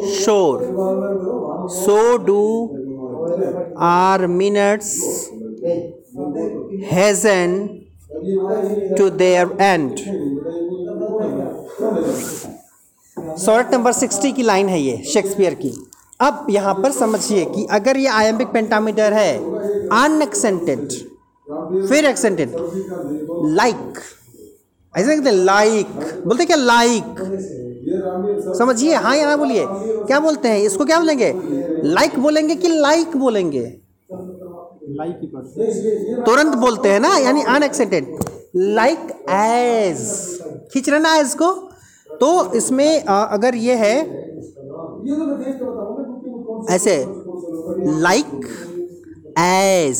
shore 0.00 0.60
so 1.68 2.18
do 2.18 2.42
our 3.76 4.28
minutes 4.28 4.90
hasten 6.90 7.50
to 8.96 9.10
their 9.10 9.46
end 9.60 10.00
sonnet 13.38 13.74
number 13.74 13.92
60 13.92 14.32
की 14.36 14.42
लाइन 14.42 14.68
है 14.68 14.80
ये, 14.80 14.96
शेक्सपियर 15.12 15.54
की। 15.54 15.72
अब 16.20 16.46
यहाँ 16.50 16.74
पर 16.74 16.92
समझिए 16.92 17.44
कि 17.44 17.66
अगर 17.70 17.96
ये 17.96 18.08
आयम्बिक 18.08 18.48
पेंटामीटर 18.48 19.12
है, 19.12 19.36
अनएक्सेंटेड, 20.04 20.88
फिर 21.88 22.04
एक्सेंटेड 22.04 22.56
लाइक 23.56 24.00
ऐसे 24.94 25.16
कहते 25.16 25.30
लाइक 25.44 25.86
बोलते 26.26 26.44
क्या 26.44 26.56
लाइक 26.56 27.18
समझिए? 28.58 28.94
हाँ 28.94 29.16
या 29.16 29.26
ना 29.26 29.36
बोलिए? 29.36 29.64
क्या 30.06 30.18
बोलते 30.20 30.48
हैं? 30.48 30.58
इसको 30.60 30.84
क्या 30.84 30.98
बोलेंगे? 30.98 31.32
लाइक 31.84 32.18
बोलेंगे 32.18 32.54
कि 32.54 32.68
लाइक 32.68 33.16
बोलेंगे? 33.16 33.64
तुरंत 36.26 36.54
बोलते 36.56 36.88
हैं 36.88 37.00
ना? 37.00 37.16
यानी 37.18 37.42
अनएक्सेंटेड 37.48 38.16
लाइक 38.56 39.10
एज 39.30 39.98
खींच 40.72 40.88
रहे 40.88 40.98
ना 41.00 41.14
एज 41.16 41.34
को? 41.42 41.52
तो 42.20 42.52
इसमें 42.54 43.02
अगर 43.04 43.54
ये 43.56 43.74
है 43.76 43.96
ऐसे 46.74 46.96
लाइक 48.00 48.26
एज 49.38 49.98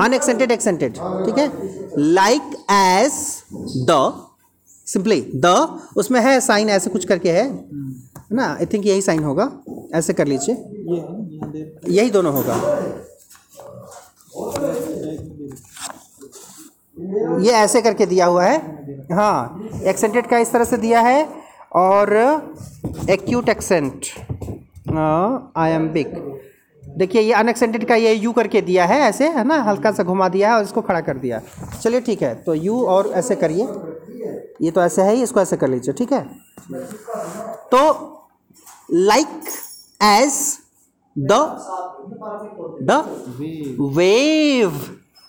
अनएक्सेंटेड 0.00 0.52
एक्सेंटेड 0.52 0.92
ठीक 1.24 1.38
है? 1.38 1.50
Like 1.98 2.56
as 2.70 3.12
the 3.50 3.90
simply 4.86 5.20
the, 5.34 5.46
उसमें 5.96 6.20
है 6.20 6.38
साइन 6.40 6.68
ऐसे 6.70 6.90
कुछ 6.90 7.04
करके 7.04 7.30
है 7.30 7.48
ना? 8.32 8.46
आई 8.52 8.66
थिंक 8.66 8.86
यही 8.86 9.02
साइन 9.02 9.22
होगा, 9.24 9.50
ऐसे 9.94 10.12
कर 10.12 10.26
लीजिए। 10.26 10.54
यहाँ 11.88 12.10
दोनों 12.10 12.32
होगा। 12.34 12.54
ये 17.40 17.52
ऐसे 17.54 17.80
करके 17.82 18.06
दिया 18.06 18.26
हुआ 18.26 18.44
है। 18.44 18.58
हाँ 19.12 19.68
एक्सेंटेड 19.84 20.26
का 20.26 20.38
इस 20.38 20.52
तरह 20.52 20.64
से 20.64 20.76
दिया 20.78 21.00
है, 21.00 21.28
और 21.74 22.12
एक्यूट 23.10 23.48
एक्सेंट 23.48 24.06
आयम्बिक 25.56 26.14
देखिए, 26.98 27.20
ये 27.22 27.32
अनएक्सेंटेड 27.32 27.86
का 27.88 27.94
ये 27.94 28.12
यू 28.14 28.32
करके 28.32 28.60
दिया 28.62 28.84
है, 28.86 28.98
ऐसे, 29.00 29.28
है 29.28 29.44
ना? 29.44 29.60
हल्का 29.62 29.92
सा 29.92 30.02
घुमा 30.02 30.28
दिया 30.28 30.48
है 30.50 30.56
और 30.56 30.62
इसको 30.62 30.80
खड़ा 30.82 31.00
कर 31.00 31.18
दिया 31.18 31.40
चलिए, 31.82 32.00
ठीक 32.00 32.22
है 32.22 32.34
तो 32.44 32.54
यू 32.54 32.82
और 32.86 33.10
ऐसे 33.16 33.36
करिए। 33.36 33.66
ये 34.62 34.70
तो 34.70 34.82
ऐसे 34.82 35.02
है 35.02 35.14
ही, 35.14 35.22
इसको 35.22 35.40
ऐसे 35.40 35.56
कर 35.56 35.68
लीजिए, 35.68 35.94
ठीक 35.94 36.12
है? 36.12 36.22
तो 37.72 37.80
लाइक 38.92 39.28
एज 40.00 40.58
द 41.16 41.32
वेव 43.94 44.72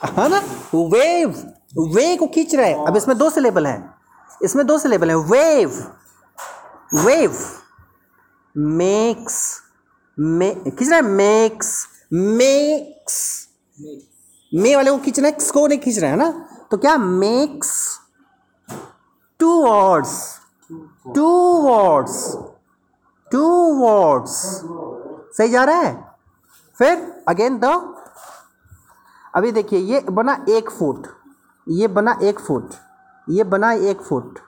है 0.01 0.27
ना? 0.29 0.39
वेव 0.75 1.29
वे 1.95 2.15
को 2.17 2.27
खींच 2.27 2.55
रहे 2.55 2.73
अब 2.87 2.97
इसमें 2.97 3.17
दो 3.17 3.29
सिलेबल 3.29 3.67
है। 3.67 3.83
इसमें 4.43 4.65
दो 4.67 4.77
सिलेबल 4.79 5.09
है। 5.09 5.15
वेव 5.15 5.69
वेव 6.95 7.37
मेक्स 8.55 9.39
मे 10.19 10.53
खींच 10.55 10.89
रहा 10.89 10.95
है 10.95 11.01
मेक्स 11.01 11.87
मेक्स, 12.13 13.47
मे 14.53 14.75
वाले 14.75 14.91
को 14.91 14.97
खींच 14.97 15.19
रहे 15.19 15.31
हैं 15.31 15.51
को 15.53 15.67
नहीं 15.67 15.79
खींच 15.79 15.99
रहे 15.99 16.09
हैं 16.09 16.17
ना? 16.17 16.49
तो 16.71 16.77
क्या 16.77 16.97
makes? 16.97 17.99
Two 19.39 19.65
words 19.65 20.39
two 21.15 21.27
words 21.61 22.37
two 23.31 23.73
words 23.73 24.61
सही 25.37 25.49
जा 25.49 25.63
रहा 25.63 25.79
है? 25.79 26.15
फिर 26.77 27.23
अगेन 27.27 27.59
द 27.59 27.95
अभी 29.35 29.51
देखिए, 29.51 29.79
ये 29.79 29.99
बना 29.99 30.45
एक 30.49 30.69
फुट 30.69 31.07
ये 31.69 31.87
बना 31.87 32.19
एक 32.23 32.39
फुट 32.39 32.69
ये 33.29 33.43
बना 33.43 33.71
एक 33.71 34.01
फुट 34.01 34.39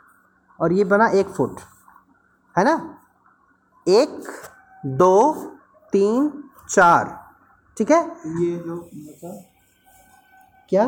और 0.60 0.74
ये 0.74 0.84
बना 0.84 1.08
एक 1.08 1.30
फुट 1.30 1.60
है 2.58 2.64
ना? 2.64 3.00
एक, 3.88 4.24
दो 4.86 5.34
तीन 5.92 6.32
चार। 6.70 7.06
ठीक 7.78 7.92
है? 7.92 8.00
ये 8.42 8.52
जो 8.58 8.76
मतलब 8.96 9.44
क्या? 10.72 10.86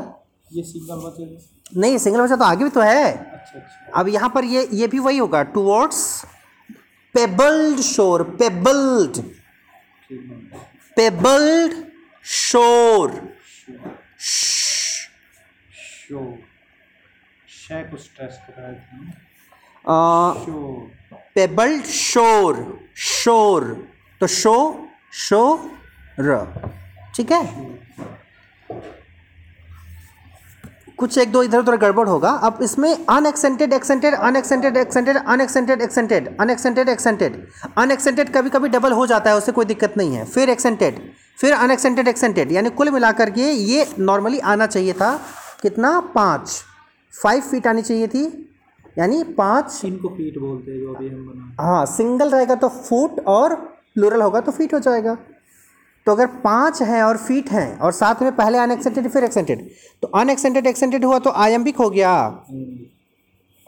ये 0.53 0.63
सिंगल 0.63 0.95
बचे 1.05 1.23
नहीं 1.79 1.97
सिंगल 1.97 2.21
बचा 2.21 2.35
तो 2.35 2.43
आगे 2.45 2.63
भी 2.63 2.69
तो 2.69 2.81
है। 2.81 3.11
अच्छा 3.11 3.59
अच्छा। 3.59 3.99
अब 3.99 4.07
यहाँ 4.07 4.29
पर 4.29 4.43
ये 4.45 4.67
ये 4.73 4.87
भी 4.87 4.99
वही 4.99 5.17
होगा। 5.17 5.41
टूवर्ड्स 5.53 6.25
पेबल्ड 7.15 7.79
शोर 7.81 8.23
पेबल्ड 8.39 9.17
पेबल्ड 10.97 11.73
शोर 12.25 13.11
पेबल्ड 21.35 21.83
शोर 21.85 22.57
शोर 22.95 23.63
तो 24.21 24.27
शो 24.27 24.55
शो 25.13 25.43
र। 26.19 26.37
ठीक 27.15 27.31
है? 27.31 27.41
कुछ 30.97 31.17
एक 31.17 31.31
दो 31.31 31.41
इधर 31.43 31.59
उधर 31.59 31.75
गड़बड़ 31.77 32.07
होगा। 32.07 32.29
अब 32.43 32.59
इसमें 32.63 33.05
unaccented 33.09 33.73
accented 33.73 34.13
unaccented 34.15 34.77
accented 34.77 35.17
unaccented 35.17 35.81
accented 35.81 36.27
unaccented 36.41 36.89
accented 36.89 37.35
unaccented 37.77 38.29
कभी 38.33 38.49
कभी 38.49 38.69
डबल 38.69 38.91
हो 38.91 39.05
जाता 39.07 39.29
है 39.29 39.37
उससे 39.37 39.51
कोई 39.51 39.65
दिक्कत 39.65 39.97
नहीं 39.97 40.15
है। 40.15 40.25
फिर 40.25 40.49
एक्सेंटेड 40.49 40.99
फिर 41.37 41.53
अनएक्सेंटेड 41.53 42.07
एक्सेंटेड 42.07 42.51
यानी 42.51 42.69
कुल 42.71 42.89
मिलाकर 42.89 43.29
के 43.29 43.41
ये 43.41 43.87
नॉर्मली 43.99 44.39
आना 44.39 44.67
चाहिए 44.67 44.93
था। 44.93 45.15
कितना? 45.61 45.99
पाँच। 46.15 46.61
फाइव 47.13 47.41
फीट 47.41 47.67
आनी 47.67 47.81
चाहिए 47.81 48.07
थी। 48.07 48.23
यानी 48.97 49.23
पाँच 49.37 49.81
इनको 49.85 50.09
फीट 50.09 50.37
बोलते 50.39 50.71
हैं 50.71 50.79
जो 50.79 50.93
अभी 50.93 51.09
हम 51.09 51.25
बना 51.27 51.63
हाँ। 51.63 51.85
सिंगल 51.87 52.29
रहेगा 52.29 52.55
तो 52.55 52.67
फुट 52.69 53.19
और 53.27 53.55
प्लूरल 53.95 54.21
होगा 54.21 54.39
तो 54.41 54.51
फीट 54.51 54.73
हो 54.73 54.79
जाएगा। 54.79 55.17
तो 56.07 56.11
अगर 56.11 56.27
पाँच 56.43 56.81
हैं 56.81 57.01
और 57.03 57.17
फीट 57.17 57.49
हैं 57.51 57.77
और 57.79 57.91
साथ 57.93 58.21
में 58.21 58.35
पहले 58.35 58.57
अनएक्सेंटेड 58.57 59.07
फिर 59.09 59.23
एक्सेंटेड 59.23 59.69
तो 60.03 60.07
अनएक्सेंटेड 60.19 60.67
एक्सेंटेड 60.67 61.05
हुआ 61.05 61.19
तो 61.19 61.29
आयम्बिक 61.43 61.77
हो 61.77 61.89
गया। 61.89 62.15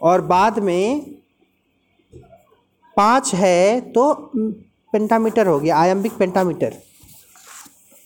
और 0.00 0.20
बाद 0.26 0.58
में 0.58 1.14
पाँच 2.96 3.34
है 3.34 3.80
तो 3.92 4.12
पेंटामीटर 4.34 5.46
हो 5.46 5.58
गया 5.60 5.76
आयम्बिक 5.76 6.12
पेंटामीटर 6.18 6.74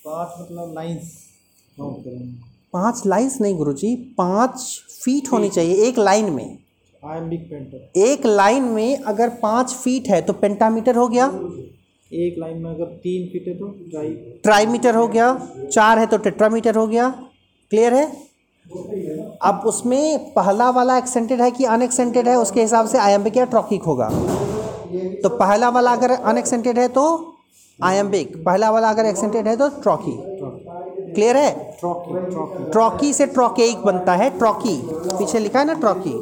पाँच 0.04 0.34
मतलब 0.40 0.72
लाइन्स 0.74 1.16
पाँच 2.74 3.02
लाइंस 3.06 3.40
नहीं 3.40 3.54
गुरुजी 3.56 3.94
पाँच 4.18 4.54
फीट 4.94 5.32
होनी 5.32 5.48
चाहिए 5.50 5.74
एक 5.88 5.98
लाइन 5.98 6.30
में। 6.32 6.58
आयम्बिक 7.02 7.48
पेंटर 7.50 8.00
एक 8.00 8.26
लाइन 8.26 8.64
में 8.70 9.02
अगर 9.04 9.28
पाँच 9.42 9.74
फीट 9.74 10.08
है 10.08 10.20
तो 10.22 10.32
पेंटामीटर 10.34 10.96
हो 10.96 11.08
गया। 11.08 11.26
एक 12.10 12.34
लाइन 12.38 12.56
में 12.62 12.70
अगर 12.70 12.84
तीन 13.02 13.26
फीट 13.28 13.46
है 13.48 13.54
तो 13.58 13.66
ट्राई 13.90 14.08
ट्राईमीटर 14.44 14.94
हो 14.94 15.06
गया 15.08 15.26
चार 15.72 15.98
है 15.98 16.06
तो 16.06 16.16
टेट्रामीटर 16.18 16.76
हो 16.76 16.86
गया। 16.86 17.08
क्लियर 17.70 17.94
है? 17.94 18.04
अब 19.42 19.62
उसमें 19.66 20.32
पहला 20.34 20.68
वाला 20.70 20.96
एक्सेंटेड 20.98 21.40
है 21.40 21.50
कि 21.50 21.64
अनएक्सेंटेड 21.66 22.28
है 22.28 22.36
उसके 22.38 22.60
हिसाब 22.60 22.86
से 22.86 22.98
आयम्बिक 22.98 23.36
या 23.36 23.44
ट्रॉकिक 23.44 23.82
होगा। 23.82 24.08
तो 25.22 25.28
पहला 25.28 25.68
वाला 25.68 25.92
अगर 25.92 26.10
अनएक्सेंटेड 26.12 26.78
है 26.78 26.88
तो 26.88 27.04
आयम्बिक 27.78 28.36
पहला 28.46 28.70
वाला 28.70 28.90
अगर 28.90 29.06
एक्सेंटेड 29.06 29.48
है 29.48 29.56
तो 29.56 29.68
ट्रॉकी 29.82 30.12
क्लियर 31.14 31.36
है? 31.36 31.50
ट्रॉकी 32.72 33.12
से 33.12 33.26
ट्रॉकेइक 33.26 33.84
बनता 33.84 34.14
है 34.14 34.30
ट्रॉकी 34.38 34.76
पीछे 35.18 35.38
लिखा 35.38 35.58
है 35.58 35.64
ना 35.66 35.74
ट्रॉकी 35.74 36.12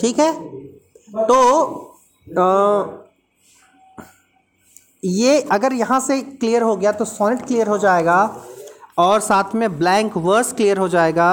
ठीक 0.00 0.18
है? 0.18 0.32
तो 1.28 1.40
अ, 2.26 3.02
ये 5.06 5.40
अगर 5.52 5.72
यहाँ 5.72 5.98
से 6.00 6.20
क्लियर 6.22 6.62
हो 6.62 6.76
गया 6.76 6.92
तो 6.92 7.04
सोनेट 7.04 7.46
क्लियर 7.46 7.68
हो 7.68 7.78
जाएगा 7.78 8.20
और 8.98 9.20
साथ 9.20 9.54
में 9.54 9.78
ब्लैंक 9.78 10.16
वर्स 10.16 10.52
क्लियर 10.52 10.78
हो 10.78 10.88
जाएगा 10.88 11.28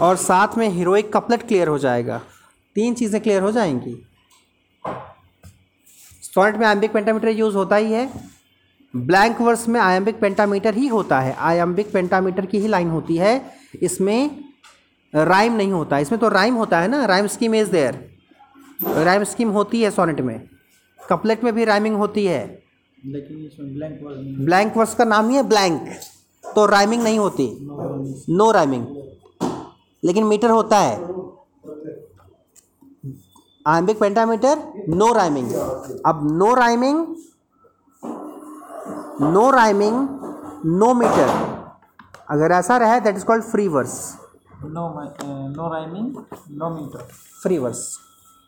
और 0.00 0.16
साथ 0.16 0.56
में 0.58 0.68
हीरोइक 0.68 1.12
कपलेट 1.12 1.46
क्लियर 1.48 1.68
हो 1.68 1.78
जाएगा। 1.78 2.20
तीन 2.76 2.94
चीज़ें 2.94 3.20
क्लियर 3.22 3.42
हो 3.42 3.50
जाएँगी। 3.52 3.96
सॉनेट 6.24 6.56
में 6.56 6.66
आयम्बिक 6.66 6.92
पेंटामीटर 6.92 7.28
यूज़ 7.28 7.56
होता 7.56 7.76
ही 7.76 7.92
है। 7.92 8.08
ब्लैंक 8.94 9.40
वर्स 9.40 9.66
में 9.68 9.80
आयम्बिक 9.80 10.20
पेंटामीटर 10.20 10.74
ही 10.74 10.86
होता 10.86 11.20
है। 11.20 11.34
आयम्बिक 11.40 11.92
पेंटामीटर 11.92 12.46
की 12.46 12.58
ही 12.58 12.68
लाइन 12.68 12.90
होती 12.90 13.16
है। 13.16 13.40
इसमें 13.82 14.30
राइम 15.12 15.52
नहीं 15.52 15.72
होता। 15.72 15.98
इसमें 15.98 16.20
तो 16.20 16.28
राइम 16.28 16.54
होता 16.54 16.80
है 16.80 16.88
ना? 16.88 17.04
Rhyme 17.04 17.26
scheme 17.26 17.54
is 17.54 17.70
there 17.70 18.04
rhyme 18.96 19.24
scheme 19.24 19.48
होती 19.50 19.82
है 19.82 19.90
सॉनेट 19.90 20.20
में। 20.20 20.40
कपलेट 21.08 21.44
में 21.44 21.52
भी 21.54 21.64
राइमिंग 21.64 21.96
होती 21.96 22.24
है। 22.26 22.42
लेकिन 22.98 23.44
इसमें 23.46 23.74
ब्लैंक 23.74 23.98
वर्ड 24.02 24.44
ब्लैंक 24.44 24.76
वर्स 24.76 24.94
का 24.94 25.04
नाम 25.04 25.28
ही 25.28 25.36
है 25.36 25.42
ब्लैंक 25.48 25.88
तो 26.44 26.64
राइमिंग 26.66 27.02
नहीं 27.02 27.18
होती। 27.18 27.46
नो 28.30 28.50
राइमिंग 28.52 28.86
लेकिन 30.02 30.24
मीटर 30.26 30.50
होता 30.50 30.78
है। 30.78 30.96
आयम्बिक 33.66 33.98
पेंटामीटर 33.98 34.58
नो 34.90 35.12
राइमिंग 35.14 35.52
अब 36.06 36.20
no 36.32 36.54
rhyming 36.54 37.06
no 39.22 39.50
rhyming 39.50 39.96
no 40.78 40.92
metre 40.94 41.28
अगर 42.30 42.52
ऐसा 42.52 42.76
रहे 42.76 43.00
that 43.00 43.16
is 43.16 43.24
called 43.24 43.44
free 43.44 43.66
verse 43.68 43.94
no 44.64 44.88
no 45.50 45.72
rhyming 45.72 46.16
no 46.52 46.70
metre 46.70 47.06
free 47.42 47.58
verse 47.58 47.86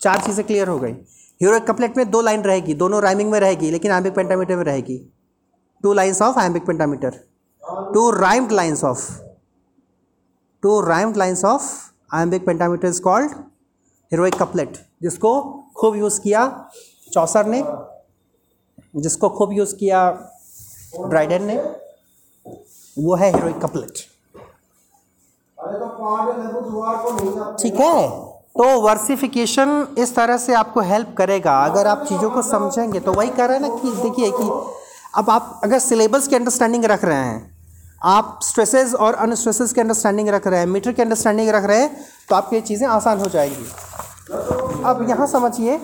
चार 0.00 0.20
चीज़ें 0.22 0.46
क्लियर 0.46 0.68
हो 0.68 0.78
गई। 0.78 0.92
हीरोइक 1.40 1.64
कपलेट 1.66 1.96
में 1.96 2.10
दो 2.10 2.20
लाइन 2.20 2.42
रहेगी, 2.42 2.74
दोनों 2.74 3.02
राइमिंग 3.02 3.30
में 3.30 3.38
रहेगी, 3.40 3.70
लेकिन 3.70 3.92
आयम्बिक 3.92 4.14
पेंटामीटर 4.14 4.56
में 4.56 4.64
रहेगी। 4.64 4.98
Two 5.84 5.92
lines 5.92 6.22
of 6.22 6.38
iambic 6.38 6.66
pentameter 6.66 7.18
two 7.94 8.10
rhymed 8.10 8.52
lines 8.52 8.84
of 8.84 9.10
two 10.62 10.80
rhymed 10.80 11.16
lines 11.16 11.44
of 11.44 11.62
iambic 12.10 12.46
pentameter 12.46 12.88
is 12.88 13.00
called 13.02 13.30
heroic 14.12 14.34
couplet 14.34 14.78
जिसको 15.02 15.40
खूब 15.76 15.96
यूज़ 15.96 16.20
किया 16.20 16.46
चौसर 17.12 17.46
ने, 17.46 17.62
जिसको 18.96 19.28
खूब 19.28 19.52
यूज़ 19.52 19.74
किया 19.76 20.10
ड्राइडन 21.00 21.42
ने, 21.42 21.56
वो 22.96 23.14
है 23.14 23.32
हीरोइक 23.34 23.58
कपलेट 23.64 24.04
ठीक 27.60 27.80
है? 27.80 28.35
तो 28.58 28.80
वर्सिफिकेशन 28.80 29.94
इस 29.98 30.14
तरह 30.14 30.36
से 30.38 30.54
आपको 30.54 30.80
हेल्प 30.82 31.14
करेगा। 31.18 31.58
अगर 31.64 31.86
आप 31.86 32.04
चीज़ों 32.08 32.30
को 32.30 32.42
समझेंगे 32.44 33.00
तो 33.00 33.12
वही 33.12 33.28
कह 33.30 33.44
रहे 33.44 33.56
हैं 33.56 33.62
ना 33.62 33.76
कि 33.76 33.90
देखिए 34.02 34.30
कि 34.32 34.48
अब 35.14 35.30
आप 35.30 35.60
अगर 35.64 35.78
सिलेबस 35.80 36.28
की 36.28 36.36
अंडरस्टैंडिंग 36.36 36.84
रख 36.84 37.04
रहे 37.04 37.16
हैं, 37.16 37.50
आप 38.04 38.38
स्ट्रेसेस 38.42 38.94
और 38.96 39.14
अनस्ट्रेसेस 39.16 39.72
की 39.72 39.80
अंडरस्टैंडिंग 39.80 40.28
रख 40.28 40.46
रहे 40.46 40.60
हैं 40.60 40.66
मीटर 40.68 40.92
की 40.92 41.02
अंडरस्टैंडिंग 41.02 41.48
रख 41.50 41.64
रहे 41.64 41.80
हैं 41.80 42.06
तो 42.28 42.36
आपकी 42.36 42.60
चीज़ें 42.62 42.86
आसान 42.88 43.20
हो 43.20 43.28
जाएँगी। 43.28 43.66
अब 44.84 45.04
यहाँ 45.08 45.26
समझिए, 45.26 45.80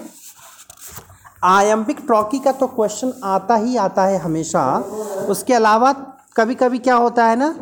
आयम्बिक 1.44 2.00
ट्रॉकी 2.06 2.38
का 2.38 2.52
तो 2.54 2.66
क्वेश्चन 2.68 3.12
आता 3.26 3.54
ही 3.56 3.76
आता 3.78 4.04
है 4.04 4.18
हमेशा। 4.18 4.64
उसके 5.28 5.54
अलावा 5.54 5.92
कभी 6.36 6.54
कभी 6.54 6.78
क्या 6.80 6.94
होता 6.96 7.26
है 7.26 7.36
ना 7.36 7.54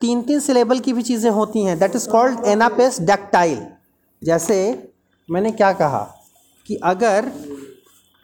तीन 0.00 0.22
तीन 0.22 0.40
सिलेबल 0.40 0.78
की 0.78 0.92
भी 0.92 1.02
चीज़ें 1.04 1.30
होती 1.32 1.64
हैं। 1.64 1.78
That 1.78 1.96
is 1.96 2.08
called 2.08 2.44
anapaest 2.46 3.00
dactyl 3.02 3.66
जैसे 4.22 4.56
मैंने 5.28 5.50
क्या 5.52 5.72
कहा 5.72 6.02
कि 6.66 6.76
अगर 6.84 7.30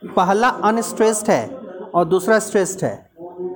पहला 0.02 0.48
अनस्ट्रेस्ड 0.64 1.30
है 1.30 1.46
और 1.94 2.04
दूसरा 2.04 2.38
स्ट्रेस्ड 2.38 2.84
है, 2.84 2.94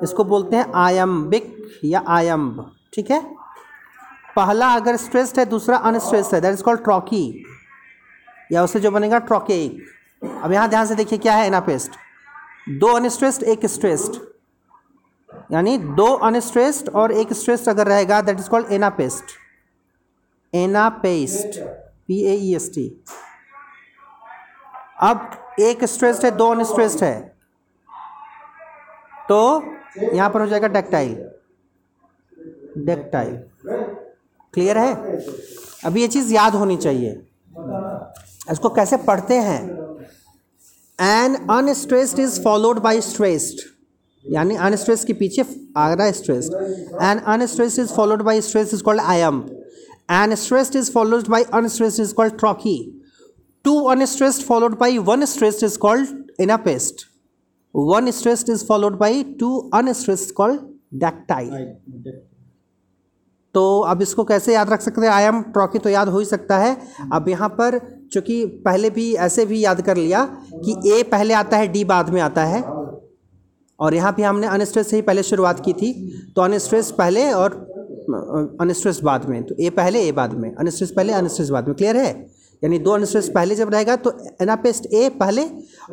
इसको 0.02 0.24
बोलते 0.24 0.56
हैं 0.56 0.66
आयम्बिक 0.76 1.80
या 1.84 2.02
आयम्ब, 2.08 2.70
ठीक 2.94 3.10
है? 3.10 3.20
पहला 4.36 4.68
अगर 4.74 4.96
स्ट्रेस्ड 4.96 5.38
है, 5.38 5.44
दूसरा 5.46 5.76
अनस्ट्रेस्ड 5.76 6.34
है 6.34 6.40
दैट 6.40 6.52
इज़ 6.52 6.62
कॉल्ड 6.62 6.82
ट्रॉकी 6.84 7.44
या 8.52 8.62
उससे 8.64 8.80
जो 8.80 8.90
बनेगा 8.90 9.18
ट्रॉकेक 9.18 9.86
अब 10.42 10.52
यहाँ 10.52 10.68
ध्यान 10.68 10.86
से 10.86 10.94
देखिए 10.94 11.18
क्या 11.18 11.34
है 11.34 11.46
एनापेस्ट 11.46 11.96
दो 12.80 12.92
अनस्ट्रेस्ड 12.96 13.42
एक 13.42 13.66
स्ट्रेस्ड 13.66 14.16
यानी 15.52 15.76
दो 15.78 16.06
अनस्ट्रेस्ड 16.26 16.88
और 16.88 17.12
एक 17.12 17.32
स्ट्रेस्ड 17.32 17.68
अगर 17.68 17.86
रहेगा 17.86 18.20
that 18.22 18.40
is 18.40 18.48
called 18.50 18.72
anapaest 18.72 19.36
anapaest 20.52 21.60
P 22.08 22.22
A 22.24 22.34
E 22.34 22.54
S 22.56 22.70
T 22.74 22.86
अब 25.02 25.30
एक 25.60 25.84
स्ट्रेस्ड 25.84 26.24
है, 26.24 26.30
दो 26.30 26.50
अनस्ट्रेस्ड 26.50 27.02
है। 27.04 27.20
तो 29.28 29.62
यहाँ 30.12 30.30
पर 30.30 30.40
हो 30.40 30.46
जाएगा 30.46 30.68
डेक्टाइल 30.68 31.14
डेक्टाइल 32.86 33.36
क्लियर 34.54 34.78
है? 34.78 34.94
अभी 35.84 36.00
ये 36.00 36.08
चीज़ 36.08 36.32
याद 36.34 36.54
होनी 36.54 36.76
चाहिए। 36.76 37.10
इसको 38.52 38.68
कैसे 38.70 38.96
पढ़ते 38.96 39.34
हैं? 39.34 39.60
An 40.98 41.34
unstressed 41.50 42.18
is 42.18 42.40
followed 42.44 42.78
by 42.82 43.00
stressed 43.00 43.66
यानी 44.24 44.56
अनस्ट्रेस 44.56 45.04
के 45.04 45.12
पीछे 45.14 45.44
आ 45.76 45.92
रहा 45.92 46.06
है 46.06 46.12
stressed 46.12 46.54
an 47.02 47.18
unstressed 47.34 47.78
is 47.80 47.92
followed 47.94 48.22
by 48.22 48.40
stress 48.40 48.74
is 48.74 48.82
called 48.82 49.00
iamb 49.00 49.40
an 50.08 50.34
stressed 50.34 50.76
is 50.76 50.90
followed 50.92 51.28
by 51.28 51.42
unstressed 51.54 52.00
is 52.00 52.14
called 52.14 52.38
trochee 52.38 52.76
two 53.64 53.80
unstressed 53.90 54.42
followed 54.42 54.78
by 54.78 54.98
one 55.08 55.24
stressed 55.26 55.64
is 55.64 55.78
called 55.78 56.40
anapaest 56.40 57.06
one 57.74 58.10
stressed 58.10 58.50
is 58.50 58.64
followed 58.66 58.98
by 58.98 59.22
two 59.40 59.56
unstressed 59.74 60.34
called 60.34 60.60
dactyl 61.00 61.66
तो 63.54 63.80
अब 63.80 64.02
इसको 64.02 64.24
कैसे 64.24 64.52
याद 64.54 64.70
रख 64.70 64.80
सकते 64.80 65.00
हैं? 65.00 65.08
I 65.08 65.24
am 65.24 65.40
trochee 65.42 65.78
तो 65.78 65.90
याद 65.90 66.08
हो 66.08 66.18
ही 66.18 66.24
सकता 66.24 66.58
है। 66.58 66.76
अब 67.12 67.28
यहाँ 67.28 67.48
पर 67.50 67.78
चूँकि 68.12 68.44
पहले 68.64 68.90
भी 68.90 69.12
ऐसे 69.16 69.44
भी 69.46 69.60
याद 69.64 69.80
कर 69.80 69.96
लिया 69.96 70.24
कि 70.54 70.74
ए 70.90 71.02
पहले 71.12 71.34
आता 71.34 71.56
है 71.56 71.68
डी 71.68 71.84
बाद 71.84 72.10
में 72.10 72.20
आता 72.20 72.44
है। 72.44 72.62
और 73.78 73.94
यहाँ 73.94 74.14
भी 74.14 74.22
हमने 74.22 74.46
अनस्ट्रेस 74.46 74.90
से 74.90 74.96
ही 74.96 75.02
पहले 75.02 75.22
शुरुआत 75.22 75.64
की 75.64 75.72
थी। 75.72 75.92
तो 76.36 76.42
अनस्ट्रेस 76.42 76.90
पहले 76.98 77.30
और 77.32 77.56
अनस्ट्रेस 78.60 79.00
बाद 79.04 79.28
में 79.28 79.42
तो 79.44 79.54
ए 79.60 79.70
पहले, 79.70 80.02
ए 80.08 80.12
बाद 80.12 80.34
में 80.34 80.54
अनस्ट्रेस 80.54 80.90
पहले 80.90 81.12
अनस्ट्रेस 81.12 81.50
बाद 81.50 81.68
में 81.68 81.76
क्लियर 81.76 81.96
है? 81.96 82.12
यानी 82.62 82.78
दो 82.78 82.90
अनस्ट्रेस 82.90 83.28
पहले 83.28 83.54
जब 83.54 83.70
रहेगा 83.70 83.96
तो 83.96 84.12
एनापेस्ट 84.42 84.86
ए 84.86 85.08
पहले 85.20 85.42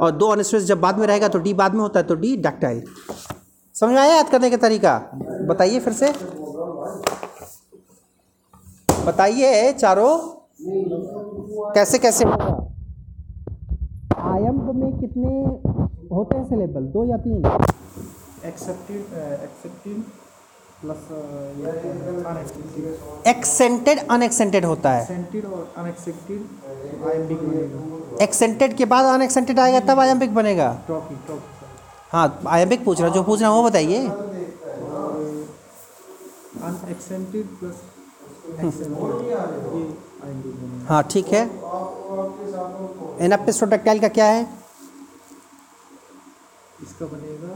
और 0.01 0.11
दो 0.11 0.28
अनस्ट्रेस 0.28 0.63
जब 0.63 0.80
बाद 0.82 0.99
में 0.99 1.05
रहेगा 1.07 1.28
तो 1.28 1.39
डी 1.39 1.53
बाद 1.53 1.74
में 1.74 1.82
होता 1.82 1.99
है 1.99 2.05
तो 2.05 2.16
डी 2.16 2.36
डक्टाइल। 2.38 2.84
समझ 3.76 3.89
में 3.89 4.01
आया 4.01 4.16
याद 4.16 4.30
करने 4.30 4.49
का 4.49 4.57
तरीका? 4.57 4.97
बताइए 5.49 5.80
फिर 5.80 5.93
से। 5.93 6.11
बताइए 9.05 9.72
चारों। 9.74 10.18
कैसे 11.74 11.97
कैसे 11.99 12.26
होगा? 12.26 12.53
आयम्ब 14.26 14.76
में 14.76 14.99
कितने 14.99 15.34
होते 16.16 16.38
हैं 16.38 16.45
सिलेबल 16.49 16.86
दो 16.93 17.05
या 17.05 17.18
तीन? 17.18 17.45
Accepted 18.45 19.01
accepted 19.43 20.03
plus 20.82 21.01
accented 23.28 23.99
unaccented 24.11 24.65
होता 24.65 24.91
है। 24.91 25.01
एक्सेंटेड 25.01 25.45
और 25.45 25.73
अनएक्सेप्टेड 25.78 26.41
आई 27.07 27.17
बनेगा। 27.19 28.23
एक्सेंटेड 28.23 28.76
के 28.78 28.86
बाद 28.86 29.05
अनएक्सेंटेड 29.13 29.59
आएगा 29.59 29.80
तब 29.88 29.99
आयम्बिक 29.99 30.34
बनेगा। 30.36 30.69
हाँ 32.11 32.28
आयम्बिक 32.47 32.84
पूछ 32.86 33.01
रहा 33.01 33.09
जो 33.09 33.23
पूछ 33.23 33.41
रहा 33.41 33.49
हूँ 33.49 33.57
वो 33.57 33.69
बताइए। 33.69 33.99
प्लस 37.59 38.76
हाँ 40.89 41.01
ठीक 41.11 41.28
है। 41.28 41.43
एनापिस्टोटेक्टाइल 43.26 43.99
का 43.99 44.07
क्या 44.17 44.26
है? 44.26 44.41
इसका 46.84 47.05
बनेगा। 47.05 47.53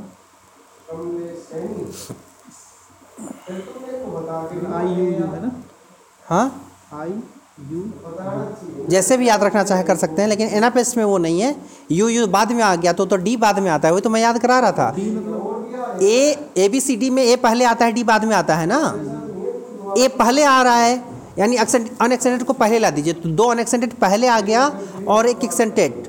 आई 4.76 4.88
यू 4.88 5.06
यू 5.06 5.26
है 5.26 5.42
ना? 5.42 5.52
हाँ? 6.24 6.48
आई 6.94 7.10
यू 7.72 7.80
जैसे 8.90 9.18
भी 9.18 9.28
याद 9.28 9.44
रखना 9.44 9.64
चाहे 9.64 9.84
कर 9.84 9.96
सकते 9.98 10.22
हैं 10.22 10.30
लेकिन 10.30 10.48
एनापेस्ट 10.58 10.98
में 10.98 11.04
वो 11.04 11.18
नहीं 11.18 11.42
है। 11.42 11.56
यू 11.92 12.08
यू 12.08 12.28
बाद 12.28 12.52
में 12.52 12.64
आ 12.64 12.76
गया 12.76 12.94
तो 12.94 13.06
तो 13.06 13.16
डी 13.18 13.36
बाद 13.38 13.60
में 13.60 13.70
आता 13.72 13.88
है 13.88 13.94
वही 13.94 14.02
तो 14.02 14.10
मैं 14.10 14.22
याद 14.22 14.40
करा 14.40 14.60
रहा 14.60 14.72
था। 14.72 14.90
मतलब 14.90 16.00
ए 16.04 16.36
ए 16.58 16.70
बी 16.70 16.82
सी 16.82 16.96
डी 16.96 17.10
में 17.10 17.24
ए 17.24 17.36
पहले 17.36 17.66
आता 17.66 17.86
है 17.86 17.92
डी 17.92 18.04
बाद 18.04 18.26
में 18.26 18.36
आता 18.36 18.56
है 18.56 18.66
ना? 18.66 18.80
ए 19.98 20.08
पहले 20.20 20.44
आ 20.44 20.62
रहा 20.62 20.76
है 20.76 20.94
यानी 21.40 21.56
अनएक्सेंटेड 21.56 22.44
को 22.44 22.54
पहले 22.54 22.80
ला 22.80 22.90
दीजिए। 22.90 23.14
तो 23.14 23.30
दो 23.32 23.48
अनएक्सेंटेड 23.48 23.94
पहले 23.96 24.28
आ 24.28 24.40
गया 24.42 24.68
और 25.08 25.28
एक 25.28 25.44
accented 25.44 26.08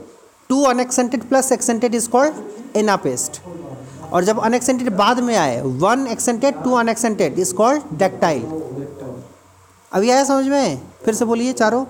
two 0.51 0.63
unaccented 0.65 1.29
plus 1.29 1.53
accented 1.53 1.95
is 1.95 2.09
called 2.09 2.77
anapaest 2.77 3.41
और 4.13 4.25
जब 4.25 4.39
अनएक्सेंटेड 4.41 4.91
बाद 4.97 5.21
में 5.21 5.37
आए 5.37 5.61
one 5.63 6.07
accented 6.07 6.63
two 6.65 6.73
unaccented 6.75 7.39
is 7.39 7.55
called 7.55 7.83
dactyl 7.99 8.43
अभी 9.93 10.11
आया 10.11 10.25
समझ 10.25 10.47
में? 10.47 10.81
फिर 11.05 11.15
से 11.15 11.25
बोलिए 11.25 11.53
चारों। 11.53 11.85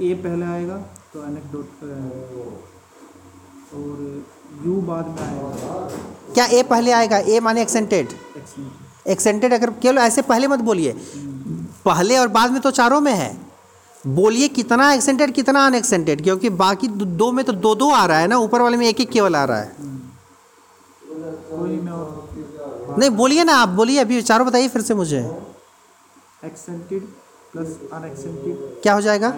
ए 0.00 0.14
पहले 0.14 0.46
आएगा 0.46 0.76
तो 1.12 1.24
एनेक्डोट 1.24 1.66
और 3.74 4.24
यू 4.66 4.74
बाद 4.82 5.06
में 5.08 5.20
आएगा। 5.20 5.88
क्या 6.34 6.44
ए 6.46 6.62
पहले 6.62 6.92
आएगा? 6.92 7.18
ए 7.18 7.40
माने 7.40 7.62
एक्सेंटेड 7.62 8.08
एक्सेंटेड 9.06 9.52
अगर 9.54 9.70
केवल 9.82 9.98
ऐसे 9.98 10.22
पहले 10.22 10.48
मत 10.48 10.60
बोलिए। 10.60 10.94
पहले 11.84 12.16
और 12.18 12.28
बाद 12.28 12.50
में 12.50 12.60
तो 12.60 12.70
चारों 12.70 13.00
में 13.00 13.12
है। 13.12 13.36
बोलिए 14.04 14.48
कितना 14.48 14.92
एक्सेंटेड 14.92 15.32
कितना 15.32 15.66
अनएक्सेंटेड 15.66 16.22
क्योंकि 16.22 16.50
बाकी 16.56 16.88
दो 16.88 17.30
में 17.32 17.44
तो 17.44 17.52
दो 17.52 17.74
दो 17.74 17.90
आ 17.90 18.04
रहा 18.06 18.18
है 18.18 18.26
ना 18.26 18.36
ऊपर 18.38 18.62
वाले 18.62 18.76
में 18.76 18.86
एक 18.86 19.00
एक 19.00 19.10
केवल 19.10 19.36
आ 19.36 19.44
रहा 19.44 19.58
है 19.58 19.72
कोई 21.48 21.76
मैं 21.76 21.92
और 21.92 22.06
नहीं 22.98 23.10
बोलिए 23.12 23.44
ना 23.44 23.54
आप 23.56 23.68
बोलिए 23.78 23.98
अभी 24.00 24.16
विचारों 24.16 24.46
बताइए 24.46 24.68
फिर 24.68 24.82
से 24.82 24.94
मुझे। 24.94 25.18
एक्सेंटेड 26.44 27.02
प्लस 27.52 27.78
अनएक्सेंटेड 27.92 28.56
क्या 28.82 28.94
हो 28.94 29.00
जाएगा? 29.00 29.32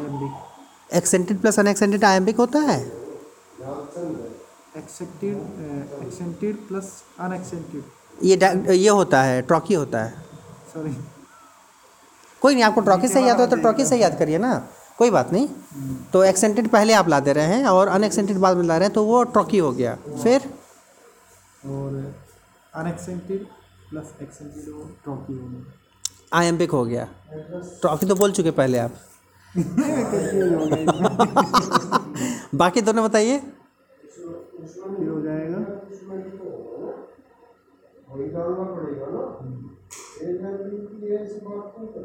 एक्सेंटेड 0.95 1.41
प्लस 1.41 1.59
अनएक्सेंटेड 1.59 2.05
आयम्बिक 2.05 2.37
होता 2.37 2.59
है। 2.61 2.81
एक्सेंटेड 4.77 5.37
एक्सेंटेड 6.03 6.57
प्लस 6.69 6.93
अनएक्सेंटेड 7.21 7.83
ये 8.23 8.37
ये 8.75 8.89
होता 8.91 9.23
है 9.23 9.41
ट्रॉकी 9.43 9.75
होता 9.75 10.03
है। 10.05 10.11
सॉरी 10.75 10.97
कोई 12.43 12.55
नहीं 12.55 12.65
आपको 12.65 12.81
ट्रॉकी 12.81 13.09
से 13.09 13.21
याद 13.23 13.41
हो 13.41 13.47
तो 13.47 13.57
ट्रॉकी 13.57 13.85
से 13.85 13.97
याद 13.97 14.19
करिए 14.19 14.39
ना। 14.39 14.55
कोई 14.99 15.11
बात 15.11 15.33
नहीं। 15.33 15.49
तो 16.13 16.23
एक्सेंटेड 16.25 16.69
पहले 16.69 16.93
आप 16.93 17.09
ला 17.09 17.21
दे 17.21 17.33
रहे 17.33 17.47
हैं 17.47 17.67
और 17.67 17.89
अनएक्सेंटेड 17.89 18.39
बाद 18.39 18.57
में 18.57 18.65
ला 18.65 18.77
रहे 18.77 18.87
हैं 18.87 18.95
तो 18.95 19.05
वो 19.05 19.23
ट्रॉकी 19.25 19.59
हो 19.59 19.73
गया। 19.73 19.95
फिर? 20.23 20.49
और 21.67 22.15
अनएक्सेंटेड 22.79 23.47
प्लस 23.91 24.15
एक्सेंटेड 24.23 24.75
वो 24.75 24.83
ट्रॉकी 25.05 25.33
हो 25.33 25.39
आयम्बिक 26.33 26.71
हो 26.71 26.85
गया। 26.85 27.09
ट्रॉकी 27.81 28.07
तो 28.07 28.15
बोल 28.15 28.33
चुके 28.33 28.51
पहले 28.51 28.79
आप। 28.79 28.93
बाकी 32.55 32.81
दोनों 32.81 33.05
बताइए। 33.05 33.39
फिर 33.39 35.09
हो 35.09 35.21
जाएगा। 35.23 35.59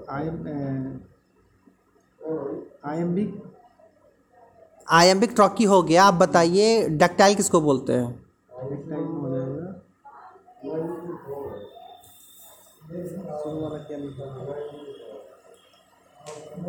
आई 0.10 0.30
आयम्बिक 2.86 3.44
आयम्बिक 4.92 5.32
ट्रॉकी 5.36 5.64
हो 5.64 5.82
गया। 5.84 6.04
आप 6.04 6.14
बताइए 6.14 6.88
डक्टाइल 6.90 7.36
किसको 7.36 7.62
बोलते 7.62 7.94
हैं 7.94 8.10
एक 8.10 8.86
टाइप 8.90 8.92
में 8.92 9.22
हो 9.22 9.30
जाएगा 9.30 9.82
शुरू 10.56 10.72
वाला 10.72 10.88
क्या 10.88 11.08
लिखा 11.08 11.34
है? 13.22 13.33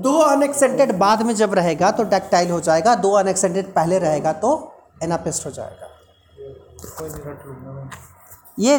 दो 0.01 0.13
अनएक्सेंटेड 0.21 0.93
बाद 0.99 1.23
में 1.23 1.35
जब 1.35 1.55
रहेगा 1.55 1.91
तो 1.91 2.05
डैक्टाइल 2.05 2.51
हो 2.51 2.61
जाएगा। 2.61 2.95
दो 2.95 3.11
अनएक्सेंटेड 3.17 3.73
पहले 3.75 3.99
रहेगा 3.99 4.33
तो 4.45 4.51
एनापेस्ट 5.03 5.47
हो 5.47 5.51
जाएगा। 5.51 5.89
ये 8.59 8.79